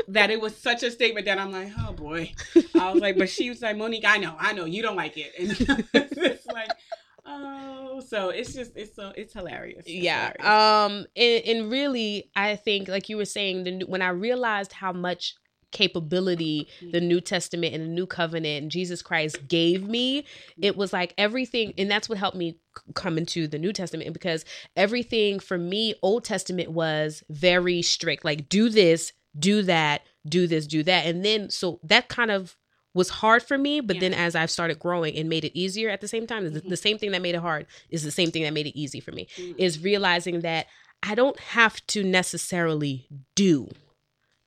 that 0.09 0.29
it 0.29 0.39
was 0.39 0.55
such 0.55 0.83
a 0.83 0.91
statement 0.91 1.25
that 1.25 1.39
I'm 1.39 1.51
like, 1.51 1.69
oh 1.79 1.93
boy. 1.93 2.33
I 2.79 2.91
was 2.91 3.01
like, 3.01 3.17
but 3.17 3.29
she 3.29 3.49
was 3.49 3.61
like, 3.61 3.77
Monique, 3.77 4.05
I 4.05 4.17
know, 4.17 4.35
I 4.37 4.53
know, 4.53 4.65
you 4.65 4.81
don't 4.81 4.95
like 4.97 5.13
it, 5.17 5.31
and 5.39 5.87
it's 5.93 6.45
like, 6.45 6.69
Oh, 7.33 8.01
so 8.05 8.29
it's 8.29 8.53
just 8.53 8.71
it's 8.75 8.95
so 8.95 9.11
it's 9.15 9.33
hilarious. 9.33 9.79
It's 9.85 9.89
yeah 9.89 10.31
hilarious. 10.39 10.47
um 10.47 11.05
and, 11.15 11.45
and 11.45 11.71
really 11.71 12.29
i 12.35 12.55
think 12.55 12.87
like 12.87 13.09
you 13.09 13.17
were 13.17 13.25
saying 13.25 13.63
the, 13.63 13.71
new- 13.71 13.85
when 13.87 14.01
i 14.01 14.09
realized 14.09 14.73
how 14.73 14.91
much 14.91 15.35
capability 15.71 16.67
the 16.91 16.99
new 16.99 17.21
testament 17.21 17.73
and 17.73 17.83
the 17.83 17.87
new 17.87 18.05
covenant 18.05 18.61
and 18.63 18.71
jesus 18.71 19.01
christ 19.01 19.47
gave 19.47 19.87
me 19.87 20.25
it 20.61 20.75
was 20.75 20.91
like 20.91 21.13
everything 21.17 21.73
and 21.77 21.89
that's 21.89 22.09
what 22.09 22.17
helped 22.17 22.35
me 22.35 22.57
come 22.93 23.17
into 23.17 23.47
the 23.47 23.57
new 23.57 23.71
testament 23.71 24.11
because 24.11 24.43
everything 24.75 25.39
for 25.39 25.57
me 25.57 25.95
old 26.01 26.25
testament 26.25 26.69
was 26.71 27.23
very 27.29 27.81
strict 27.81 28.25
like 28.25 28.49
do 28.49 28.67
this 28.67 29.13
do 29.39 29.61
that 29.63 30.01
do 30.27 30.45
this 30.45 30.67
do 30.67 30.83
that 30.83 31.05
and 31.05 31.23
then 31.23 31.49
so 31.49 31.79
that 31.83 32.09
kind 32.09 32.31
of 32.31 32.57
was 32.93 33.09
hard 33.09 33.41
for 33.43 33.57
me 33.57 33.79
but 33.79 33.99
then 33.99 34.13
as 34.13 34.35
i've 34.35 34.51
started 34.51 34.77
growing 34.79 35.15
and 35.15 35.29
made 35.29 35.43
it 35.45 35.57
easier 35.57 35.89
at 35.89 36.01
the 36.01 36.07
same 36.07 36.27
time 36.27 36.51
the, 36.53 36.61
Mhm. 36.61 36.69
the 36.69 36.77
same 36.77 36.97
thing 36.97 37.11
that 37.11 37.21
made 37.21 37.35
it 37.35 37.41
hard 37.41 37.65
is 37.89 38.03
the 38.03 38.11
same 38.11 38.31
thing 38.31 38.43
that 38.43 38.53
made 38.53 38.67
it 38.67 38.77
easy 38.79 38.99
for 38.99 39.11
me 39.11 39.27
Mm. 39.37 39.55
is 39.57 39.79
realizing 39.81 40.41
that 40.41 40.67
I 41.03 41.15
don't 41.15 41.39
have 41.39 41.85
to 41.87 42.03
necessarily 42.03 43.07
do 43.33 43.69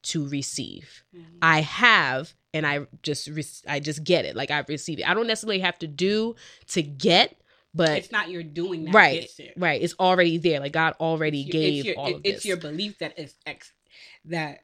to 0.03 0.29
receive. 0.29 1.03
Mhm. 1.17 1.25
I 1.43 1.63
have 1.63 2.35
and 2.53 2.65
I 2.67 2.87
just 3.03 3.27
re- 3.27 3.45
I 3.67 3.81
just 3.81 4.05
get 4.05 4.25
it. 4.25 4.37
Like 4.37 4.51
I 4.53 4.63
receive 4.69 5.01
it. 5.01 5.09
I 5.09 5.15
don't 5.15 5.27
necessarily 5.27 5.59
have 5.61 5.79
to 5.81 5.89
do 5.89 6.37
to 6.69 6.83
get, 6.83 7.37
but 7.75 7.91
it's 7.99 8.13
not 8.13 8.31
your 8.31 8.45
doing 8.45 8.85
that 8.85 8.95
right, 8.95 9.29
right. 9.57 9.83
It's 9.83 9.95
already 9.99 10.37
there. 10.39 10.61
Like 10.61 10.73
God 10.73 10.95
already 11.01 11.41
It's 11.41 11.49
your- 11.55 11.61
gave 11.63 11.75
it's 11.79 11.87
your, 11.87 11.99
all 11.99 12.07
it- 12.07 12.15
of 12.17 12.21
it's 12.25 12.37
this. 12.37 12.45
your 12.45 12.57
belief 12.59 12.99
that 12.99 13.19
is 13.19 13.35
ex 13.47 13.73
that 14.27 14.61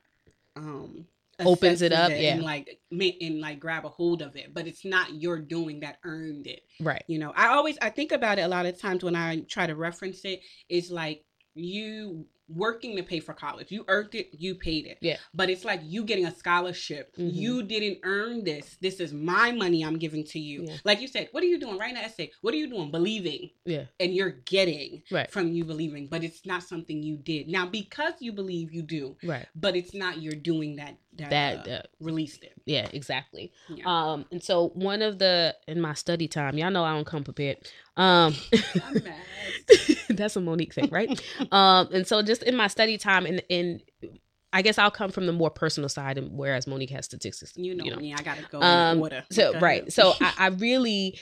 um 0.54 1.06
Opens 1.46 1.82
it 1.82 1.92
up, 1.92 2.10
and 2.10 2.40
yeah. 2.40 2.44
like 2.44 2.78
and 2.92 3.40
like 3.40 3.58
grab 3.60 3.84
a 3.84 3.88
hold 3.88 4.22
of 4.22 4.36
it 4.36 4.52
but 4.52 4.66
it's 4.66 4.84
not 4.84 5.14
your 5.14 5.38
doing 5.38 5.80
that 5.80 5.98
earned 6.04 6.46
it 6.46 6.62
right. 6.80 7.02
you 7.06 7.18
know 7.18 7.32
i 7.36 7.48
always 7.48 7.76
i 7.82 7.88
think 7.90 8.12
about 8.12 8.38
it 8.38 8.42
a 8.42 8.48
lot 8.48 8.66
of 8.66 8.78
times 8.80 9.02
when 9.04 9.14
i 9.16 9.40
try 9.48 9.66
to 9.66 9.74
reference 9.76 10.24
it 10.24 10.40
it's 10.68 10.90
like 10.90 11.24
you 11.54 12.26
working 12.48 12.96
to 12.96 13.02
pay 13.04 13.20
for 13.20 13.32
college 13.32 13.70
you 13.70 13.84
earned 13.86 14.12
it 14.12 14.28
you 14.32 14.56
paid 14.56 14.84
it 14.84 14.98
Yeah. 15.00 15.18
but 15.32 15.48
it's 15.50 15.64
like 15.64 15.82
you 15.84 16.02
getting 16.02 16.26
a 16.26 16.34
scholarship 16.34 17.14
Mhm. 17.16 17.32
you 17.32 17.62
didn't 17.62 17.98
earn 18.02 18.42
this 18.42 18.76
this 18.80 18.98
is 18.98 19.12
my 19.12 19.52
money 19.52 19.84
i'm 19.84 19.98
giving 20.00 20.24
to 20.24 20.40
you 20.40 20.64
Yeah. 20.66 20.76
like 20.82 21.00
you 21.00 21.06
said 21.06 21.28
what 21.30 21.44
are 21.44 21.46
you 21.46 21.60
doing 21.60 21.78
writing 21.78 21.96
an 21.98 22.02
essay 22.04 22.32
what 22.40 22.52
are 22.52 22.56
you 22.56 22.68
doing 22.68 22.90
believing 22.90 23.50
Yeah. 23.64 23.84
and 24.00 24.12
you're 24.12 24.30
getting 24.30 25.04
Right. 25.12 25.30
from 25.30 25.52
you 25.52 25.64
believing 25.64 26.08
but 26.08 26.24
it's 26.24 26.44
not 26.44 26.64
something 26.64 27.00
you 27.04 27.16
did 27.18 27.46
now 27.46 27.66
because 27.66 28.14
you 28.18 28.32
believe 28.32 28.72
you 28.72 28.82
do 28.82 29.16
Right. 29.22 29.46
but 29.54 29.76
it's 29.76 29.94
not 29.94 30.20
your 30.20 30.34
doing 30.34 30.74
that 30.76 30.96
that, 31.14 31.30
That 31.64 31.68
uh, 31.68 31.82
released 32.00 32.44
it 32.44 32.52
yeah, 32.66 32.88
exactly. 32.92 33.52
yeah. 33.68 33.84
Um 33.86 34.26
and 34.30 34.42
so 34.42 34.68
one 34.74 35.02
of 35.02 35.18
the 35.18 35.56
in 35.66 35.80
my 35.80 35.94
study 35.94 36.28
time, 36.28 36.56
y'all 36.58 36.70
know 36.70 36.84
I 36.84 36.92
don't 36.94 37.06
come 37.06 37.24
prepared. 37.24 37.58
Um 37.96 38.34
that's 40.10 40.36
a 40.36 40.40
Monique 40.40 40.74
thing, 40.74 40.88
right? 40.90 41.10
um, 41.52 41.88
and 41.92 42.06
so 42.06 42.22
just 42.22 42.42
in 42.42 42.56
my 42.56 42.66
study 42.68 42.98
time, 42.98 43.26
and 43.26 43.42
and 43.50 43.82
I 44.52 44.62
guess 44.62 44.78
I'll 44.78 44.90
come 44.90 45.10
from 45.10 45.26
the 45.26 45.32
more 45.32 45.50
personal 45.50 45.88
side, 45.88 46.18
and 46.18 46.36
whereas 46.36 46.66
Monique 46.66 46.90
has 46.90 47.04
statistics, 47.04 47.52
you 47.56 47.74
know, 47.74 47.96
me 47.96 48.12
i 48.14 48.22
gotta 48.22 48.42
go 48.50 48.60
Um, 48.60 48.96
in 48.96 49.02
order 49.02 49.24
So 49.30 49.58
right, 49.60 49.92
so 49.92 50.12
I, 50.20 50.32
I 50.38 50.46
really, 50.48 51.18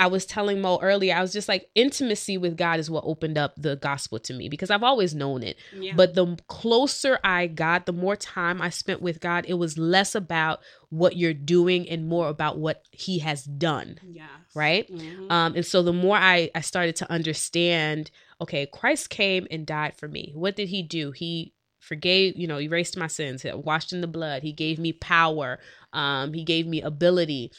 I 0.00 0.06
was 0.06 0.24
telling 0.24 0.62
Mo 0.62 0.78
earlier, 0.80 1.14
I 1.14 1.20
was 1.20 1.32
just 1.32 1.46
like 1.46 1.68
intimacy 1.74 2.38
with 2.38 2.56
God 2.56 2.80
is 2.80 2.90
what 2.90 3.04
opened 3.06 3.36
up 3.36 3.52
the 3.56 3.76
gospel 3.76 4.18
to 4.20 4.32
me 4.32 4.48
because 4.48 4.70
I've 4.70 4.82
always 4.82 5.14
known 5.14 5.42
it, 5.42 5.58
yeah. 5.76 5.92
but 5.94 6.14
the 6.14 6.38
closer 6.48 7.18
I 7.22 7.46
got, 7.48 7.84
the 7.84 7.92
more 7.92 8.16
time 8.16 8.62
I 8.62 8.70
spent 8.70 9.02
with 9.02 9.20
God, 9.20 9.44
it 9.46 9.54
was 9.54 9.76
less 9.76 10.14
about 10.14 10.60
what 10.88 11.16
you're 11.16 11.34
doing 11.34 11.86
and 11.88 12.08
more 12.08 12.28
about 12.28 12.56
what 12.58 12.82
He 12.92 13.18
has 13.18 13.44
done. 13.44 14.00
yes. 14.02 14.28
right? 14.54 14.90
Mhm. 14.90 15.30
Um, 15.30 15.54
and 15.54 15.66
so 15.66 15.82
the 15.82 15.92
more 15.92 16.16
I, 16.16 16.50
I 16.54 16.62
started 16.62 16.96
to 16.96 17.12
understand, 17.12 18.10
okay, 18.40 18.64
Christ 18.66 19.10
came 19.10 19.46
and 19.50 19.66
died 19.66 19.96
for 19.98 20.08
me. 20.08 20.32
What 20.34 20.56
did 20.56 20.70
he 20.70 20.82
do? 20.82 21.10
He 21.10 21.52
forgave, 21.78 22.36
you 22.36 22.46
know, 22.46 22.60
erased 22.60 22.96
my 22.96 23.06
sins, 23.06 23.42
he 23.42 23.52
washed 23.52 23.92
in 23.92 24.00
the 24.00 24.06
blood. 24.06 24.42
He 24.42 24.52
gave 24.52 24.78
me 24.78 24.92
power. 24.92 25.58
Um, 25.92 26.32
he 26.34 26.44
gave 26.44 26.66
me 26.66 26.80
ability. 26.82 27.52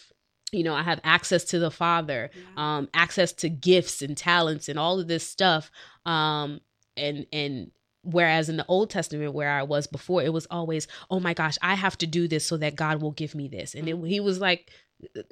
You 0.52 0.64
know, 0.64 0.74
I 0.76 0.84
have 0.84 1.00
access 1.04 1.46
to 1.46 1.60
the 1.60 1.72
Father, 1.72 2.30
Yeah. 2.34 2.78
um, 2.78 2.90
access 2.94 3.32
to 3.34 3.50
gifts 3.50 4.02
and 4.02 4.18
talents 4.18 4.68
and 4.68 4.78
all 4.78 5.00
of 5.00 5.08
this 5.08 5.26
stuff. 5.26 5.72
Um, 6.06 6.60
and 6.98 7.26
and 7.32 7.72
whereas 8.04 8.50
in 8.50 8.58
the 8.58 8.66
Old 8.68 8.90
Testament, 8.90 9.34
where 9.34 9.50
I 9.52 9.64
was 9.64 9.88
before, 9.88 10.24
it 10.24 10.34
was 10.34 10.48
always, 10.52 10.88
oh 11.10 11.20
my 11.22 11.34
gosh, 11.34 11.58
I 11.62 11.76
have 11.76 11.98
to 12.00 12.08
do 12.08 12.28
this 12.28 12.46
so 12.46 12.58
that 12.58 12.76
God 12.76 13.02
will 13.02 13.12
give 13.12 13.34
me 13.34 13.48
this. 13.48 13.76
And 13.76 13.88
it, 13.88 13.96
he 14.06 14.20
was 14.20 14.40
like, 14.40 14.72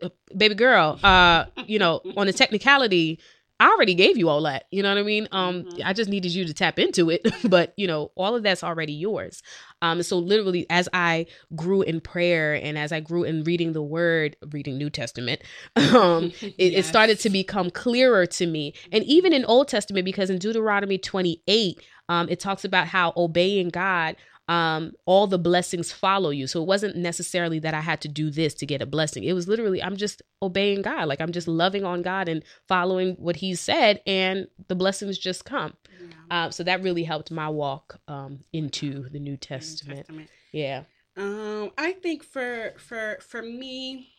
uh, 0.01 0.09
baby 0.35 0.55
girl, 0.55 0.97
uh, 1.03 1.45
you 1.65 1.79
know, 1.79 2.01
on 2.15 2.27
a 2.29 2.33
technicality, 2.33 3.19
I 3.59 3.67
already 3.69 3.93
gave 3.93 4.17
you 4.17 4.29
all 4.29 4.41
that. 4.43 4.65
You 4.71 4.81
know 4.83 4.89
what 4.89 4.97
I 4.97 5.03
mean? 5.03 5.27
Um, 5.31 5.63
Mhm. 5.65 5.81
I 5.85 5.93
just 5.93 6.09
needed 6.09 6.33
you 6.33 6.45
to 6.45 6.53
tap 6.53 6.79
into 6.79 7.09
it, 7.09 7.21
but 7.49 7.73
you 7.77 7.87
know, 7.87 8.11
all 8.15 8.35
of 8.35 8.43
that's 8.43 8.63
already 8.63 8.93
yours. 8.93 9.41
Um, 9.81 10.01
so 10.03 10.17
literally, 10.17 10.65
as 10.69 10.87
I 10.93 11.25
grew 11.55 11.81
in 11.81 11.99
prayer 12.01 12.53
and 12.53 12.77
as 12.77 12.91
I 12.91 12.99
grew 13.01 13.23
in 13.23 13.43
reading 13.43 13.73
the 13.73 13.81
Word, 13.81 14.37
reading 14.51 14.77
New 14.77 14.89
Testament, 14.89 15.41
um, 15.75 16.31
it, 16.41 16.73
it 16.73 16.85
started 16.85 17.19
to 17.19 17.29
become 17.29 17.69
clearer 17.69 18.25
to 18.25 18.47
me. 18.47 18.73
And 18.91 19.03
even 19.05 19.33
in 19.33 19.43
Old 19.45 19.67
Testament, 19.67 20.05
because 20.05 20.29
in 20.29 20.37
Deuteronomy 20.37 20.97
28, 20.97 21.79
um, 22.07 22.27
it 22.29 22.39
talks 22.39 22.63
about 22.65 22.87
how 22.87 23.13
obeying 23.15 23.69
God, 23.69 24.15
um, 24.49 24.91
all 25.05 25.27
the 25.27 25.39
blessings 25.39 25.93
follow 25.93 26.31
you. 26.31 26.47
So 26.47 26.61
it 26.61 26.67
wasn't 26.67 26.97
necessarily 26.97 27.59
that 27.59 27.73
I 27.73 27.79
had 27.79 28.01
to 28.01 28.09
do 28.09 28.29
this 28.29 28.53
to 28.55 28.65
get 28.65 28.81
a 28.81 28.85
blessing. 28.85 29.23
It 29.23 29.33
was 29.33 29.47
literally, 29.47 29.81
I'm 29.81 29.95
just 29.95 30.21
obeying 30.41 30.81
God. 30.81 31.07
Like 31.07 31.21
I'm 31.21 31.31
just 31.31 31.47
loving 31.47 31.85
on 31.85 32.01
God 32.01 32.27
and 32.27 32.43
following 32.67 33.15
what 33.19 33.37
He 33.37 33.55
said, 33.55 34.01
and 34.05 34.47
the 34.67 34.75
blessings 34.75 35.17
just 35.17 35.45
come. 35.45 35.75
Yeah. 36.01 36.47
Uh, 36.47 36.49
so 36.49 36.63
that 36.63 36.83
really 36.83 37.03
helped 37.03 37.31
my 37.31 37.47
walk 37.47 37.99
um, 38.07 38.39
into 38.51 39.07
the 39.09 39.19
New 39.19 39.29
New 39.29 39.37
Testament. 39.37 39.99
Testament. 39.99 40.29
Yeah. 40.51 40.83
Um, 41.15 41.71
I 41.77 41.91
think 41.91 42.23
for 42.23 42.73
for 42.77 43.19
for 43.21 43.41
me, 43.41 44.09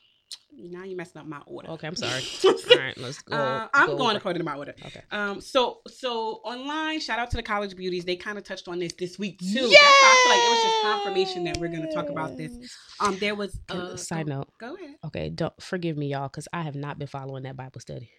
now 0.53 0.85
you're 0.85 0.97
messing 0.97 1.21
up 1.21 1.27
my 1.27 1.41
order. 1.47 1.71
Okay, 1.71 1.87
I'm 1.87 1.97
sorry. 1.97 2.23
All 2.45 2.79
right, 2.79 2.97
let's 2.99 3.23
go. 3.23 3.37
Uh, 3.37 3.69
I'm 3.73 3.91
go 3.91 3.97
going 3.97 4.11
over. 4.11 4.19
according 4.19 4.41
to 4.41 4.45
my 4.45 4.57
order. 4.57 4.75
Okay. 4.85 5.03
Um, 5.11 5.41
so 5.41 5.81
so 5.87 6.41
online, 6.45 7.01
shout 7.01 7.19
out 7.19 7.31
to 7.31 7.37
the 7.37 7.43
college 7.43 7.77
beauties. 7.77 8.05
They 8.05 8.17
kind 8.17 8.39
of 8.39 8.45
touched 8.45 8.69
on 8.69 8.79
this 8.79 8.93
this 8.93 9.19
week 9.19 9.39
too. 9.39 9.47
That's 9.47 9.71
why 9.71 9.71
I 9.71 10.23
feel 10.23 10.33
like 10.33 10.41
it 10.41 10.51
was 10.51 10.63
just 10.63 10.83
confirmation 10.83 11.45
that 11.45 11.57
we're 11.59 11.69
going 11.69 11.89
to 11.89 11.95
talk 11.95 12.09
about 12.09 12.37
this. 12.37 12.53
Um, 13.01 13.19
there 13.19 13.35
was 13.35 13.59
a 13.71 13.75
uh, 13.75 13.97
side 13.97 14.27
go, 14.27 14.39
note. 14.39 14.49
Go 14.59 14.75
ahead. 14.75 14.97
Okay, 15.07 15.31
don't 15.31 15.61
forgive 15.61 15.97
me, 15.97 16.09
y'all, 16.09 16.29
because 16.29 16.49
I 16.53 16.63
have 16.63 16.75
not 16.75 16.99
been 16.99 17.09
following 17.09 17.45
that 17.45 17.57
Bible 17.57 17.81
study. 17.81 18.11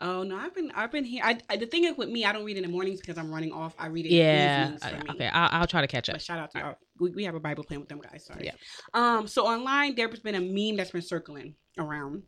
Oh 0.00 0.22
no, 0.22 0.36
I've 0.36 0.54
been 0.54 0.70
I've 0.74 0.90
been 0.90 1.04
here. 1.04 1.22
I, 1.24 1.38
I 1.48 1.56
the 1.56 1.66
thing 1.66 1.84
is 1.84 1.96
with 1.96 2.08
me, 2.08 2.24
I 2.24 2.32
don't 2.32 2.44
read 2.44 2.56
in 2.56 2.64
the 2.64 2.68
mornings 2.68 3.00
because 3.00 3.16
I'm 3.16 3.32
running 3.32 3.52
off. 3.52 3.74
I 3.78 3.86
read 3.86 4.06
it 4.06 4.12
Yeah. 4.12 4.76
okay, 5.10 5.28
I'll, 5.28 5.60
I'll 5.60 5.66
try 5.66 5.80
to 5.80 5.86
catch 5.86 6.08
up. 6.08 6.16
But 6.16 6.22
shout 6.22 6.38
out 6.38 6.50
to 6.52 6.58
y'all. 6.58 6.74
We, 6.98 7.10
we 7.10 7.24
have 7.24 7.34
a 7.34 7.40
Bible 7.40 7.64
plan 7.64 7.80
with 7.80 7.88
them 7.88 8.00
guys. 8.00 8.24
Sorry. 8.24 8.46
Yeah. 8.46 8.52
Um. 8.92 9.26
So 9.28 9.46
online, 9.46 9.94
there's 9.94 10.20
been 10.20 10.34
a 10.34 10.40
meme 10.40 10.76
that's 10.76 10.90
been 10.90 11.02
circling 11.02 11.54
around 11.78 12.22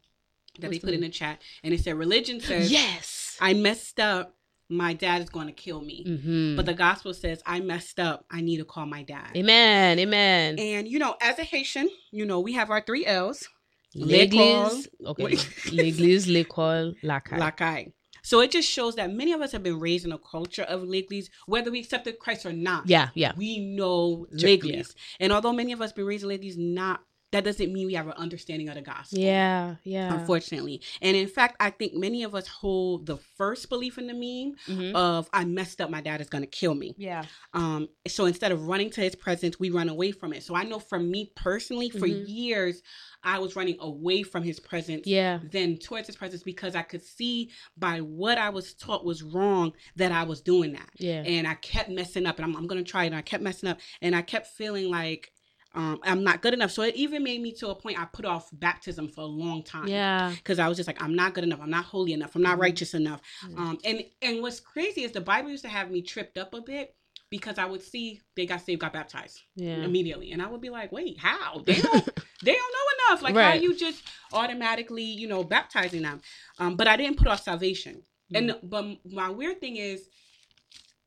that 0.61 0.69
What's 0.69 0.77
they 0.77 0.81
put 0.81 0.87
the 0.89 0.95
in 0.95 1.01
the 1.01 1.09
chat, 1.09 1.43
and 1.65 1.75
it 1.75 1.81
said, 1.81 1.97
"Religion 1.97 2.41
says 2.41 2.71
Yes. 2.71 3.37
I 3.41 3.55
messed 3.55 3.99
up. 4.01 4.35
My 4.69 4.95
dad 4.95 5.23
is 5.23 5.29
going 5.29 5.49
to 5.49 5.53
kill 5.53 5.81
me." 5.81 6.05
Mm-hmm. 6.07 6.57
But 6.57 6.67
the 6.67 6.75
gospel 6.75 7.15
says, 7.15 7.43
I 7.47 7.61
messed 7.61 8.01
up. 8.01 8.25
I 8.31 8.41
need 8.41 8.59
to 8.59 8.65
call 8.65 8.87
my 8.87 9.03
dad. 9.03 9.31
Amen. 9.37 9.99
Amen. 9.99 10.59
And, 10.59 10.89
you 10.89 10.99
know, 10.99 11.17
as 11.21 11.39
a 11.39 11.45
Haitian, 11.45 11.89
you 12.11 12.27
know, 12.27 12.41
we 12.41 12.53
have 12.55 12.71
our 12.71 12.81
three 12.81 13.07
L's 13.07 13.49
L'église. 13.97 14.89
Okay. 15.05 15.25
Wait. 15.25 15.49
L'église, 15.73 16.27
l'école, 16.29 16.95
la 17.03 17.21
caille. 17.21 17.39
Lakai. 17.39 17.93
So 18.23 18.41
it 18.41 18.51
just 18.51 18.69
shows 18.69 18.97
that 18.97 19.13
many 19.13 19.33
of 19.33 19.41
us 19.41 19.53
have 19.53 19.63
been 19.63 19.79
raised 19.79 20.05
in 20.05 20.11
a 20.13 20.19
culture 20.19 20.65
of 20.65 20.83
l'église, 20.83 21.29
whether 21.47 21.71
we 21.71 21.79
accepted 21.79 22.19
Christ 22.19 22.45
or 22.45 22.53
not. 22.53 22.89
Yeah, 22.89 23.11
yeah. 23.15 23.33
We 23.37 23.61
know 23.61 24.27
Ju- 24.35 24.47
l'église. 24.47 24.95
And 25.21 25.33
although 25.33 25.53
many 25.53 25.73
of 25.73 25.81
us 25.81 25.93
been 25.93 26.07
raised 26.07 26.25
in 26.25 26.31
l'église, 26.31 26.57
not 26.59 27.01
that 27.37 27.45
doesn't 27.45 27.71
mean 27.71 27.87
we 27.87 27.93
have 27.95 28.07
an 28.07 28.15
understanding 28.15 28.69
of 28.71 28.77
the 28.77 28.81
gospel. 28.81 29.19
Yeah, 29.19 29.75
yeah. 29.85 30.15
Unfortunately. 30.19 30.81
And 31.03 31.15
in 31.17 31.29
fact, 31.29 31.57
I 31.61 31.69
think 31.69 31.93
many 31.95 32.23
of 32.23 32.35
us 32.35 32.47
hold 32.49 33.05
the 33.05 33.19
first 33.37 33.69
belief 33.69 33.99
in 33.99 34.07
the 34.07 34.15
meme 34.15 34.57
Mhm. 34.67 34.95
of 34.95 35.29
I 35.35 35.45
messed 35.45 35.81
up, 35.83 35.91
my 35.91 36.01
dad 36.01 36.21
is 36.23 36.31
gonna 36.31 36.47
kill 36.47 36.75
me. 36.75 36.95
Yeah. 36.97 37.25
Um, 37.53 37.89
so 38.09 38.25
instead 38.25 38.53
of 38.53 38.67
running 38.67 38.89
to 38.91 39.03
his 39.03 39.15
presence, 39.15 39.61
we 39.61 39.69
run 39.69 39.91
away 39.91 40.13
from 40.13 40.33
it. 40.33 40.43
So 40.45 40.55
I 40.55 40.63
know 40.65 40.79
for 40.79 40.99
me 40.99 41.31
personally, 41.37 41.91
for 41.91 42.07
Mhm. 42.09 42.25
years, 42.27 42.83
I 43.23 43.39
was 43.39 43.57
running 43.57 43.77
away 43.81 44.23
from 44.23 44.43
his 44.43 44.59
presence 44.61 45.07
Yeah. 45.07 45.41
then 45.51 45.77
towards 45.79 46.07
his 46.07 46.17
presence 46.17 46.43
because 46.43 46.75
I 46.75 46.83
could 46.83 47.03
see 47.03 47.51
by 47.77 48.01
what 48.01 48.39
I 48.39 48.49
was 48.51 48.73
taught 48.73 49.05
was 49.05 49.23
wrong 49.23 49.73
that 49.97 50.13
I 50.13 50.23
was 50.23 50.41
doing 50.41 50.73
that. 50.73 50.91
Yeah. 50.99 51.23
And 51.23 51.47
I 51.47 51.55
kept 51.55 51.91
messing 51.91 52.25
up 52.25 52.39
and 52.39 52.45
I'm, 52.45 52.57
I'm 52.57 52.67
going 52.67 52.83
to 52.83 52.89
try 52.91 53.05
it. 53.05 53.09
And 53.09 53.17
I 53.17 53.23
kept 53.23 53.43
messing 53.43 53.69
up 53.69 53.81
and 54.01 54.15
I 54.15 54.23
kept 54.23 54.47
feeling 54.47 54.91
like 54.91 55.33
um, 55.77 56.01
I'm 56.03 56.25
not 56.25 56.41
good 56.43 56.55
enough. 56.55 56.71
So 56.73 56.83
it 56.83 56.95
even 56.97 57.23
made 57.23 57.41
me 57.43 57.53
to 57.53 57.69
a 57.69 57.75
point 57.75 57.99
I 58.01 58.07
put 58.07 58.25
off 58.25 58.49
baptism 58.53 59.09
for 59.09 59.21
a 59.21 59.27
long 59.27 59.63
time 59.63 59.89
Yeah. 59.89 60.33
because 60.35 60.59
I 60.59 60.69
was 60.69 60.77
just 60.77 60.87
like, 60.87 61.03
I'm 61.03 61.15
not 61.15 61.35
good 61.35 61.45
enough. 61.45 61.61
I'm 61.63 61.71
not 61.71 61.85
holy 61.85 62.13
enough. 62.15 62.35
I'm 62.35 62.43
not 62.43 62.57
Mhm. 62.57 62.63
righteous 62.63 62.95
enough. 62.95 63.21
Mhm. 63.45 63.59
Um, 63.59 63.79
and 63.85 64.05
and 64.23 64.43
what's 64.43 64.59
crazy 64.59 65.05
is 65.05 65.13
the 65.13 65.21
Bible 65.21 65.51
used 65.51 65.65
to 65.65 65.69
have 65.69 65.91
me 65.91 66.01
tripped 66.03 66.39
up 66.39 66.55
a 66.55 66.61
bit 66.63 66.97
because 67.29 67.59
I 67.59 67.67
would 67.67 67.83
see 67.83 68.21
they 68.37 68.47
got 68.47 68.65
saved, 68.65 68.81
got 68.81 68.93
baptized 68.93 69.41
Yeah. 69.57 69.83
immediately, 69.85 70.33
and 70.33 70.41
I 70.41 70.47
would 70.47 70.61
be 70.61 70.71
like, 70.71 70.93
wait, 70.93 71.19
how? 71.19 71.59
They 71.67 71.81
don't, 71.81 72.05
they 72.43 72.53
don't 72.55 72.75
know 72.77 73.13
enough. 73.13 73.23
Like 73.23 73.35
how 73.35 73.41
Right. 73.51 73.63
you 73.63 73.77
just 73.77 74.03
automatically, 74.33 75.05
you 75.05 75.27
know, 75.29 75.43
baptizing 75.45 76.03
them. 76.03 76.21
Um, 76.59 76.77
but 76.77 76.87
I 76.89 76.97
didn't 76.97 77.17
put 77.19 77.27
off 77.29 77.43
salvation. 77.43 78.03
And 78.35 78.51
Mm. 78.51 78.61
but 78.71 79.13
my 79.13 79.31
weird 79.31 79.61
thing 79.61 79.77
is, 79.77 80.09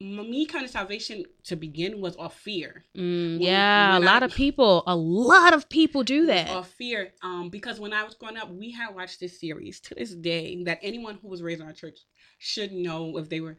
me 0.02 0.46
kind 0.46 0.64
of 0.64 0.72
salvation 0.72 1.26
to 1.44 1.56
begin 1.56 2.00
was 2.00 2.16
off 2.18 2.40
fear. 2.40 2.86
Mm, 2.98 3.34
When- 3.34 3.42
yeah, 3.42 3.98
a 3.98 4.00
when 4.00 4.06
lot 4.06 4.24
I- 4.24 4.28
of 4.28 4.34
people, 4.44 4.84
a 4.88 4.96
lot 4.96 5.54
of 5.54 5.68
people 5.70 6.04
do 6.04 6.26
that. 6.28 6.50
Off 6.50 6.70
fear. 6.72 7.14
Um, 7.22 7.50
because 7.50 7.80
when 7.80 7.92
I 7.94 8.04
was 8.04 8.14
growing 8.16 8.38
up, 8.38 8.50
we 8.52 8.72
had 8.72 8.96
watched 8.96 9.20
this 9.20 9.40
series 9.40 9.80
to 9.82 9.96
this 9.96 10.16
day 10.16 10.64
that 10.64 10.80
anyone 10.82 11.20
who 11.22 11.28
was 11.28 11.42
raised 11.42 11.62
in 11.62 11.68
our 11.68 11.74
church 11.74 12.00
should 12.38 12.72
know 12.72 13.18
if 13.18 13.30
they 13.30 13.42
were. 13.42 13.58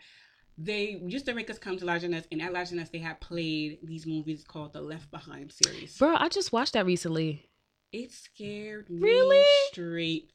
They 0.57 1.01
used 1.07 1.25
to 1.27 1.35
make 1.35 1.49
us 1.49 1.59
come 1.59 1.79
to 1.79 1.85
Larger 1.87 2.09
Nest, 2.09 2.29
and 2.31 2.43
at 2.43 2.53
Larger 2.53 2.77
Nest 2.77 2.93
they 2.93 2.99
had 2.99 3.21
played 3.21 3.79
these 3.83 4.07
movies 4.07 4.45
called 4.47 4.73
the 4.75 4.81
Left 4.83 5.11
Behind 5.11 5.51
series. 5.53 5.97
Bro, 5.97 6.17
I 6.17 6.29
just 6.29 6.53
watched 6.53 6.75
that 6.75 6.85
recently. 6.87 7.49
It 7.93 8.13
scared 8.13 8.89
me 8.91 9.01
Really? 9.01 9.45
straight 9.73 10.31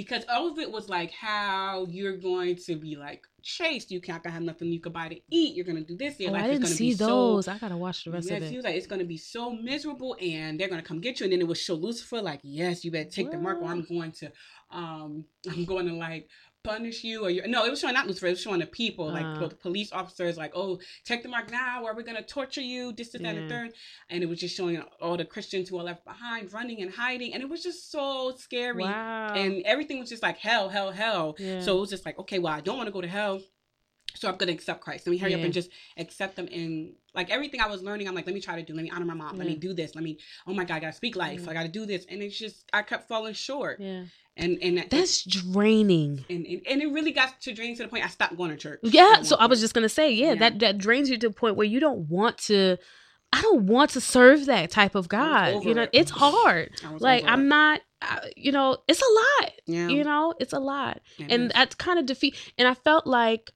because 0.00 0.24
all 0.30 0.50
of 0.50 0.58
it 0.58 0.70
was 0.70 0.88
like 0.88 1.10
how 1.12 1.86
you're 1.90 2.16
going 2.16 2.56
to 2.66 2.74
be 2.76 2.96
like 2.96 3.22
chased. 3.42 3.90
You 3.90 4.00
can't 4.00 4.24
have 4.26 4.42
nothing 4.42 4.68
you 4.72 4.80
can 4.80 4.92
buy 4.92 5.08
to 5.08 5.20
eat. 5.30 5.54
You're 5.54 5.66
gonna 5.66 5.82
do 5.92 5.96
this. 5.96 6.18
Your 6.18 6.30
Oh, 6.30 6.32
life 6.34 6.44
I 6.44 6.46
is 6.46 6.52
didn't 6.52 6.62
gonna 6.64 6.74
see 6.74 6.88
be 6.90 6.94
those. 6.94 7.44
so. 7.44 7.52
I 7.52 7.58
gotta 7.58 7.76
watch 7.76 8.04
the 8.04 8.10
rest 8.12 8.30
Yes, 8.30 8.42
of 8.42 8.50
it. 8.52 8.56
was 8.56 8.64
like, 8.64 8.76
it's 8.76 8.86
gonna 8.86 9.04
be 9.04 9.18
so 9.18 9.50
miserable, 9.52 10.16
and 10.20 10.58
they're 10.58 10.68
gonna 10.68 10.82
come 10.90 11.00
get 11.00 11.20
you. 11.20 11.24
And 11.24 11.32
then 11.34 11.40
it 11.42 11.46
was 11.46 11.60
show 11.60 11.74
Lucifer 11.74 12.22
like, 12.22 12.40
yes, 12.42 12.82
you 12.84 12.90
better 12.90 13.10
take 13.10 13.30
the 13.30 13.36
mark, 13.38 13.60
or 13.60 13.68
I'm 13.68 13.82
going 13.82 14.12
to, 14.12 14.32
um, 14.70 15.24
I'm 15.50 15.64
going 15.66 15.86
to 15.86 15.94
like 15.94 16.28
punish 16.62 17.04
you, 17.04 17.24
or 17.24 17.30
you. 17.30 17.46
No, 17.46 17.64
it 17.64 17.70
was 17.70 17.80
showing 17.80 17.94
not 17.94 18.06
Lucifer. 18.06 18.26
It 18.26 18.30
was 18.30 18.40
showing 18.40 18.60
the 18.60 18.66
people, 18.66 19.10
like 19.10 19.24
Uh. 19.24 19.48
the 19.48 19.54
police 19.54 19.92
officers, 19.92 20.36
like, 20.36 20.52
oh, 20.54 20.78
take 21.04 21.22
the 21.22 21.28
mark 21.28 21.50
now, 21.50 21.82
or 21.84 21.94
we're 21.94 22.02
gonna 22.02 22.22
torture 22.22 22.60
you. 22.60 22.92
This, 22.92 23.10
this, 23.10 23.22
that, 23.22 23.28
and 23.28 23.36
Yeah. 23.38 23.42
the 23.44 23.48
third. 23.48 23.74
And 24.08 24.22
it 24.22 24.26
was 24.26 24.38
just 24.40 24.56
showing 24.56 24.80
all 25.00 25.16
the 25.16 25.24
Christians 25.24 25.68
who 25.68 25.78
are 25.78 25.84
left 25.84 26.04
behind, 26.04 26.52
running 26.52 26.82
and 26.82 26.90
hiding, 26.90 27.32
and 27.34 27.42
it 27.42 27.48
was 27.48 27.62
just 27.62 27.90
so 27.90 28.34
scary. 28.36 28.84
Wow. 28.84 29.34
And 29.34 29.62
everything 29.64 29.98
was 30.00 30.08
just 30.10 30.22
like 30.22 30.38
hell, 30.38 30.68
hell, 30.68 30.90
hell. 30.90 31.36
Yeah. 31.38 31.60
So 31.60 31.76
it 31.78 31.80
was 31.80 31.90
just 31.90 32.04
like, 32.04 32.18
okay, 32.18 32.38
well, 32.38 32.52
I 32.52 32.60
don't 32.60 32.76
want 32.76 32.88
to 32.88 32.92
go 32.92 33.00
to 33.00 33.08
hell. 33.08 33.40
So 34.16 34.28
I'm 34.28 34.36
gonna 34.36 34.52
accept 34.52 34.80
Christ. 34.80 35.06
Let 35.06 35.12
me 35.12 35.18
hurry 35.18 35.34
up 35.34 35.40
and 35.40 35.52
just 35.54 35.70
accept 35.96 36.34
them 36.36 36.48
and 36.50 36.94
like 37.14 37.30
everything 37.30 37.60
I 37.60 37.66
was 37.66 37.82
learning, 37.82 38.08
I'm 38.08 38.14
like, 38.14 38.26
let 38.26 38.34
me 38.34 38.40
try 38.40 38.56
to 38.56 38.62
do, 38.62 38.74
let 38.74 38.82
me 38.82 38.90
honor 38.90 39.04
my 39.06 39.14
mom, 39.14 39.36
let 39.38 39.46
me 39.46 39.56
do 39.56 39.72
this, 39.74 39.94
let 39.94 40.04
me 40.04 40.18
oh 40.46 40.54
my 40.54 40.64
god, 40.64 40.76
I 40.76 40.80
gotta 40.80 40.92
speak 40.92 41.16
life, 41.16 41.42
Yeah. 41.44 41.50
I 41.50 41.54
gotta 41.54 41.68
do 41.68 41.86
this. 41.86 42.06
And 42.08 42.22
it's 42.22 42.38
just 42.38 42.68
I 42.72 42.82
kept 42.82 43.08
falling 43.08 43.34
short. 43.34 43.80
yeah. 43.80 44.04
And 44.36 44.58
and 44.62 44.78
that- 44.78 44.90
That's 44.90 45.24
draining. 45.24 46.24
and, 46.30 46.46
and, 46.46 46.62
and 46.68 46.82
it 46.82 46.92
really 46.92 47.12
got 47.12 47.40
to 47.42 47.52
drain 47.52 47.76
to 47.76 47.82
the 47.82 47.88
point 47.88 48.04
I 48.04 48.08
stopped 48.08 48.36
going 48.36 48.50
to 48.50 48.56
church. 48.56 48.80
Yeah, 48.82 49.22
so 49.22 49.36
I 49.36 49.46
was 49.46 49.60
just 49.60 49.74
gonna 49.74 49.88
say, 49.88 50.12
yeah, 50.12 50.28
Yeah. 50.28 50.34
that 50.36 50.58
that 50.60 50.78
drains 50.78 51.10
you 51.10 51.18
to 51.18 51.28
the 51.28 51.34
point 51.34 51.56
where 51.56 51.66
you 51.66 51.80
don't 51.80 52.08
want 52.08 52.38
to. 52.48 52.76
I 53.32 53.42
don't 53.42 53.66
want 53.66 53.90
to 53.92 54.00
serve 54.00 54.46
that 54.46 54.70
type 54.72 54.96
of 54.96 55.08
God. 55.08 55.62
You 55.64 55.72
know, 55.74 55.82
it. 55.82 55.90
it's 55.92 56.10
hard. 56.10 56.70
Like 56.98 57.24
I'm 57.24 57.42
it. 57.42 57.48
not. 57.48 57.80
Uh, 58.02 58.20
you 58.34 58.50
know, 58.50 58.78
it's 58.88 59.02
a 59.02 59.12
lot. 59.44 59.52
yeah. 59.66 59.88
You 59.88 60.02
know, 60.04 60.34
it's 60.40 60.52
a 60.54 60.58
lot, 60.58 61.00
it 61.18 61.30
and 61.30 61.44
is. 61.44 61.52
that's 61.52 61.74
kind 61.74 61.98
of 61.98 62.06
defeat. 62.06 62.34
And 62.56 62.66
I 62.66 62.74
felt 62.74 63.06
like 63.06 63.50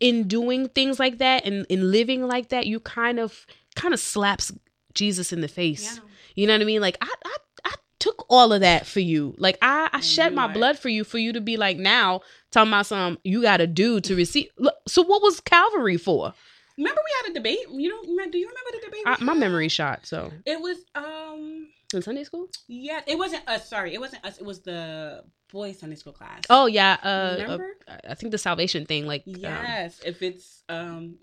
in 0.00 0.28
doing 0.28 0.68
things 0.68 0.98
like 0.98 1.18
that 1.18 1.44
and 1.46 1.66
in 1.68 1.90
living 1.90 2.26
like 2.26 2.48
that, 2.50 2.66
you 2.66 2.80
kind 2.80 3.18
of 3.18 3.46
kind 3.76 3.94
of 3.94 4.00
slaps 4.00 4.52
Jesus 4.94 5.32
in 5.32 5.40
the 5.40 5.48
face. 5.48 5.96
yeah. 5.96 6.02
You 6.34 6.46
know 6.46 6.54
what 6.54 6.62
I 6.62 6.64
mean? 6.64 6.80
Like 6.80 6.96
I, 7.00 7.12
I, 7.24 7.36
I 7.64 7.74
took 7.98 8.24
all 8.28 8.52
of 8.52 8.60
that 8.60 8.86
for 8.86 9.00
you. 9.00 9.34
Like 9.38 9.58
I, 9.62 9.88
I 9.92 9.96
And 9.96 10.04
shed 10.04 10.34
my 10.34 10.46
blood 10.52 10.78
for 10.78 10.88
you, 10.88 11.04
for 11.04 11.18
you 11.18 11.32
to 11.32 11.40
be 11.40 11.56
like 11.56 11.76
now 11.76 12.20
talking 12.50 12.70
about 12.72 12.86
some 12.86 13.18
you 13.24 13.42
got 13.42 13.58
to 13.58 13.66
do 13.66 14.00
to 14.00 14.14
receive. 14.16 14.48
So 14.88 15.02
what 15.02 15.22
was 15.22 15.40
Calvary 15.40 15.96
for? 15.96 16.32
Remember 16.78 17.00
we 17.04 17.12
had 17.22 17.30
a 17.32 17.34
debate? 17.34 17.66
You 17.70 17.90
don't 17.90 18.32
do 18.32 18.38
you 18.38 18.48
remember 18.48 18.70
the 18.72 18.80
debate? 18.86 19.02
I, 19.06 19.22
my 19.22 19.34
memory 19.34 19.68
shot. 19.68 20.06
So 20.06 20.32
It 20.46 20.60
was 20.60 20.78
um 20.94 21.68
in 21.94 22.02
Sunday 22.02 22.24
school. 22.24 22.48
yeah, 22.68 23.00
it 23.06 23.18
wasn't 23.18 23.48
us, 23.48 23.68
sorry, 23.68 23.94
it 23.94 24.00
wasn't 24.00 24.24
us, 24.24 24.38
it 24.38 24.44
was 24.44 24.60
the 24.60 25.24
boys 25.52 25.78
Sunday 25.78 25.96
school 25.96 26.12
class. 26.12 26.42
Oh 26.48 26.66
yeah, 26.66 26.96
uh, 27.02 27.58
uh? 27.88 27.96
I 28.08 28.14
think 28.14 28.32
the 28.32 28.38
salvation 28.38 28.86
thing, 28.86 29.06
like 29.06 29.22
Yes, 29.26 30.00
if 30.04 30.22
it's 30.22 30.62
um 30.68 31.18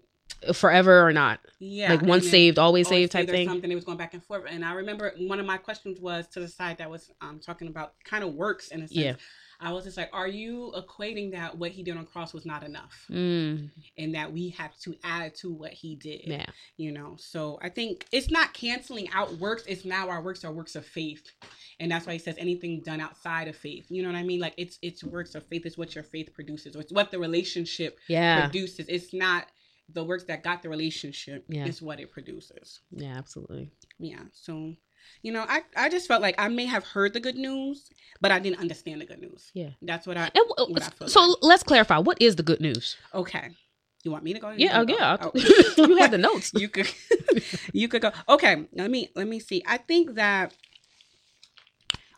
um, 0.48 0.54
forever 0.54 1.06
or 1.06 1.14
not, 1.14 1.40
yeah, 1.60 1.94
like 1.94 2.02
once 2.02 2.30
saved, 2.30 2.60
always 2.60 2.88
always 2.88 3.04
saved 3.04 3.12
type 3.12 3.22
saved 3.22 3.30
or 3.30 3.34
thing. 3.34 3.48
Something 3.48 3.72
it 3.72 3.76
was 3.76 3.86
going 3.86 3.98
back 3.98 4.14
and 4.14 4.24
forth, 4.24 4.44
and 4.50 4.64
I 4.64 4.74
remember 4.74 5.14
one 5.18 5.40
of 5.40 5.46
my 5.46 5.58
questions 5.58 6.00
was 6.00 6.28
to 6.30 6.40
the 6.40 6.48
side 6.48 6.78
that 6.78 6.90
was 6.90 7.12
um 7.22 7.40
talking 7.40 7.68
about 7.68 7.94
kind 8.04 8.24
of 8.24 8.34
works 8.34 8.70
in 8.70 8.82
a 8.82 8.88
sense. 8.88 8.98
Yeah. 8.98 9.16
I 9.60 9.74
was 9.74 9.86
just 9.86 9.98
like, 9.98 10.10
are 10.14 10.28
you 10.28 10.72
equating 10.78 11.32
that 11.32 11.58
what 11.58 11.72
he 11.72 11.82
did 11.82 11.98
on 11.98 12.06
cross 12.06 12.32
was 12.34 12.46
not 12.46 12.64
enough, 12.64 12.94
Mm, 13.10 13.72
and 13.98 14.14
that 14.14 14.32
we 14.32 14.50
have 14.50 14.78
to 14.82 14.96
add 15.04 15.34
to 15.36 15.52
what 15.52 15.74
he 15.74 15.96
did? 15.96 16.22
yeah, 16.28 16.46
you 16.78 16.92
know? 16.92 17.16
So 17.18 17.58
i 17.62 17.70
think 17.70 18.06
it's 18.12 18.30
not 18.30 18.54
canceling 18.54 19.10
out 19.14 19.34
works 19.40 19.64
it's 19.68 19.84
now 19.86 20.10
our 20.10 20.22
works 20.22 20.46
are 20.46 20.52
works 20.52 20.76
of 20.76 20.86
faith. 20.86 21.32
And 21.80 21.92
that's 21.92 22.06
why 22.08 22.14
he 22.14 22.20
says 22.20 22.36
anything 22.38 22.82
done 22.82 23.00
outside 23.02 23.48
of 23.48 23.56
faith 23.56 23.86
you 23.90 24.02
know 24.04 24.10
what 24.10 24.18
i 24.18 24.24
mean? 24.24 24.40
Like 24.40 24.54
it's 24.58 24.78
it's 24.82 25.04
works 25.04 25.34
of 25.36 25.44
faith 25.48 25.66
is 25.66 25.78
what 25.78 25.96
your 25.96 26.04
faith 26.04 26.34
produces 26.34 26.76
or 26.76 26.82
it's 26.82 26.92
what 26.94 27.10
the 27.12 27.20
relationship 27.20 27.98
yeah, 28.08 28.42
produces. 28.48 28.88
It's 28.90 29.14
not 29.14 29.48
the 29.94 30.04
works 30.04 30.26
that 30.26 30.44
got 30.44 30.62
the 30.64 30.70
relationship 30.70 31.46
Yeah. 31.48 31.66
is 31.66 31.82
what 31.82 32.00
it 32.00 32.12
produces. 32.12 32.82
Yeah, 32.92 33.16
absolutely. 33.18 33.72
yeah 34.00 34.24
so 34.34 34.76
you 35.22 35.32
know 35.32 35.46
i 35.48 35.62
i 35.76 35.90
just 35.90 36.08
felt 36.08 36.22
like 36.22 36.36
i 36.38 36.48
may 36.48 36.66
have 36.66 36.84
heard 36.84 37.14
the 37.14 37.20
good 37.20 37.36
news 37.36 37.90
but 38.22 38.32
i 38.32 38.40
didn't 38.40 38.60
understand 38.60 39.02
the 39.02 39.06
good 39.06 39.20
news 39.20 39.52
Yeah. 39.54 39.70
that's 39.82 40.06
what 40.08 40.18
i 40.18 40.30
And 40.36 40.44
What 40.48 40.84
I 41.02 41.08
so 41.08 41.22
like. 41.26 41.38
let's 41.42 41.64
clarify. 41.64 41.98
What 42.00 42.22
is 42.22 42.36
the 42.36 42.44
good 42.44 42.62
news? 42.62 42.96
okay 43.14 43.50
you 44.04 44.12
want 44.12 44.24
me 44.24 44.34
to 44.34 44.40
go 44.40 44.52
Yeah, 44.56 44.80
oh, 44.80 44.86
You 44.88 44.96
yeah. 44.98 45.18
I'll- 45.20 45.32
Oh. 45.36 45.86
you 45.90 45.98
had 45.98 46.12
the 46.12 46.18
notes. 46.18 46.52
you 46.62 46.70
could 46.70 46.88
you 47.74 47.88
could 47.88 48.02
go 48.02 48.12
okay 48.30 48.66
let 48.74 48.90
me 48.92 49.10
let 49.16 49.28
me 49.28 49.40
see 49.40 49.62
i 49.66 49.78
think 49.78 50.16
that 50.16 50.54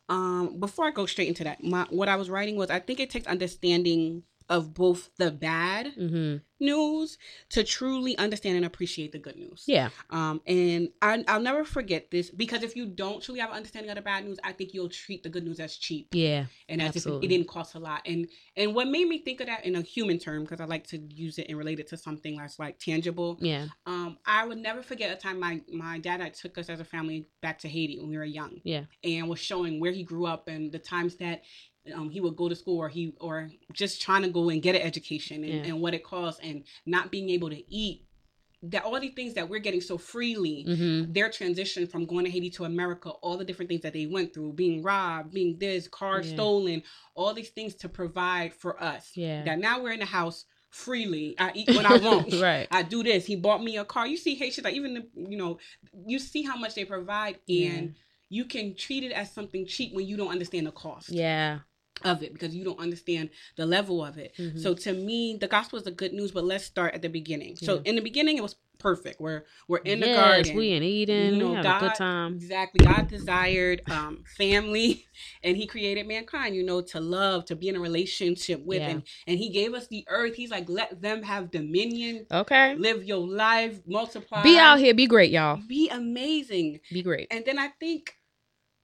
um 0.10 0.60
before 0.60 0.86
i 0.86 0.92
go 0.92 1.06
straight 1.06 1.28
into 1.28 1.44
that 1.44 1.64
my 1.64 1.86
what 1.90 2.10
i 2.10 2.16
was 2.16 2.30
writing 2.30 2.56
was 2.56 2.70
i 2.70 2.80
think 2.80 3.00
it 3.00 3.10
takes 3.10 3.28
understanding 3.28 4.24
of 4.50 4.74
both 4.74 5.10
the 5.18 5.32
bad 5.32 5.94
hmm 5.96 6.38
news 6.62 7.18
to 7.48 7.64
truly 7.64 8.18
understand 8.18 8.58
and 8.58 8.66
appreciate 8.66 9.14
the 9.14 9.18
good 9.18 9.38
news. 9.38 9.64
Yeah, 9.66 9.90
um 10.10 10.42
and 10.46 10.90
I, 11.02 11.24
i'll 11.30 11.40
never 11.40 11.64
forget 11.64 12.12
this 12.12 12.30
because 12.30 12.64
if 12.64 12.76
you 12.76 12.86
don't 12.86 13.24
truly 13.24 13.40
have 13.40 13.52
an 13.52 13.56
understanding 13.56 13.90
of 13.90 13.96
the 13.96 14.02
bad 14.02 14.26
news 14.26 14.40
i 14.44 14.52
think 14.52 14.74
you'll 14.74 14.90
treat 14.90 15.24
the 15.24 15.30
good 15.30 15.46
news 15.46 15.60
as 15.62 15.78
cheap. 15.78 16.10
Yeah, 16.14 16.46
and 16.68 16.82
as 16.82 16.96
if 16.96 17.08
it, 17.08 17.24
it 17.24 17.28
didn't 17.30 17.48
cost 17.48 17.76
a 17.76 17.80
lot. 17.80 18.02
And 18.06 18.28
and 18.56 18.76
what 18.76 18.88
made 18.88 19.08
me 19.08 19.20
think 19.20 19.40
of 19.42 19.48
that 19.48 19.66
in 19.66 19.76
a 19.76 19.82
human 19.82 20.20
term 20.20 20.44
because 20.44 20.60
i 20.60 20.66
like 20.66 20.86
to 20.88 20.98
use 20.98 21.38
it 21.38 21.48
and 21.50 21.58
relate 21.58 21.80
it 21.80 21.88
to 21.88 21.98
something 21.98 22.38
that's 22.38 22.60
like 22.60 22.78
tangible. 22.80 23.38
Yeah, 23.42 23.68
um, 23.86 24.18
I 24.26 24.46
would 24.46 24.58
never 24.58 24.82
forget 24.82 25.12
a 25.12 25.16
time 25.16 25.40
my 25.40 25.62
my 25.72 26.00
dad 26.00 26.22
had 26.22 26.34
took 26.34 26.58
us 26.58 26.70
as 26.70 26.80
a 26.80 26.86
family 26.86 27.28
back 27.42 27.60
to 27.60 27.70
Haiti 27.70 28.00
when 28.00 28.10
we 28.10 28.18
were 28.18 28.26
young, 28.26 28.60
yeah, 28.64 28.84
and 29.04 29.30
was 29.30 29.40
showing 29.40 29.80
where 29.80 29.92
he 29.92 30.04
grew 30.04 30.26
up 30.26 30.48
and 30.48 30.72
the 30.72 30.80
times 30.80 31.16
that 31.18 31.44
um, 31.94 32.10
he 32.10 32.20
would 32.22 32.36
go 32.36 32.50
to 32.50 32.56
school 32.56 32.78
or 32.78 32.90
he 32.90 33.14
or 33.20 33.50
just 33.74 34.02
trying 34.02 34.22
to 34.24 34.30
go 34.30 34.50
and 34.50 34.62
get 34.62 34.76
an 34.76 34.82
education 34.82 35.44
and, 35.44 35.54
Yeah. 35.54 35.72
and 35.72 35.82
what 35.82 35.94
it 35.94 36.04
costs 36.04 36.40
and 36.44 36.64
not 36.86 37.12
being 37.12 37.30
able 37.30 37.50
to 37.50 37.64
eat. 37.74 38.06
That 38.64 38.84
all 38.84 39.00
these 39.00 39.14
things 39.14 39.36
that 39.36 39.48
we're 39.48 39.60
getting 39.62 39.80
so 39.82 39.98
freely, 39.98 40.64
hmm 40.68 41.12
their 41.14 41.30
transition 41.30 41.88
from 41.88 42.06
going 42.06 42.26
to 42.26 42.30
Haiti 42.32 42.50
to 42.52 42.66
America, 42.66 43.10
all 43.10 43.38
the 43.38 43.46
different 43.46 43.70
things 43.70 43.82
that 43.82 43.94
they 43.94 44.06
went 44.06 44.34
through, 44.34 44.54
being 44.54 44.84
robbed, 44.84 45.34
being 45.34 45.58
this, 45.58 45.88
cars 45.88 46.26
Yeah. 46.28 46.34
stolen, 46.34 46.84
all 47.16 47.34
these 47.34 47.50
things 47.50 47.74
to 47.76 47.90
provide 47.90 48.54
for 48.54 48.82
us. 48.84 49.12
yeah. 49.16 49.44
That 49.46 49.60
now 49.60 49.82
we're 49.82 49.94
in 49.94 50.00
the 50.02 50.06
house 50.06 50.46
freely. 50.70 51.36
I 51.40 51.52
eat 51.56 51.70
what 51.74 51.86
I 51.86 51.98
want. 52.08 52.34
right. 52.40 52.68
I 52.70 52.84
do 52.84 53.02
this. 53.02 53.26
He 53.26 53.36
bought 53.38 53.64
me 53.64 53.78
a 53.78 53.86
car. 53.86 54.06
You 54.06 54.18
see 54.18 54.36
Haitians, 54.36 54.66
like 54.66 54.76
even 54.76 54.94
the, 54.94 55.08
you 55.16 55.38
know, 55.38 55.58
you 56.06 56.20
see 56.20 56.44
how 56.44 56.58
much 56.58 56.76
they 56.76 56.86
provide, 56.86 57.40
and 57.50 57.96
you 58.30 58.46
can 58.46 58.76
treat 58.76 59.04
it 59.04 59.12
as 59.12 59.32
something 59.32 59.66
cheap 59.66 59.94
when 59.96 60.06
you 60.06 60.16
don't 60.18 60.30
understand 60.30 60.68
the 60.68 60.72
cost 60.72 61.10
Yeah. 61.10 61.60
Of 62.04 62.24
it 62.24 62.34
because 62.34 62.56
you 62.56 62.64
don't 62.64 62.80
understand 62.80 63.30
the 63.56 63.66
level 63.66 64.04
of 64.04 64.18
it. 64.18 64.34
Mhm. 64.38 64.60
So 64.62 64.74
to 64.74 64.94
me, 64.94 65.38
the 65.40 65.48
gospel 65.48 65.78
is 65.78 65.84
the 65.84 65.92
good 65.92 66.14
news. 66.14 66.32
But 66.32 66.44
let's 66.46 66.64
start 66.66 66.94
at 66.94 67.02
the 67.02 67.10
beginning. 67.10 67.56
So 67.58 67.82
in 67.86 67.96
the 67.96 68.02
beginning, 68.02 68.38
it 68.38 68.42
was 68.44 68.56
perfect. 68.78 69.20
We're 69.20 69.44
we're 69.68 69.80
in 69.80 70.00
the 70.00 70.08
garden. 70.08 70.56
we 70.56 70.72
in 70.72 70.84
Eden. 70.84 71.34
You 71.34 71.40
know, 71.40 71.50
we 71.50 71.56
have 71.56 71.66
a 71.84 71.88
good 71.88 71.96
time. 71.96 72.34
Exactly. 72.36 72.86
God 72.86 73.10
desired 73.10 73.82
um, 73.92 74.24
family, 74.38 75.06
and 75.44 75.58
He 75.58 75.68
created 75.68 76.08
mankind. 76.08 76.56
You 76.56 76.64
know, 76.64 76.80
to 76.82 77.02
love, 77.02 77.44
to 77.46 77.56
be 77.58 77.68
in 77.68 77.76
a 77.76 77.80
relationship 77.82 78.64
with, 78.66 78.80
Yeah. 78.80 78.90
and 78.90 79.04
and 79.28 79.38
He 79.38 79.50
gave 79.50 79.74
us 79.74 79.88
the 79.88 80.06
earth. 80.08 80.36
He's 80.36 80.50
like, 80.52 80.70
let 80.70 81.02
them 81.02 81.24
have 81.24 81.52
dominion, 81.52 82.26
Okay. 82.32 82.76
live 82.76 83.04
your 83.04 83.28
life, 83.28 83.82
multiply, 83.86 84.44
Be 84.44 84.58
out 84.58 84.80
here. 84.80 84.94
Be 84.94 85.08
great, 85.08 85.32
y'all. 85.32 85.60
be 85.68 85.90
amazing. 85.90 86.80
Be 86.92 87.02
great. 87.02 87.28
And 87.32 87.44
then 87.46 87.60
I 87.60 87.70
think, 87.80 88.16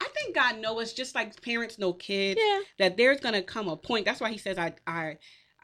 I 0.05 0.09
think 0.09 0.35
God 0.35 0.59
knows 0.59 0.93
just 0.93 1.15
like 1.15 1.41
parents 1.41 1.79
know 1.79 1.93
kids 1.93 2.39
Yeah. 2.43 2.61
that 2.79 2.97
there's 2.97 3.19
gonna 3.19 3.41
come 3.41 3.67
a 3.67 3.75
point. 3.77 4.05
That's 4.05 4.21
why 4.21 4.31
He 4.31 4.37
says, 4.37 4.57
I 4.57 4.73
I. 4.87 5.17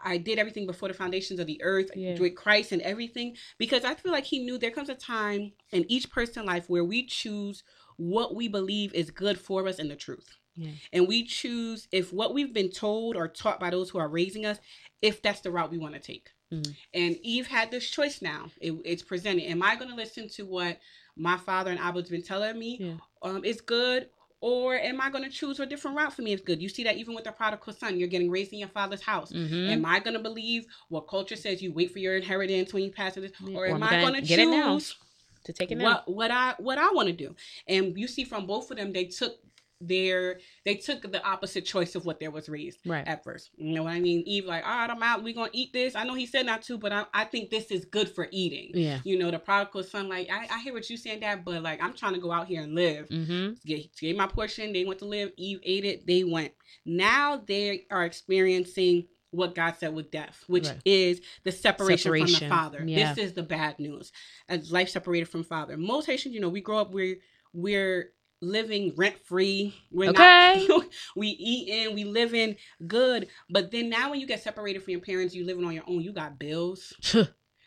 I 0.03 0.17
did 0.17 0.39
everything 0.39 0.65
before 0.65 0.87
the 0.87 0.95
foundations 0.95 1.39
of 1.39 1.45
the 1.45 1.61
earth 1.61 1.91
Yeah. 1.95 2.17
with 2.17 2.33
Christ 2.35 2.71
and 2.71 2.81
everything 2.81 3.37
because 3.59 3.85
I 3.85 3.93
feel 3.93 4.11
like 4.11 4.23
he 4.23 4.39
knew 4.39 4.57
there 4.57 4.71
comes 4.71 4.89
a 4.89 4.95
time 4.95 5.51
in 5.71 5.85
each 5.91 6.09
person's 6.09 6.47
life 6.47 6.67
where 6.67 6.83
we 6.83 7.05
choose 7.05 7.63
what 7.97 8.33
we 8.33 8.47
believe 8.47 8.95
is 8.95 9.11
good 9.11 9.39
for 9.39 9.67
us 9.67 9.77
and 9.77 9.91
the 9.91 9.95
truth. 9.95 10.27
Yeah. 10.55 10.71
And 10.91 11.07
we 11.07 11.23
choose 11.23 11.87
if 11.91 12.11
what 12.11 12.33
we've 12.33 12.51
been 12.51 12.71
told 12.71 13.15
or 13.15 13.27
taught 13.27 13.59
by 13.59 13.69
those 13.69 13.91
who 13.91 13.99
are 13.99 14.09
raising 14.09 14.43
us, 14.43 14.57
if 15.03 15.21
that's 15.21 15.41
the 15.41 15.51
route 15.51 15.69
we 15.69 15.77
want 15.77 15.93
to 15.93 15.99
take. 15.99 16.31
Mhm. 16.51 16.75
And 16.95 17.17
Eve 17.21 17.45
had 17.45 17.69
this 17.69 17.87
choice 17.87 18.23
now. 18.23 18.49
It, 18.59 18.73
it's 18.83 19.03
presented. 19.03 19.43
Am 19.43 19.61
I 19.61 19.75
going 19.75 19.91
to 19.91 19.95
listen 19.95 20.27
to 20.29 20.47
what 20.47 20.79
my 21.15 21.37
father 21.37 21.69
and 21.69 21.79
Abba's 21.79 22.09
been 22.09 22.23
telling 22.23 22.57
me 22.57 22.77
Yeah. 22.79 22.97
um, 23.21 23.45
is 23.45 23.61
good? 23.61 24.09
Or 24.41 24.75
am 24.75 24.99
I 24.99 25.11
going 25.11 25.23
to 25.23 25.29
choose 25.29 25.59
a 25.59 25.67
different 25.67 25.95
route 25.95 26.13
for 26.13 26.23
me 26.23 26.33
It's 26.33 26.41
good? 26.41 26.61
You 26.61 26.67
see 26.67 26.83
that 26.83 26.97
even 26.97 27.13
with 27.13 27.25
the 27.25 27.31
prodigal 27.31 27.73
son, 27.73 27.99
you're 27.99 28.07
getting 28.07 28.31
raised 28.31 28.51
in 28.51 28.59
your 28.59 28.69
father's 28.69 29.01
house. 29.01 29.31
Mhm. 29.31 29.69
Am 29.69 29.85
I 29.85 29.99
going 29.99 30.15
to 30.15 30.19
believe 30.19 30.65
what 30.89 31.01
culture 31.07 31.35
says 31.35 31.61
you 31.61 31.71
wait 31.71 31.91
for 31.91 31.99
your 31.99 32.17
inheritance 32.17 32.73
when 32.73 32.83
you 32.83 32.91
pass 32.91 33.15
it? 33.17 33.33
Or 33.53 33.67
am 33.67 33.83
gonna 33.83 34.01
going 34.01 34.13
now. 34.49 34.73
choose 34.73 34.95
to 35.43 35.53
take 35.53 35.71
it 35.71 35.77
now. 35.77 36.03
what 36.05 36.11
what 36.11 36.31
I 36.31 36.55
what 36.57 36.77
I 36.79 36.91
want 36.91 37.07
to 37.07 37.13
do. 37.13 37.35
And 37.67 37.97
you 37.97 38.07
see 38.07 38.23
from 38.23 38.47
both 38.47 38.71
of 38.71 38.77
them, 38.77 38.93
they 38.93 39.05
took 39.05 39.37
their 39.81 40.39
they 40.65 40.75
took 40.75 41.11
the 41.11 41.23
opposite 41.25 41.65
choice 41.65 41.95
of 41.95 42.05
what 42.05 42.19
there 42.19 42.31
was 42.31 42.47
raised 42.47 42.79
right. 42.85 43.07
at 43.07 43.23
first. 43.23 43.49
You 43.55 43.73
know 43.73 43.83
what 43.83 43.93
I 43.93 43.99
mean? 43.99 44.23
Eve 44.25 44.45
like, 44.45 44.63
all 44.65 44.77
right, 44.77 44.89
I'm 44.89 45.01
out. 45.03 45.23
We 45.23 45.33
gonna 45.33 45.49
eat 45.53 45.73
this. 45.73 45.95
I 45.95 46.03
know 46.03 46.13
he 46.13 46.25
said 46.25 46.45
not 46.45 46.61
to, 46.63 46.77
but 46.77 46.91
I, 46.91 47.05
I 47.13 47.25
think 47.25 47.49
this 47.49 47.71
is 47.71 47.85
good 47.85 48.09
for 48.09 48.27
eating. 48.31 48.71
Yeah. 48.73 48.99
You 49.03 49.17
know, 49.17 49.31
the 49.31 49.39
prodigal 49.39 49.83
son 49.83 50.07
like, 50.09 50.29
I, 50.31 50.47
I 50.51 50.59
hear 50.61 50.73
what 50.73 50.89
you 50.89 50.97
saying, 50.97 51.21
Dad, 51.21 51.43
but 51.43 51.63
like 51.63 51.81
I'm 51.81 51.93
trying 51.93 52.13
to 52.13 52.19
go 52.19 52.31
out 52.31 52.47
here 52.47 52.61
and 52.61 52.75
live. 52.75 53.09
Mm-hmm. 53.09 53.53
Get 53.65 53.95
get 53.97 54.17
my 54.17 54.27
portion. 54.27 54.73
They 54.73 54.85
went 54.85 54.99
to 54.99 55.05
live. 55.05 55.31
Eve 55.37 55.59
ate 55.63 55.85
it. 55.85 56.05
They 56.07 56.23
went. 56.23 56.53
Now 56.85 57.41
they 57.45 57.85
are 57.89 58.05
experiencing 58.05 59.07
what 59.31 59.55
God 59.55 59.75
said 59.79 59.93
with 59.93 60.11
death, 60.11 60.43
which 60.47 60.67
Right. 60.67 60.81
is 60.83 61.21
the 61.43 61.51
separation, 61.53 62.11
from 62.11 62.25
the 62.31 62.49
Father. 62.49 62.83
yeah. 62.85 63.13
This 63.13 63.25
is 63.29 63.33
the 63.33 63.43
bad 63.43 63.79
news. 63.79 64.11
As 64.49 64.71
life 64.71 64.89
separated 64.89 65.29
from 65.29 65.43
Father. 65.43 65.77
Most 65.77 66.05
Haitians, 66.05 66.35
you 66.35 66.41
know, 66.41 66.49
we 66.49 66.61
grow 66.61 66.79
up 66.79 66.91
we're 66.91 67.17
we're 67.53 68.11
living 68.41 68.93
rent 68.95 69.17
free. 69.25 69.73
We're 69.91 70.09
Okay. 70.09 70.67
not 70.67 70.85
we 71.15 71.27
eating, 71.29 71.95
we 71.95 72.03
living 72.03 72.55
good. 72.87 73.27
But 73.49 73.71
then 73.71 73.89
now 73.89 74.11
when 74.11 74.19
you 74.19 74.27
get 74.27 74.43
separated 74.43 74.83
from 74.83 74.91
your 74.91 75.01
parents, 75.01 75.35
you 75.35 75.45
living 75.45 75.65
on 75.65 75.73
your 75.73 75.83
own, 75.87 76.01
you 76.01 76.11
got 76.11 76.39
bills. 76.39 76.93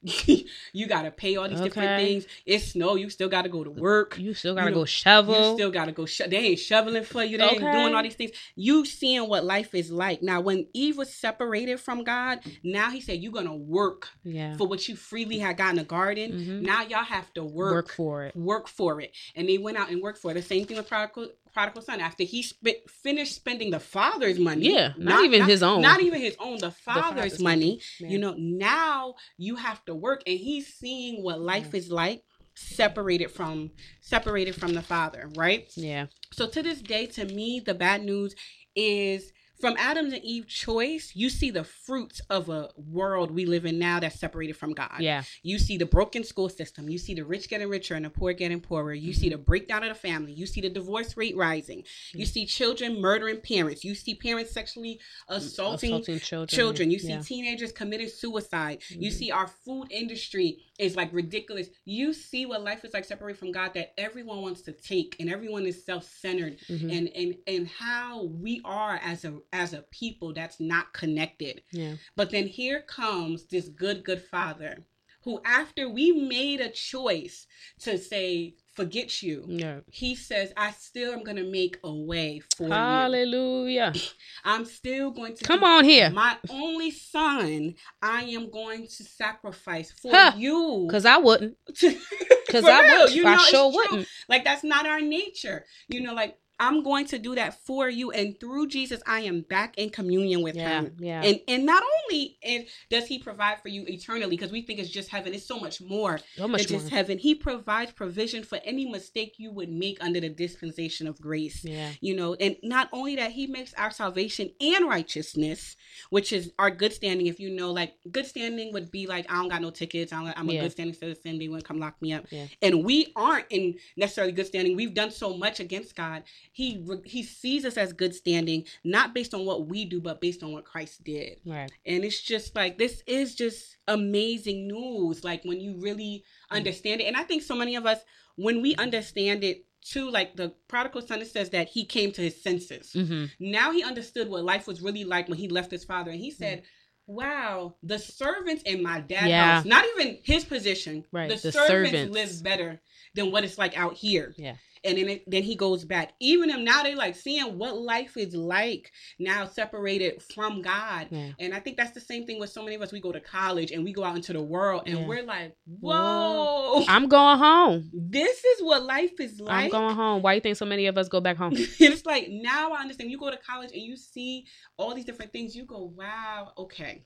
you 0.73 0.87
gotta 0.87 1.11
pay 1.11 1.37
all 1.37 1.49
these 1.49 1.61
different 1.61 2.01
things. 2.01 2.27
It's 2.45 2.73
snow, 2.73 2.95
you 2.97 3.09
still 3.11 3.29
gotta 3.29 3.49
go 3.49 3.65
to 3.65 3.71
work. 3.71 4.19
you 4.19 4.35
still 4.35 4.55
gotta 4.55 4.71
know, 4.71 4.77
go 4.77 4.85
shovel. 4.85 5.51
You 5.51 5.55
still 5.57 5.71
gotta 5.71 5.93
go. 5.93 6.07
Sho- 6.07 6.27
they 6.29 6.37
ain't 6.39 6.59
shoveling 6.59 7.05
for 7.05 7.25
you. 7.25 7.39
They 7.39 7.45
ain't 7.45 7.61
doing 7.61 7.95
all 7.95 8.03
these 8.03 8.15
things. 8.15 8.33
You 8.55 8.85
seeing 8.85 9.29
what 9.29 9.45
life 9.45 9.75
is 9.75 9.91
like 9.91 10.23
now. 10.23 10.41
When 10.41 10.67
Eve 10.75 10.99
was 10.99 11.13
separated 11.13 11.81
from 11.81 12.05
God, 12.05 12.41
now 12.63 12.91
He 12.91 13.01
said 13.01 13.21
you're 13.23 13.33
gonna 13.33 13.57
work 13.57 14.09
yeah. 14.25 14.57
for 14.57 14.67
what 14.67 14.87
you 14.89 14.97
freely 14.97 15.39
had 15.39 15.57
got 15.57 15.71
in 15.71 15.77
the 15.77 15.85
garden. 15.85 16.33
Mhm. 16.33 16.61
Now 16.63 16.83
y'all 16.83 17.05
have 17.05 17.33
to 17.35 17.45
Work 17.45 17.73
work, 17.75 17.93
for 17.93 18.25
it. 18.25 18.37
work 18.37 18.69
for 18.69 19.01
it. 19.01 19.13
And 19.35 19.49
they 19.49 19.59
went 19.59 19.77
out 19.79 19.91
and 19.91 20.03
worked 20.03 20.19
for 20.19 20.31
it. 20.33 20.35
The 20.35 20.43
same 20.43 20.67
thing 20.67 20.77
with 20.77 20.89
prodigal, 20.89 21.29
prodigal 21.55 21.81
son. 21.83 22.01
After 22.01 22.25
he 22.25 22.43
spent, 22.43 22.77
finished 22.91 23.35
spending 23.35 23.71
the 23.71 23.81
father's 23.81 24.39
money, 24.39 24.73
Yeah. 24.75 24.93
Not, 24.99 25.25
even 25.25 25.45
his 25.45 25.63
own. 25.63 25.81
not 25.81 26.01
even 26.03 26.21
his 26.21 26.37
own, 26.39 26.59
the 26.59 26.71
father's, 26.73 27.03
father's 27.05 27.41
money. 27.41 27.81
Yeah. 28.01 28.09
You 28.09 28.19
know, 28.19 28.35
now 28.37 29.15
you 29.39 29.57
have 29.57 29.83
to 29.87 29.95
work, 29.95 30.23
and 30.27 30.39
he's 30.39 30.67
seeing 30.75 31.23
what 31.23 31.41
life 31.41 31.73
is 31.75 31.91
like 31.91 32.23
separated 32.57 33.31
from 33.33 33.71
separated 34.01 34.55
from 34.55 34.75
the 34.75 34.83
father 34.83 35.29
right 35.37 35.69
Yeah. 35.75 36.07
so 36.33 36.47
to 36.47 36.63
this 36.63 36.81
day 36.81 37.07
to 37.07 37.25
me 37.25 37.59
the 37.59 37.75
bad 37.75 38.05
news 38.05 38.37
is 38.77 39.33
from 39.61 39.77
Adam's 39.79 40.13
and 40.13 40.23
Eve 40.25 40.47
choice, 40.47 41.13
you 41.15 41.31
see 41.31 41.51
the 41.51 41.65
fruits 41.65 42.21
of 42.29 42.49
a 42.49 42.71
world 42.77 43.31
we 43.31 43.47
live 43.47 43.65
in 43.65 43.79
now 43.79 44.01
that's 44.01 44.19
separated 44.19 44.57
from 44.57 44.73
God. 44.73 45.01
Yeah. 45.01 45.23
You 45.43 45.59
see 45.59 45.77
the 45.77 45.87
broken 45.87 46.25
school 46.25 46.49
system. 46.49 46.89
You 46.89 46.99
see 46.99 47.15
the 47.15 47.25
rich 47.25 47.49
getting 47.49 47.69
richer 47.69 47.95
and 47.95 48.05
the 48.05 48.11
poor 48.11 48.33
getting 48.33 48.61
poorer. 48.61 48.93
You 48.93 49.13
see 49.13 49.29
the 49.29 49.37
mm-hmm. 49.37 49.45
breakdown 49.45 49.83
of 49.85 49.89
the 49.91 49.95
family. 49.95 50.33
You 50.33 50.47
see 50.47 50.61
the 50.61 50.69
divorce 50.69 51.17
rate 51.17 51.37
rising. 51.37 51.79
Mm-hmm. 51.83 52.19
You 52.19 52.27
see 52.27 52.47
children 52.47 53.01
murdering 53.01 53.41
parents. 53.41 53.85
You 53.85 53.95
see 53.95 54.15
parents 54.15 54.51
sexually 54.51 55.01
mm, 55.31 55.37
assaulting, 55.37 55.91
Assaulting 55.91 56.19
children. 56.19 56.49
children. 56.49 56.91
You 56.91 56.99
see 56.99 57.09
Yeah. 57.09 57.23
teenagers 57.23 57.73
committing 57.73 58.09
suicide. 58.09 58.83
You 58.91 59.11
Mhm. 59.11 59.15
see 59.15 59.31
our 59.31 59.47
food 59.47 59.87
industry 59.91 60.59
is 60.79 60.97
like 60.97 61.13
ridiculous. 61.13 61.69
You 61.85 62.13
see 62.13 62.47
what 62.47 62.63
life 62.65 62.85
is 62.85 62.93
like 62.95 63.05
separated 63.05 63.39
from 63.39 63.53
God 63.53 63.75
that 63.75 63.95
everyone 63.99 64.43
wants 64.43 64.63
to 64.63 64.73
take 64.73 65.17
and 65.21 65.31
everyone 65.31 65.67
is 65.67 65.85
self-centered 65.85 66.59
Mhm. 66.69 66.91
and 66.97 67.09
and 67.15 67.37
and 67.47 67.69
how 67.69 68.25
we 68.25 68.61
are 68.65 68.97
as 69.03 69.25
a 69.25 69.39
as 69.53 69.73
a 69.73 69.83
people 69.91 70.33
that's 70.33 70.59
not 70.61 70.93
connected. 70.93 71.63
Yeah. 71.73 71.95
But 72.17 72.31
then 72.31 72.47
here 72.49 72.83
comes 72.83 73.47
this 73.47 73.69
good 73.69 74.05
good 74.05 74.23
father 74.23 74.85
who 75.23 75.41
after 75.45 75.89
we 75.89 76.13
made 76.13 76.61
a 76.61 76.69
choice 76.71 77.47
to 77.81 77.97
say 77.97 78.57
forget 78.75 79.23
you 79.23 79.45
Yeah. 79.49 79.81
he 79.91 80.15
says 80.15 80.53
i 80.57 80.71
still 80.73 81.13
am 81.13 81.23
going 81.25 81.37
to 81.37 81.45
make 81.51 81.79
a 81.85 81.93
way 81.93 82.41
for 82.57 82.65
you 82.65 82.73
Hallelujah. 82.73 83.93
i'm 84.45 84.65
still 84.65 85.11
going 85.11 85.37
to 85.37 85.45
Come 85.45 85.63
on 85.65 85.85
here. 85.85 86.11
my 86.11 86.37
only 86.51 86.91
son 86.91 87.75
i 88.03 88.23
am 88.25 88.51
going 88.51 88.87
to 88.87 89.05
sacrifice 89.05 89.93
for 89.93 90.11
Huh. 90.13 90.33
you 90.37 90.89
Cause 90.91 91.05
I 91.07 91.19
wouldn't. 91.19 91.57
because 91.67 92.65
I 92.65 92.81
would. 92.81 93.27
I 93.27 93.37
sure 93.51 93.73
wouldn't. 93.73 94.09
like 94.29 94.45
that's 94.45 94.65
not 94.65 94.87
our 94.87 95.01
nature 95.01 95.65
you 95.89 96.01
know 96.01 96.15
like 96.15 96.37
i'm 96.61 96.83
going 96.83 97.05
to 97.07 97.19
do 97.19 97.35
that 97.35 97.55
for 97.67 97.89
you 97.89 98.11
and 98.13 98.39
through 98.39 98.67
jesus 98.67 99.03
i 99.07 99.21
am 99.21 99.41
back 99.43 99.77
in 99.77 99.91
communion 99.91 100.43
with 100.43 100.55
Yeah. 100.55 100.81
him 100.83 100.97
Yeah. 100.99 101.23
and 101.23 101.41
and 101.49 101.67
not 101.67 101.83
only 102.05 102.39
and 102.45 102.67
does 102.91 103.07
he 103.07 103.19
provide 103.19 103.61
for 103.61 103.69
you 103.69 103.85
eternally 103.87 104.31
because 104.37 104.53
we 104.53 104.63
think 104.63 104.79
it's 104.79 104.89
just 104.91 105.09
heaven 105.09 105.35
it's 105.35 105.47
so 105.47 105.59
much 105.59 105.81
more 105.81 106.19
so 106.37 106.47
much 106.47 106.65
than 106.67 106.73
more. 106.75 106.81
just 106.81 106.93
heaven 106.93 107.19
he 107.19 107.35
provides 107.35 107.93
provision 107.93 108.43
for 108.45 108.61
any 108.65 108.89
mistake 108.89 109.35
you 109.39 109.51
would 109.51 109.69
make 109.69 109.99
under 110.03 110.21
the 110.21 110.29
dispensation 110.29 111.07
of 111.07 111.21
grace 111.21 111.65
Yeah. 111.65 111.91
you 112.01 112.15
know 112.15 112.35
and 112.35 112.57
not 112.63 112.89
only 112.93 113.17
that 113.17 113.33
he 113.33 113.47
makes 113.47 113.75
our 113.75 113.91
salvation 113.91 114.51
and 114.61 114.89
righteousness 114.89 115.77
which 116.11 116.33
is 116.33 116.53
our 116.59 116.71
good 116.71 116.93
standing 116.93 117.27
if 117.27 117.41
you 117.41 117.51
know 117.51 117.73
like 117.73 117.95
good 118.11 118.27
standing 118.27 118.73
would 118.73 118.91
be 118.91 119.07
like 119.07 119.31
i 119.31 119.35
don't 119.35 119.49
got 119.49 119.63
no 119.63 119.71
tickets 119.71 120.13
I 120.13 120.33
i'm 120.37 120.49
a 120.49 120.53
Yeah. 120.53 120.63
good 120.63 120.73
standing 120.73 120.95
citizen 120.95 121.39
they 121.39 121.49
wouldn't 121.49 121.67
come 121.67 121.81
lock 121.81 122.01
me 122.01 122.13
up 122.13 122.25
Yeah. 122.31 122.47
and 122.63 122.85
we 122.85 123.13
aren't 123.17 123.47
in 123.51 123.75
necessarily 123.97 124.33
good 124.33 124.47
standing 124.47 124.77
we've 124.77 124.95
done 124.95 125.11
so 125.11 125.37
much 125.37 125.59
against 125.61 125.97
god 125.97 126.23
he 126.55 126.83
he 127.05 127.23
sees 127.23 127.65
us 127.65 127.77
as 127.77 127.93
good 127.93 128.15
standing 128.15 128.65
not 128.85 129.13
based 129.13 129.35
on 129.35 129.45
what 129.45 129.67
we 129.67 129.85
do 129.85 130.01
but 130.01 130.21
based 130.21 130.43
on 130.45 130.53
what 130.53 130.65
christ 130.65 131.03
did 131.05 131.41
Right. 131.45 131.71
and 131.85 132.05
it's 132.05 132.21
just 132.23 132.55
like 132.55 132.79
this 132.79 133.03
is 133.07 133.35
just 133.35 133.77
amazing 133.89 134.69
news 134.69 135.25
like 135.25 135.45
when 135.45 135.61
you 135.61 135.75
really 135.81 136.23
understand 136.51 137.01
it 137.01 137.05
and 137.05 137.17
i 137.17 137.25
think 137.25 137.43
so 137.43 137.57
many 137.57 137.75
of 137.77 137.85
us 137.87 137.99
when 138.37 138.63
we 138.63 138.75
understand 138.77 139.43
it 139.45 139.67
too 139.83 140.09
like 140.11 140.37
the 140.37 140.55
prodigal 140.69 141.03
son 141.03 141.21
it 141.21 141.27
says 141.29 141.51
that 141.51 141.69
he 141.69 141.85
came 141.85 142.13
to 142.13 142.23
his 142.23 142.41
senses 142.41 142.93
Mm-hmm. 142.95 143.25
now 143.41 143.73
he 143.73 143.83
understood 143.83 144.31
what 144.31 144.45
life 144.45 144.67
was 144.69 144.81
really 144.81 145.05
like 145.05 145.29
when 145.29 145.39
he 145.39 145.49
left 145.49 145.71
his 145.73 145.85
father 145.85 146.11
and 146.13 146.21
he 146.21 146.31
said 146.31 146.63
wow 147.07 147.75
the 147.83 147.99
servants 147.99 148.63
in 148.63 148.83
my 148.83 149.01
dad's 149.01 149.29
Yeah. 149.29 149.57
house 149.57 149.65
not 149.65 149.85
even 149.97 150.19
his 150.23 150.45
position 150.45 151.05
Right, 151.13 151.29
the, 151.29 151.35
the 151.37 151.53
servants, 151.53 151.69
servants. 151.99 152.15
live 152.15 152.43
better 152.43 152.81
than 153.15 153.31
what 153.31 153.45
it's 153.45 153.59
like 153.59 153.77
out 153.77 153.95
here 153.95 154.35
Yeah. 154.39 154.55
And 154.85 154.99
then 154.99 155.09
it, 155.09 155.25
then 155.27 155.43
he 155.43 155.57
goes 155.57 155.85
back 155.85 156.13
even 156.21 156.49
them 156.49 156.65
now 156.65 156.83
they 156.83 156.95
like 156.95 157.17
seeing 157.17 157.59
what 157.59 157.77
life 157.77 158.17
is 158.17 158.35
like 158.35 158.91
now 159.19 159.47
separated 159.47 160.23
from 160.35 160.61
god 160.63 161.09
Yeah. 161.11 161.31
and 161.39 161.55
I 161.55 161.61
think 161.61 161.77
that's 161.77 161.93
the 161.93 162.01
same 162.01 162.27
thing 162.27 162.39
with 162.39 162.51
so 162.51 162.63
many 162.63 162.77
of 162.77 162.83
us. 162.83 162.93
We 162.93 163.01
go 163.01 163.13
to 163.13 163.21
college 163.21 163.71
and 163.73 163.85
we 163.85 163.93
go 163.93 164.05
out 164.05 164.17
into 164.17 164.33
the 164.33 164.43
world 164.43 164.83
and 164.87 164.99
Yeah. 164.99 165.07
we're 165.07 165.23
like, 165.25 165.55
whoa, 165.81 166.85
I'm 166.89 167.09
going 167.09 167.39
home. 167.39 167.91
this 167.93 168.45
is 168.45 168.63
what 168.63 168.83
life 168.85 169.19
is 169.21 169.41
like. 169.41 169.65
I'm 169.65 169.71
going 169.71 169.95
home. 169.95 170.23
Why 170.23 170.35
you 170.35 170.41
think 170.41 170.57
so 170.57 170.67
many 170.67 170.87
of 170.87 170.99
us 170.99 171.09
go 171.09 171.21
back 171.21 171.37
home? 171.37 171.53
it's 171.57 172.05
like 172.07 172.29
now 172.31 172.73
I 172.73 172.81
understand. 172.81 173.11
You 173.11 173.19
go 173.19 173.31
to 173.31 173.37
college 173.39 173.71
and 173.73 173.83
you 173.83 173.97
see 173.97 174.47
all 174.77 174.95
these 174.95 175.05
different 175.05 175.33
things. 175.33 175.55
You 175.55 175.65
go, 175.65 175.93
wow, 175.97 176.53
okay. 176.59 177.05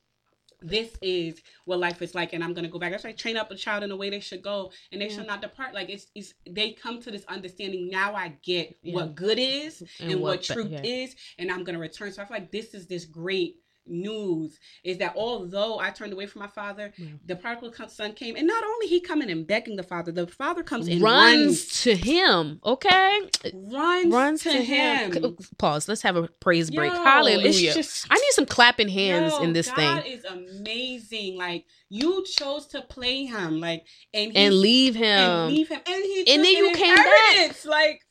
This 0.61 0.96
is 1.02 1.40
what 1.66 1.78
life 1.78 2.02
is 2.02 2.14
like, 2.14 2.32
and 2.32 2.42
I'm 2.42 2.52
gonna 2.52 2.68
go 2.68 2.78
back. 2.78 2.90
That's 2.90 3.04
why 3.04 3.11
I 3.11 3.14
train 3.14 3.36
up 3.36 3.50
a 3.50 3.54
child 3.54 3.82
in 3.84 3.88
the 3.90 3.96
way 3.96 4.11
they 4.11 4.20
should 4.20 4.42
go, 4.42 4.72
and 4.90 5.00
they 5.00 5.09
Yeah. 5.09 5.16
shall 5.16 5.26
not 5.26 5.40
depart. 5.40 5.72
Like 5.74 5.88
it's, 5.88 6.09
it's 6.14 6.34
they 6.48 6.72
come 6.72 7.00
to 7.02 7.11
this 7.11 7.24
understanding. 7.26 7.88
Now 7.88 8.14
I 8.14 8.36
get 8.42 8.76
Yeah. 8.82 8.94
what 8.94 9.14
good 9.14 9.38
is 9.38 9.82
and, 10.00 10.20
what, 10.20 10.46
ba- 10.46 10.54
truth 10.54 10.70
yeah. 10.72 10.82
is, 10.82 11.14
and 11.38 11.50
I'm 11.50 11.62
gonna 11.64 11.78
return. 11.78 12.12
So 12.12 12.22
I 12.22 12.26
feel 12.26 12.36
like 12.36 12.50
this 12.50 12.74
is 12.74 12.86
this 12.86 13.04
great 13.04 13.56
news 13.89 14.59
is 14.84 14.99
that 14.99 15.14
although 15.16 15.78
I 15.78 15.91
turned 15.91 16.12
away 16.12 16.26
from 16.26 16.41
my 16.43 16.49
father, 16.49 16.93
Yeah. 16.97 17.07
the 17.26 17.36
prodigal 17.36 17.72
son 17.89 18.12
came, 18.12 18.36
and 18.36 18.47
not 18.47 18.62
only 18.64 18.86
he 18.86 19.01
coming 19.01 19.30
and 19.30 19.47
begging 19.47 19.76
the 19.76 19.82
father, 19.82 20.12
the 20.12 20.26
father 20.26 20.62
comes 20.62 20.89
and 20.89 21.01
runs, 21.01 21.47
runs, 21.47 21.82
to 21.82 21.95
him. 21.95 22.61
Okay, 22.64 23.20
runs, 23.55 24.12
runs 24.12 24.43
to, 24.43 24.53
him. 24.53 25.12
C- 25.12 25.36
Pause. 25.59 25.89
Let's 25.89 26.03
have 26.03 26.16
a 26.16 26.28
praise 26.28 26.70
break. 26.70 26.93
Yo, 26.93 27.03
Hallelujah. 27.03 27.74
Just, 27.74 28.07
I 28.11 28.14
need 28.14 28.32
some 28.32 28.47
clapping 28.47 28.89
hands 28.89 29.32
Yo, 29.32 29.43
in 29.43 29.53
this 29.53 29.68
God 29.68 29.76
thing 29.76 29.97
God 29.97 30.07
is 30.07 30.24
amazing. 30.24 31.36
Like 31.36 31.64
you 31.89 32.24
chose 32.24 32.66
to 32.68 32.82
play 32.82 33.24
him, 33.24 33.61
like 33.61 33.84
and 34.12 34.32
he, 34.32 34.39
and 34.39 34.55
leave 34.55 34.95
him. 34.95 35.05
and 35.05 35.55
leave 35.55 35.68
him, 35.68 35.80
and 35.86 36.05
he 36.05 36.24
And 36.32 36.45
then 36.45 36.57
you 36.57 36.72
came 36.74 36.95
back. 36.95 37.64
Like, 37.64 38.05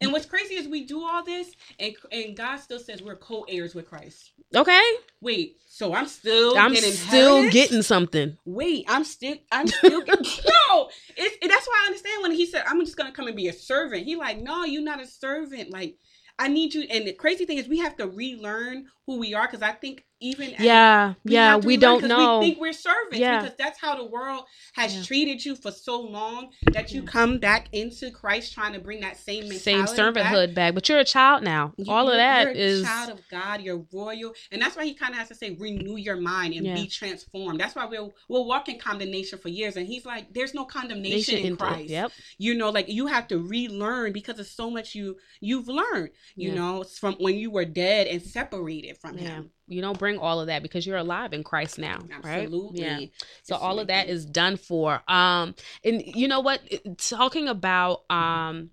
and 0.00 0.12
what's 0.12 0.26
crazy 0.26 0.54
is 0.54 0.66
we 0.66 0.84
do 0.84 1.02
all 1.04 1.24
this, 1.24 1.52
and 1.78 1.94
and 2.10 2.36
God 2.36 2.56
still 2.58 2.80
says 2.80 3.02
we're 3.02 3.16
co-heirs 3.16 3.74
with 3.74 3.86
Christ. 3.88 4.31
Okay, 4.54 4.82
Wait, 5.22 5.58
so 5.68 5.94
I'm 5.94 6.08
still 6.08 6.58
I'm 6.58 6.72
getting 6.72 6.90
still 6.90 7.48
getting 7.48 7.82
something. 7.82 8.36
Wait, 8.44 8.84
I'm 8.88 9.04
still, 9.04 9.36
I'm 9.52 9.68
still. 9.68 10.00
no, 10.08 10.90
it's 11.16 11.36
it, 11.40 11.48
that's 11.48 11.66
why 11.66 11.80
I 11.82 11.86
understand 11.86 12.22
when 12.22 12.32
he 12.32 12.44
said, 12.44 12.64
"I'm 12.66 12.80
just 12.80 12.96
gonna 12.96 13.12
come 13.12 13.28
and 13.28 13.36
be 13.36 13.46
a 13.46 13.52
servant." 13.52 14.04
He 14.04 14.16
like, 14.16 14.42
no, 14.42 14.64
you're 14.64 14.82
not 14.82 15.00
a 15.00 15.06
servant. 15.06 15.70
Like, 15.70 15.96
I 16.40 16.48
need 16.48 16.74
you. 16.74 16.82
And 16.90 17.06
the 17.06 17.12
crazy 17.12 17.44
thing 17.44 17.58
is, 17.58 17.68
we 17.68 17.78
have 17.78 17.96
to 17.98 18.08
relearn 18.08 18.86
who 19.06 19.20
we 19.20 19.32
are 19.32 19.46
because 19.46 19.62
I 19.62 19.70
think 19.70 20.04
even 20.22 20.54
Yeah, 20.58 21.14
we 21.24 21.32
yeah, 21.32 21.56
we 21.56 21.76
don't 21.76 22.04
know. 22.04 22.38
We 22.38 22.46
think 22.46 22.60
we're 22.60 22.72
servants 22.72 23.18
Yeah. 23.18 23.42
because 23.42 23.56
that's 23.58 23.80
how 23.80 23.96
the 23.96 24.04
world 24.04 24.44
has 24.74 24.96
Yeah. 24.96 25.02
treated 25.02 25.44
you 25.44 25.56
for 25.56 25.70
so 25.70 26.00
long 26.00 26.50
that 26.72 26.92
you 26.92 27.02
Yeah. 27.02 27.08
come 27.08 27.38
back 27.38 27.68
into 27.72 28.10
Christ 28.10 28.54
trying 28.54 28.72
to 28.74 28.78
bring 28.78 29.00
that 29.00 29.16
same 29.16 29.50
Same 29.52 29.78
mentality 29.80 30.14
back. 30.22 30.32
servanthood 30.32 30.54
back, 30.54 30.74
but 30.74 30.88
you're 30.88 30.98
a 31.00 31.04
child 31.04 31.42
now. 31.42 31.72
You- 31.76 31.92
All 31.92 32.08
of 32.08 32.16
that 32.16 32.44
you're 32.44 32.52
is 32.54 32.82
child 32.84 33.10
of 33.10 33.20
God. 33.30 33.60
You're 33.62 33.84
royal, 33.92 34.34
and 34.50 34.62
that's 34.62 34.76
why 34.76 34.84
he 34.84 34.94
kind 34.94 35.12
of 35.12 35.18
has 35.18 35.28
to 35.28 35.34
say, 35.34 35.50
renew 35.50 35.96
your 35.96 36.16
mind 36.16 36.54
and 36.54 36.74
be 36.74 36.86
transformed. 36.86 37.60
That's 37.60 37.74
why 37.74 37.84
we'll 37.86 38.14
we'll 38.28 38.46
walk 38.46 38.68
in 38.68 38.78
condemnation 38.78 39.38
for 39.38 39.48
years, 39.48 39.76
and 39.76 39.86
he's 39.86 40.06
like, 40.06 40.32
there's 40.32 40.54
no 40.54 40.64
condemnation 40.64 41.38
in 41.38 41.46
into- 41.46 41.56
Christ. 41.64 41.88
Yep. 41.90 42.12
You 42.38 42.54
know, 42.54 42.70
like 42.70 42.88
you 42.88 43.06
have 43.08 43.26
to 43.28 43.38
relearn 43.38 44.12
because 44.12 44.38
of 44.38 44.46
so 44.46 44.70
much 44.70 44.94
you 44.94 45.16
you've 45.40 45.68
learned. 45.68 46.10
You 46.36 46.52
know, 46.52 46.84
from 46.84 47.14
when 47.14 47.36
you 47.36 47.50
were 47.50 47.64
dead 47.64 48.06
and 48.06 48.22
separated 48.22 48.96
from 48.98 49.16
him. 49.18 49.50
You 49.72 49.82
don't 49.82 49.98
bring 49.98 50.18
all 50.18 50.40
of 50.40 50.46
that 50.48 50.62
because 50.62 50.86
you're 50.86 50.96
alive 50.96 51.32
in 51.32 51.42
Christ 51.42 51.78
now, 51.78 51.98
right? 52.22 52.44
Absolutely. 52.44 52.80
Yeah. 52.80 53.00
So 53.42 53.56
all 53.56 53.78
of 53.78 53.88
that 53.88 54.08
is 54.08 54.24
done 54.24 54.56
for. 54.56 55.02
Um, 55.08 55.54
and 55.84 56.02
you 56.04 56.28
know 56.28 56.40
what? 56.40 56.60
Talking 56.98 57.48
about 57.48 58.04
um, 58.10 58.70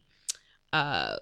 uh, 0.74 1.18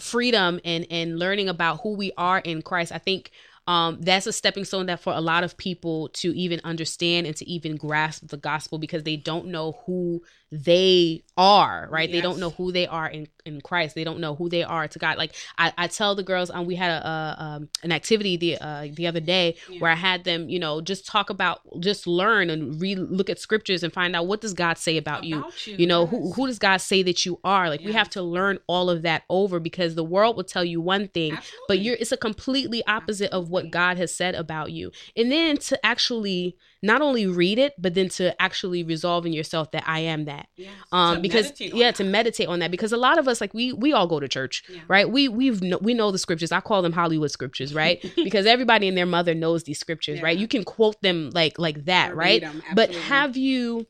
freedom 0.00 0.60
and 0.64 0.86
and 0.90 1.18
learning 1.18 1.48
about 1.48 1.80
who 1.82 1.94
we 1.94 2.12
are 2.16 2.38
in 2.38 2.62
Christ, 2.62 2.92
I 2.92 2.98
think 2.98 3.30
um, 3.66 3.98
that's 4.00 4.26
a 4.26 4.32
stepping 4.32 4.64
stone 4.64 4.86
that 4.86 5.00
for 5.00 5.14
a 5.14 5.20
lot 5.20 5.42
of 5.42 5.56
people 5.56 6.08
to 6.14 6.36
even 6.36 6.60
understand 6.64 7.26
and 7.26 7.34
to 7.36 7.48
even 7.48 7.76
grasp 7.76 8.28
the 8.28 8.36
gospel 8.36 8.78
because 8.78 9.04
they 9.04 9.16
don't 9.16 9.46
know 9.46 9.80
who 9.86 10.22
they 10.54 11.24
are, 11.36 11.88
right? 11.90 12.10
They 12.10 12.20
don't 12.20 12.38
know 12.38 12.50
who 12.50 12.70
they 12.70 12.86
are 12.86 13.08
in, 13.08 13.26
in 13.44 13.60
Christ. 13.60 13.96
They 13.96 14.04
don't 14.04 14.20
know 14.20 14.36
who 14.36 14.48
they 14.48 14.62
are 14.62 14.86
to 14.86 14.98
God. 15.00 15.18
Like 15.18 15.34
I, 15.58 15.72
I 15.76 15.86
tell 15.88 16.14
the 16.14 16.22
girls, 16.22 16.48
um, 16.48 16.64
we 16.64 16.76
had 16.76 16.90
a, 16.90 17.06
a 17.06 17.36
um, 17.44 17.68
an 17.82 17.90
activity 17.90 18.36
the 18.36 18.58
uh, 18.58 18.86
the 18.92 19.08
other 19.08 19.18
day 19.18 19.56
Yeah. 19.68 19.80
where 19.80 19.90
I 19.90 19.96
had 19.96 20.22
them, 20.22 20.48
you 20.48 20.60
know, 20.60 20.80
just 20.80 21.06
talk 21.06 21.28
about, 21.30 21.60
just 21.80 22.06
learn 22.06 22.50
and 22.50 22.80
re 22.80 22.94
look 22.94 23.28
at 23.28 23.40
scriptures 23.40 23.82
and 23.82 23.92
find 23.92 24.14
out 24.14 24.28
what 24.28 24.40
does 24.40 24.54
God 24.54 24.78
say 24.78 24.96
about, 24.96 25.24
you. 25.24 25.44
you. 25.64 25.76
You 25.76 25.86
know, 25.88 26.06
who 26.06 26.26
yes. 26.26 26.36
who 26.36 26.46
does 26.46 26.58
God 26.60 26.76
say 26.76 27.02
that 27.02 27.26
you 27.26 27.40
are? 27.42 27.68
Like 27.68 27.80
we 27.80 27.92
have 27.92 28.10
to 28.10 28.22
learn 28.22 28.60
all 28.68 28.88
of 28.88 29.02
that 29.02 29.24
over 29.28 29.58
because 29.58 29.96
the 29.96 30.04
world 30.04 30.36
will 30.36 30.44
tell 30.44 30.64
you 30.64 30.80
one 30.80 31.08
thing, 31.08 31.36
but 31.66 31.80
you're 31.80 31.96
it's 31.98 32.12
a 32.12 32.16
completely 32.16 32.86
opposite 32.86 33.32
of 33.32 33.50
what 33.50 33.72
God 33.72 33.96
has 33.96 34.14
said 34.14 34.36
about 34.36 34.70
you. 34.70 34.92
And 35.16 35.32
then 35.32 35.56
to 35.56 35.84
actually 35.84 36.56
not 36.84 37.00
only 37.02 37.26
read 37.26 37.58
it, 37.58 37.72
but 37.78 37.94
then 37.94 38.08
to 38.10 38.40
actually 38.40 38.84
resolve 38.84 39.24
in 39.26 39.32
yourself 39.32 39.70
that 39.72 39.82
I 39.86 40.00
am 40.00 40.26
that. 40.26 40.48
Yes. 40.56 40.70
Um, 40.92 41.22
because 41.22 41.58
yeah, 41.60 41.86
that. 41.86 41.94
to 41.96 42.04
meditate 42.04 42.46
on 42.46 42.58
that 42.58 42.70
because 42.70 42.92
a 42.92 42.96
lot 42.96 43.18
of 43.18 43.26
us 43.26 43.40
like 43.40 43.54
we 43.54 43.72
we 43.72 43.92
all 43.92 44.06
go 44.06 44.20
to 44.20 44.28
church, 44.28 44.62
Yeah. 44.68 44.80
right? 44.86 45.10
We 45.10 45.28
we've 45.28 45.60
we 45.80 45.94
know 45.94 46.10
the 46.10 46.18
scriptures. 46.18 46.52
I 46.52 46.60
call 46.60 46.82
them 46.82 46.92
Hollywood 46.92 47.30
scriptures, 47.30 47.74
right? 47.74 48.04
because 48.16 48.46
everybody 48.46 48.86
and 48.86 48.96
their 48.96 49.06
mother 49.06 49.34
knows 49.34 49.64
these 49.64 49.80
scriptures, 49.80 50.22
right? 50.22 50.36
You 50.36 50.46
can 50.46 50.62
quote 50.62 51.00
them 51.02 51.30
like 51.32 51.58
like 51.58 51.86
that, 51.86 52.14
right? 52.14 52.42
Verbatim, 52.42 52.74
But 52.74 52.94
have 52.94 53.36
you 53.36 53.86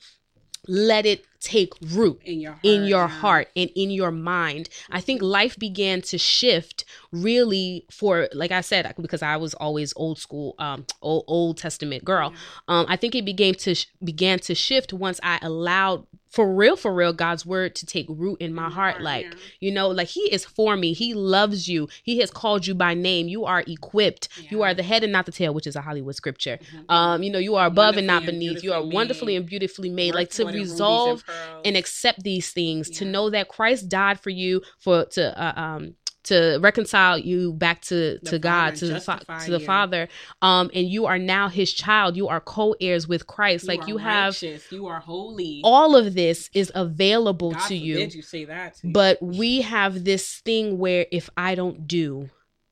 let 0.68 1.05
it 1.05 1.24
take 1.45 1.72
root? 1.92 2.20
in 2.24 2.40
your 2.40 2.53
heart, 2.53 2.64
in 2.64 2.84
your 2.84 3.01
yeah. 3.01 3.09
heart 3.09 3.49
and 3.55 3.70
in 3.76 3.90
your 3.90 4.11
mind. 4.11 4.68
I 4.90 5.01
think 5.01 5.22
life 5.22 5.59
began 5.59 6.01
to 6.03 6.18
shift 6.18 6.84
really 7.12 7.84
for 7.90 8.28
like 8.32 8.51
I 8.51 8.61
said 8.62 8.92
because 9.01 9.22
I 9.22 9.36
was 9.36 9.55
always 9.55 9.92
old 9.97 10.18
school 10.18 10.55
um 10.59 10.86
old, 11.03 11.24
old 11.28 11.59
testament 11.59 12.05
girl. 12.05 12.32
Yeah. 12.32 12.38
Um 12.68 12.86
I 12.88 12.97
think 12.97 13.14
it 13.14 13.24
began 13.24 13.55
to 13.55 13.74
sh- 13.74 13.86
began 14.03 14.38
to 14.40 14.55
shift 14.55 14.92
once 14.92 15.20
I 15.22 15.38
allowed 15.42 16.07
for 16.30 16.53
real 16.53 16.74
for 16.74 16.92
real 16.92 17.12
God's 17.12 17.47
word 17.47 17.76
to 17.76 17.86
take 17.86 18.07
root 18.09 18.38
in 18.40 18.53
my 18.53 18.68
heart 18.68 19.01
like 19.01 19.26
yeah. 19.26 19.38
you 19.61 19.70
know 19.70 19.88
like 19.88 20.09
he 20.09 20.22
is 20.32 20.45
for 20.45 20.76
me. 20.76 20.92
He 20.92 21.14
loves 21.14 21.68
you. 21.68 21.88
He 22.03 22.18
has 22.18 22.30
called 22.32 22.66
you 22.66 22.74
by 22.74 22.95
name. 22.95 23.28
You 23.28 23.45
are 23.45 23.62
equipped. 23.68 24.28
You 24.51 24.62
are 24.62 24.74
the 24.74 24.82
head 24.82 25.05
and 25.05 25.12
not 25.12 25.26
the 25.26 25.32
tail, 25.32 25.55
which 25.55 25.68
is 25.68 25.76
a 25.76 25.80
Hollywood 25.80 26.16
scripture. 26.16 26.59
Mhm. 26.59 26.84
Um 26.92 27.22
you 27.22 27.30
know 27.30 27.38
you 27.38 27.55
are 27.55 27.66
above 27.66 27.97
and 27.97 28.07
not 28.07 28.22
Wonderfully 28.22 28.47
and 28.47 28.55
beneath. 28.55 28.64
You 28.64 28.72
are 28.72 28.84
wonderfully 28.84 29.34
made. 29.34 29.36
and 29.36 29.47
beautifully 29.47 29.90
made 29.90 30.14
like 30.14 30.30
to 30.30 30.42
more 30.42 30.51
than 30.53 30.61
rubies 30.61 30.72
and 30.72 30.80
resolve 30.80 31.24
and 31.64 31.76
accept 31.76 32.22
these 32.22 32.53
things 32.53 32.91
to 32.91 33.05
know 33.05 33.30
that 33.30 33.49
Christ 33.49 33.89
died 33.89 34.20
for 34.20 34.30
you 34.30 34.62
for 34.78 35.05
to 35.07 35.43
uh, 35.43 35.53
um 35.61 35.95
to 36.24 36.59
reconcile 36.62 37.18
you 37.18 37.53
back 37.53 37.82
to 37.82 38.18
The 38.22 38.30
to 38.30 38.39
God 38.39 38.76
to 38.76 38.87
the 38.87 39.01
fa- 39.01 39.20
to 39.45 39.51
the 39.51 39.61
you. 39.61 39.66
Father 39.66 40.09
um 40.41 40.70
and 40.72 40.89
you 40.89 41.05
are 41.05 41.18
now 41.18 41.49
his 41.49 41.70
child 41.72 42.16
you 42.16 42.28
are 42.28 42.41
co-heirs 42.41 43.07
with 43.07 43.26
Christ 43.26 43.68
like 43.68 43.82
are 43.82 43.89
you 43.89 43.99
have 43.99 44.32
righteous, 44.35 44.72
you 44.72 44.87
are 44.87 45.01
holy. 45.01 45.61
all 45.64 45.97
of 45.97 46.14
this 46.14 46.49
is 46.55 46.72
available 46.74 47.53
God 47.53 47.68
to 47.68 47.76
you 47.76 47.97
forbid 47.97 48.14
you 48.14 48.22
say 48.22 48.45
that. 48.47 48.80
But 48.82 49.22
we 49.22 49.61
have 49.61 50.05
this 50.05 50.41
thing 50.41 50.78
where 50.78 51.05
if 51.12 51.28
I 51.37 51.55
don't 51.55 51.87
do 51.87 52.30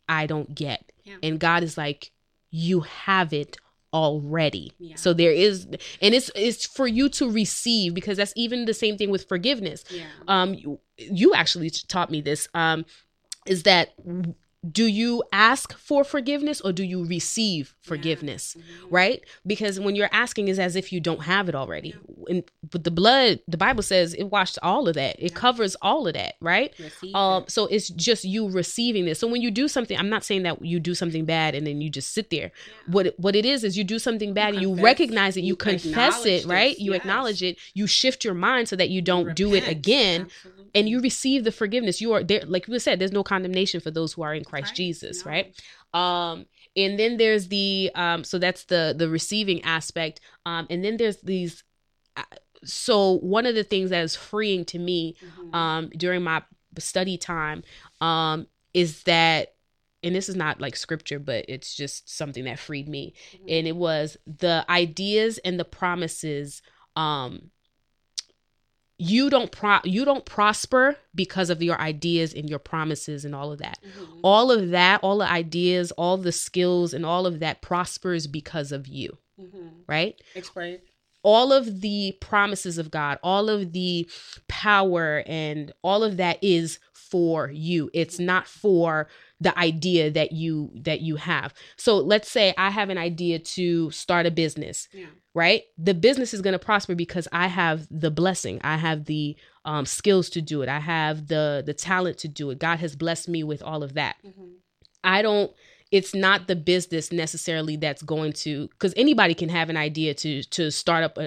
I 0.09 0.27
don't 0.27 0.55
get 0.55 0.91
Yeah. 1.05 1.17
and 1.23 1.39
God 1.39 1.63
is 1.63 1.77
like 1.77 2.11
you 2.51 2.81
have 2.81 3.33
it 3.35 3.59
already 3.93 4.72
Yeah. 4.78 4.97
so 4.97 5.12
there 5.12 5.32
is 5.32 5.66
and 6.01 6.14
it's 6.14 6.30
it's 6.34 6.64
for 6.66 6.86
you 6.86 7.09
to 7.11 7.30
receive 7.30 7.95
because 7.95 8.16
that's 8.16 8.32
even 8.36 8.64
the 8.64 8.74
same 8.74 8.97
thing 8.97 9.11
with 9.11 9.28
forgiveness 9.28 9.84
yeah. 9.90 10.05
um 10.28 10.55
you, 10.55 10.80
you 10.97 11.34
actually 11.34 11.70
taught 11.70 12.11
me 12.11 12.20
this 12.20 12.49
um 12.55 12.84
is 13.47 13.64
that 13.64 13.90
do 14.71 14.87
you 14.87 15.25
ask 15.33 15.77
for 15.77 16.05
forgiveness 16.05 16.61
or 16.61 16.73
do 16.73 16.85
you 16.85 17.05
receive 17.05 17.75
forgiveness 17.83 18.57
Mhm. 18.57 18.63
right? 18.91 19.21
Because 19.45 19.81
when 19.81 19.97
you're 19.97 20.09
asking 20.13 20.47
is 20.47 20.59
as 20.61 20.77
if 20.77 20.93
you 20.93 21.01
don't 21.01 21.23
have 21.25 21.49
it 21.49 21.55
already. 21.57 21.97
And 22.29 22.45
but 22.71 22.85
the 22.85 22.93
blood 22.93 23.41
the 23.49 23.57
bible 23.57 23.83
says 23.83 24.15
it 24.15 24.25
washed 24.25 24.61
all 24.63 24.87
of 24.87 24.95
that. 24.95 25.17
It 25.19 25.33
Yeah. 25.33 25.37
covers 25.37 25.75
all 25.83 26.07
of 26.07 26.15
that 26.15 26.37
right? 26.41 26.73
Um 27.13 27.45
so 27.49 27.67
it's 27.67 27.89
just 27.89 28.25
you 28.25 28.49
receiving 28.49 29.05
this. 29.05 29.19
So 29.19 29.27
when 29.27 29.43
you 29.43 29.51
do 29.51 29.67
something 29.67 29.99
i'm 29.99 30.09
not 30.09 30.25
saying 30.25 30.45
that 30.45 30.65
you 30.65 30.79
do 30.79 30.95
something 30.95 31.25
bad 31.25 31.57
and 31.57 31.67
then 31.67 31.81
you 31.81 31.91
just 31.91 32.13
sit 32.15 32.31
there. 32.31 32.53
Yeah. 32.53 32.93
what 32.93 33.15
what 33.19 33.35
it 33.35 33.45
is 33.45 33.65
is 33.65 33.77
you 33.77 33.83
do 33.83 33.99
something 33.99 34.33
bad 34.33 34.55
and 34.55 34.63
you 34.63 34.75
recognize 34.75 35.37
it 35.37 35.41
you, 35.41 35.49
you 35.49 35.57
confess 35.57 36.25
it 36.25 36.45
right? 36.47 36.77
This, 36.77 36.81
you 36.85 36.93
yes. 36.93 37.01
acknowledge 37.01 37.43
it. 37.43 37.59
You 37.75 37.89
shift 37.89 38.25
your 38.25 38.35
mind 38.35 38.69
so 38.69 38.77
that 38.77 38.91
you 38.91 39.03
don't 39.03 39.35
do 39.35 39.55
it 39.57 39.67
again. 39.67 40.23
Absolutely. 40.23 40.71
and 40.77 40.89
you 40.89 41.01
receive 41.01 41.43
the 41.45 41.53
forgiveness. 41.53 42.01
You 42.01 42.13
are 42.13 42.23
there 42.23 42.43
like 42.47 42.69
we 42.69 42.79
said 42.79 43.01
there's 43.01 43.13
no 43.13 43.25
condemnation 43.25 43.81
for 43.81 43.91
those 43.91 44.13
who 44.13 44.23
are 44.23 44.35
in 44.35 44.45
christ 44.53 44.70
Right. 44.72 44.76
jesus 44.76 45.24
No. 45.24 45.30
right 45.32 45.62
um 45.94 46.46
and 46.76 46.98
then 46.98 47.16
there's 47.16 47.48
the 47.48 47.90
um 47.94 48.24
so 48.24 48.38
that's 48.38 48.64
the 48.64 48.94
the 48.96 49.09
receiving 49.09 49.62
aspect 49.62 50.20
um 50.46 50.66
and 50.70 50.84
then 50.84 50.96
there's 50.96 51.18
these 51.18 51.64
uh, 52.16 52.22
so 52.64 53.18
one 53.18 53.46
of 53.46 53.55
the 53.55 53.64
things 53.64 53.90
that 53.90 54.03
is 54.05 54.14
freeing 54.16 54.64
to 54.66 54.78
me 54.78 55.16
Mhm. 55.22 55.55
um 55.55 55.88
during 55.96 56.22
my 56.22 56.42
study 56.78 57.18
time 57.18 57.62
um 58.00 58.46
is 58.74 59.03
that 59.05 59.55
and 60.05 60.14
this 60.14 60.28
is 60.28 60.36
not 60.36 60.61
like 60.61 60.76
scripture 60.76 61.18
but 61.18 61.44
it's 61.48 61.74
just 61.74 62.09
something 62.09 62.44
that 62.44 62.59
freed 62.59 62.88
me 62.88 63.14
Mhm. 63.34 63.59
and 63.59 63.66
it 63.66 63.76
was 63.76 64.16
the 64.26 64.64
ideas 64.68 65.38
and 65.44 65.59
the 65.61 65.64
promises 65.64 66.62
um 66.96 67.50
you 68.99 69.30
don't 69.30 69.51
pro 69.51 69.78
you 69.84 70.05
don't 70.05 70.24
prosper 70.24 70.97
because 71.14 71.51
of 71.51 71.62
your 71.62 71.80
ideas 71.80 72.32
and 72.34 72.49
your 72.49 72.59
promises 72.59 73.24
and 73.24 73.34
all 73.34 73.51
of 73.51 73.59
that 73.59 73.78
Mhm. 73.84 74.20
all 74.22 74.51
of 74.51 74.70
that 74.70 75.01
all 75.03 75.18
the 75.18 75.28
ideas 75.30 75.90
all 75.93 76.16
the 76.16 76.30
skills 76.32 76.93
and 76.95 77.05
all 77.05 77.26
of 77.26 77.40
that 77.40 77.62
prospers 77.62 78.26
because 78.26 78.70
of 78.70 78.86
you 78.86 79.18
Mhm. 79.40 79.70
right 79.88 80.20
Explain. 80.34 80.78
all 81.24 81.53
of 81.53 81.80
the 81.82 82.16
promises 82.20 82.78
of 82.78 82.90
God, 82.90 83.18
all 83.22 83.49
of 83.49 83.72
the 83.72 84.09
power 84.49 85.22
and 85.26 85.72
all 85.82 86.03
of 86.03 86.16
that 86.16 86.38
is 86.43 86.78
for 86.93 87.51
you. 87.51 87.90
It's 87.95 88.18
not 88.18 88.47
for 88.49 89.09
the 89.43 89.55
idea 89.59 90.11
that 90.11 90.30
you 90.32 90.70
that 90.88 91.01
you 91.01 91.16
have. 91.16 91.53
So 91.76 91.97
let's 91.99 92.30
say 92.30 92.55
I 92.57 92.70
have 92.70 92.90
an 92.90 92.99
idea 92.99 93.38
to 93.57 93.90
start 93.90 94.24
a 94.26 94.30
business, 94.30 94.88
Yeah. 94.93 95.07
right? 95.34 95.62
The 95.78 95.95
business 95.95 96.32
is 96.34 96.40
going 96.43 96.53
to 96.53 96.59
prosper 96.70 96.95
because 96.95 97.26
I 97.32 97.47
have 97.49 97.86
the 97.90 98.11
blessing. 98.11 98.61
I 98.62 98.76
have 98.76 99.05
the 99.07 99.36
um, 99.64 99.86
skills 99.86 100.28
to 100.30 100.40
do 100.43 100.62
it. 100.62 100.68
I 100.68 100.80
have 100.80 101.16
the 101.28 101.62
the 101.64 101.74
talent 101.74 102.18
to 102.18 102.28
do 102.28 102.51
it. 102.51 102.59
God 102.59 102.78
has 102.78 102.97
blessed 102.97 103.28
me 103.28 103.43
with 103.45 103.62
all 103.62 103.82
of 103.82 103.95
that. 103.95 104.16
Mhm. 104.24 104.51
I 105.05 105.22
don't 105.22 105.51
it's 105.90 106.14
not 106.14 106.47
the 106.47 106.57
business 106.57 107.12
necessarily 107.12 107.76
that's 107.76 108.03
going 108.03 108.32
to 108.32 108.68
because 108.68 108.95
anybody 108.97 109.34
can 109.34 109.49
have 109.51 109.68
an 109.70 109.76
idea 109.76 110.14
to 110.14 110.43
to 110.45 110.70
start 110.70 111.05
up 111.05 111.18
a, 111.18 111.26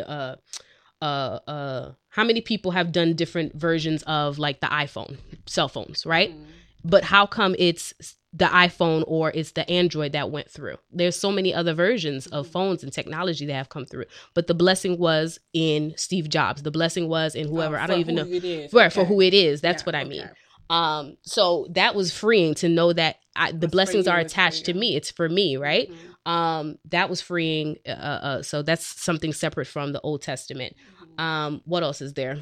a, 1.01 1.05
a, 1.05 1.41
a 1.51 1.97
how 2.09 2.23
many 2.23 2.41
people 2.41 2.71
have 2.71 2.91
done 2.91 3.13
different 3.13 3.53
versions 3.55 4.01
of 4.07 4.39
like 4.39 4.61
the 4.61 4.67
iPhone 4.67 5.17
cell 5.45 5.67
phones 5.67 6.05
right 6.05 6.31
Mhm. 6.31 6.45
But 6.89 7.03
how 7.03 7.25
come 7.25 7.55
it's 7.57 7.93
the 8.33 8.45
iPhone 8.45 9.03
or 9.07 9.31
it's 9.33 9.51
the 9.51 9.69
Android 9.69 10.11
that 10.11 10.29
went 10.29 10.49
through? 10.51 10.77
There's 10.91 11.15
so 11.15 11.31
many 11.31 11.53
other 11.53 11.73
versions 11.73 12.27
of 12.27 12.45
Mhm. 12.47 12.51
phones 12.51 12.83
and 12.83 12.91
technology 12.93 13.45
that 13.45 13.53
have 13.53 13.69
come 13.69 13.85
through 13.85 14.05
but 14.33 14.47
the 14.47 14.53
blessing 14.53 14.97
was 14.97 15.39
in 15.53 15.93
Steve 15.97 16.27
Jobs. 16.29 16.61
The 16.63 16.71
blessing 16.71 17.07
was 17.07 17.33
in 17.35 17.47
whoever 17.47 17.77
Oh, 17.77 17.81
I 17.83 17.87
don't 17.87 17.95
for 17.97 17.99
even 18.01 18.15
know. 18.15 18.23
who 18.25 18.33
It 18.33 18.43
is. 18.43 18.73
right 18.73 18.91
for 18.91 19.05
who 19.05 19.21
it 19.21 19.33
is. 19.33 19.61
That's 19.61 19.81
Yeah, 19.81 19.85
what 19.85 19.95
I 19.95 20.01
okay. 20.01 20.09
mean. 20.09 20.29
Um 20.69 21.17
so 21.21 21.67
that 21.71 21.95
was 21.95 22.11
freeing 22.11 22.53
to 22.55 22.67
know 22.69 22.91
that 22.93 23.17
I, 23.35 23.51
the 23.51 23.67
for 23.67 23.71
blessings 23.71 24.07
are 24.07 24.19
attached 24.19 24.65
to 24.65 24.73
me. 24.73 24.95
it's 24.95 25.11
for 25.11 25.27
me 25.29 25.57
right? 25.57 25.89
Mhm. 25.89 26.31
um 26.31 26.77
that 26.95 27.09
was 27.09 27.21
freeing 27.21 27.77
uh, 27.87 27.91
uh 28.29 28.41
so 28.41 28.61
that's 28.63 28.85
something 29.01 29.31
separate 29.33 29.67
from 29.67 29.91
the 29.93 30.01
old 30.01 30.21
testament. 30.21 30.75
Mhm. 31.19 31.23
um 31.23 31.61
what 31.65 31.83
else 31.83 32.01
is 32.01 32.13
there? 32.13 32.37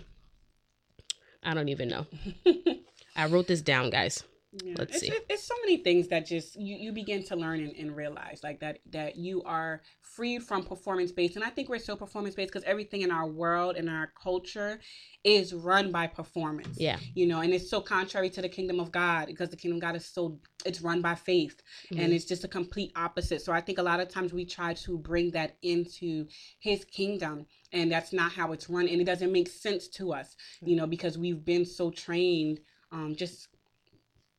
I 1.44 1.54
don't 1.54 1.70
even 1.70 1.90
know. 1.90 2.06
I 3.16 3.26
wrote 3.28 3.48
this 3.48 3.62
down 3.62 3.90
guys 3.90 4.24
Yeah. 4.64 4.76
Let's 4.78 4.92
it's, 4.96 5.00
see. 5.02 5.08
it- 5.12 5.26
it's 5.30 5.44
so 5.44 5.56
many 5.62 5.78
things 5.78 6.08
that 6.10 6.26
just 6.28 6.56
you, 6.60 6.76
you 6.76 6.92
begin 6.92 7.24
to 7.26 7.36
learn 7.36 7.60
and, 7.62 7.76
and 7.76 7.96
realize 7.96 8.42
like 8.44 8.60
that 8.60 8.80
that 8.92 9.16
you 9.16 9.42
are 9.44 9.82
freed 10.02 10.44
from 10.44 10.64
performance 10.64 11.12
based 11.12 11.36
and 11.36 11.44
i 11.44 11.50
think 11.50 11.70
we're 11.70 11.80
so 11.80 11.96
performance 11.96 12.36
based 12.36 12.52
because 12.54 12.64
everything 12.66 13.02
in 13.02 13.10
our 13.10 13.28
world 13.28 13.76
and 13.78 13.90
our 13.90 14.12
culture 14.22 14.80
is 15.24 15.54
run 15.54 15.92
by 15.92 16.06
performance 16.06 16.78
Yeah. 16.80 16.98
you 17.16 17.26
know 17.26 17.40
and 17.40 17.52
it's 17.52 17.68
so 17.68 17.82
contrary 17.82 18.30
to 18.32 18.42
the 18.44 18.50
kingdom 18.50 18.80
of 18.80 18.92
god 18.92 19.26
because 19.28 19.50
the 19.50 19.58
kingdom 19.58 19.78
of 19.78 19.82
god 19.82 19.96
is 19.96 20.06
so 20.06 20.40
it's 20.66 20.82
run 20.82 21.02
by 21.02 21.16
faith 21.16 21.62
Mm-hmm. 21.92 22.02
and 22.04 22.14
it's 22.14 22.26
just 22.26 22.44
a 22.44 22.48
complete 22.48 22.92
opposite 22.96 23.42
so 23.42 23.52
i 23.54 23.60
think 23.62 23.80
a 23.80 23.84
lot 23.84 24.00
of 24.00 24.08
times 24.08 24.34
we 24.34 24.46
try 24.46 24.74
to 24.76 24.98
bring 25.00 25.32
that 25.32 25.58
into 25.64 26.28
his 26.60 26.86
kingdom 26.86 27.46
and 27.72 27.92
that's 27.92 28.14
not 28.14 28.32
how 28.32 28.52
it's 28.52 28.70
run 28.70 28.88
and 28.88 29.02
it 29.02 29.06
doesn't 29.06 29.32
make 29.32 29.48
sense 29.50 29.88
to 29.88 30.14
us 30.14 30.36
you 30.62 30.76
know 30.76 30.86
because 30.86 31.18
we've 31.18 31.44
been 31.44 31.66
so 31.66 31.90
trained 31.90 32.60
um 32.92 33.16
just 33.16 33.48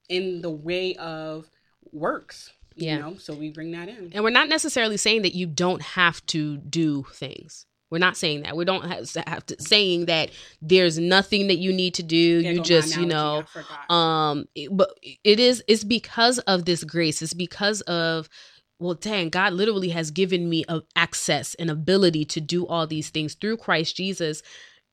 in 0.08 0.42
the 0.42 0.50
way 0.50 0.94
of 0.96 1.48
works 1.92 2.50
you 2.76 2.86
Yeah. 2.86 2.98
know 2.98 3.16
so 3.16 3.34
we 3.34 3.50
bring 3.50 3.70
that 3.72 3.88
in 3.88 4.10
And 4.12 4.24
we're 4.24 4.30
not 4.30 4.48
necessarily 4.48 4.96
saying 4.96 5.22
that 5.22 5.34
you 5.34 5.46
don't 5.46 5.82
have 5.82 6.24
to 6.26 6.56
do 6.56 7.04
things. 7.12 7.66
We're 7.90 7.98
not 7.98 8.16
saying 8.16 8.42
that. 8.42 8.56
We 8.56 8.64
don't 8.64 8.86
have, 8.86 9.08
have 9.28 9.46
to 9.46 9.62
saying 9.62 10.06
that 10.06 10.30
there's 10.60 10.98
nothing 10.98 11.46
that 11.46 11.58
you 11.58 11.72
need 11.72 11.94
to 11.94 12.02
do. 12.02 12.16
You 12.40 12.60
just, 12.62 12.96
you 12.96 13.06
know, 13.06 13.44
um 13.88 14.46
it- 14.56 14.76
but 14.76 14.98
it 15.22 15.38
is 15.38 15.62
it's 15.68 15.84
because 15.84 16.40
of 16.40 16.64
this 16.64 16.82
grace. 16.82 17.22
It's 17.22 17.34
because 17.34 17.82
of 17.82 18.28
well, 18.80 18.94
dang, 18.94 19.28
God 19.28 19.52
literally 19.52 19.90
has 19.90 20.10
given 20.10 20.50
me 20.50 20.64
a 20.68 20.82
access 20.96 21.54
and 21.54 21.70
ability 21.70 22.24
to 22.24 22.40
do 22.40 22.66
all 22.66 22.88
these 22.88 23.10
things 23.10 23.34
through 23.34 23.58
Christ 23.58 23.94
Jesus. 23.94 24.42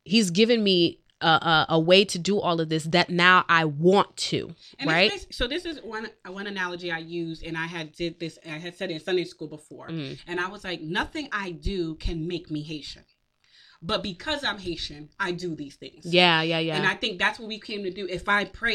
He's 0.06 0.30
given 0.30 0.64
me 0.64 1.00
a, 1.22 1.28
a, 1.28 1.66
a 1.70 1.80
way 1.80 2.06
to 2.06 2.20
do 2.20 2.40
all 2.40 2.60
of 2.62 2.70
this 2.70 2.84
that 2.86 3.10
now 3.10 3.46
I 3.50 3.66
want 3.66 4.16
to, 4.32 4.54
And 4.80 4.90
right? 4.90 5.12
basi- 5.12 5.34
so 5.34 5.48
this 5.48 5.66
is 5.66 5.80
one 5.84 6.08
one 6.28 6.48
analogy 6.48 6.92
I 6.92 7.00
used, 7.00 7.44
and 7.44 7.58
I 7.58 7.66
had 7.68 7.94
did 7.94 8.20
this. 8.20 8.38
I 8.46 8.50
had 8.60 8.76
said 8.78 8.92
it 8.92 8.96
in 8.96 9.00
Sunday 9.00 9.24
school 9.26 9.48
before, 9.48 9.88
Mhm. 9.90 10.20
and 10.28 10.40
I 10.40 10.48
was 10.50 10.64
like, 10.64 10.82
nothing 10.82 11.28
I 11.32 11.52
do 11.52 11.96
can 11.96 12.28
make 12.28 12.52
me 12.52 12.62
Haitian, 12.62 13.04
but 13.82 14.04
because 14.04 14.44
I'm 14.44 14.60
Haitian, 14.60 15.10
I 15.20 15.32
do 15.32 15.56
these 15.56 15.76
things. 15.76 16.06
Yeah, 16.06 16.44
yeah, 16.44 16.60
yeah. 16.60 16.76
And 16.78 16.86
I 16.86 16.94
think 16.96 17.18
that's 17.18 17.40
what 17.40 17.48
we 17.48 17.60
came 17.60 17.82
to 17.84 17.90
do. 17.92 18.06
If 18.08 18.30
I 18.30 18.46
pray 18.46 18.70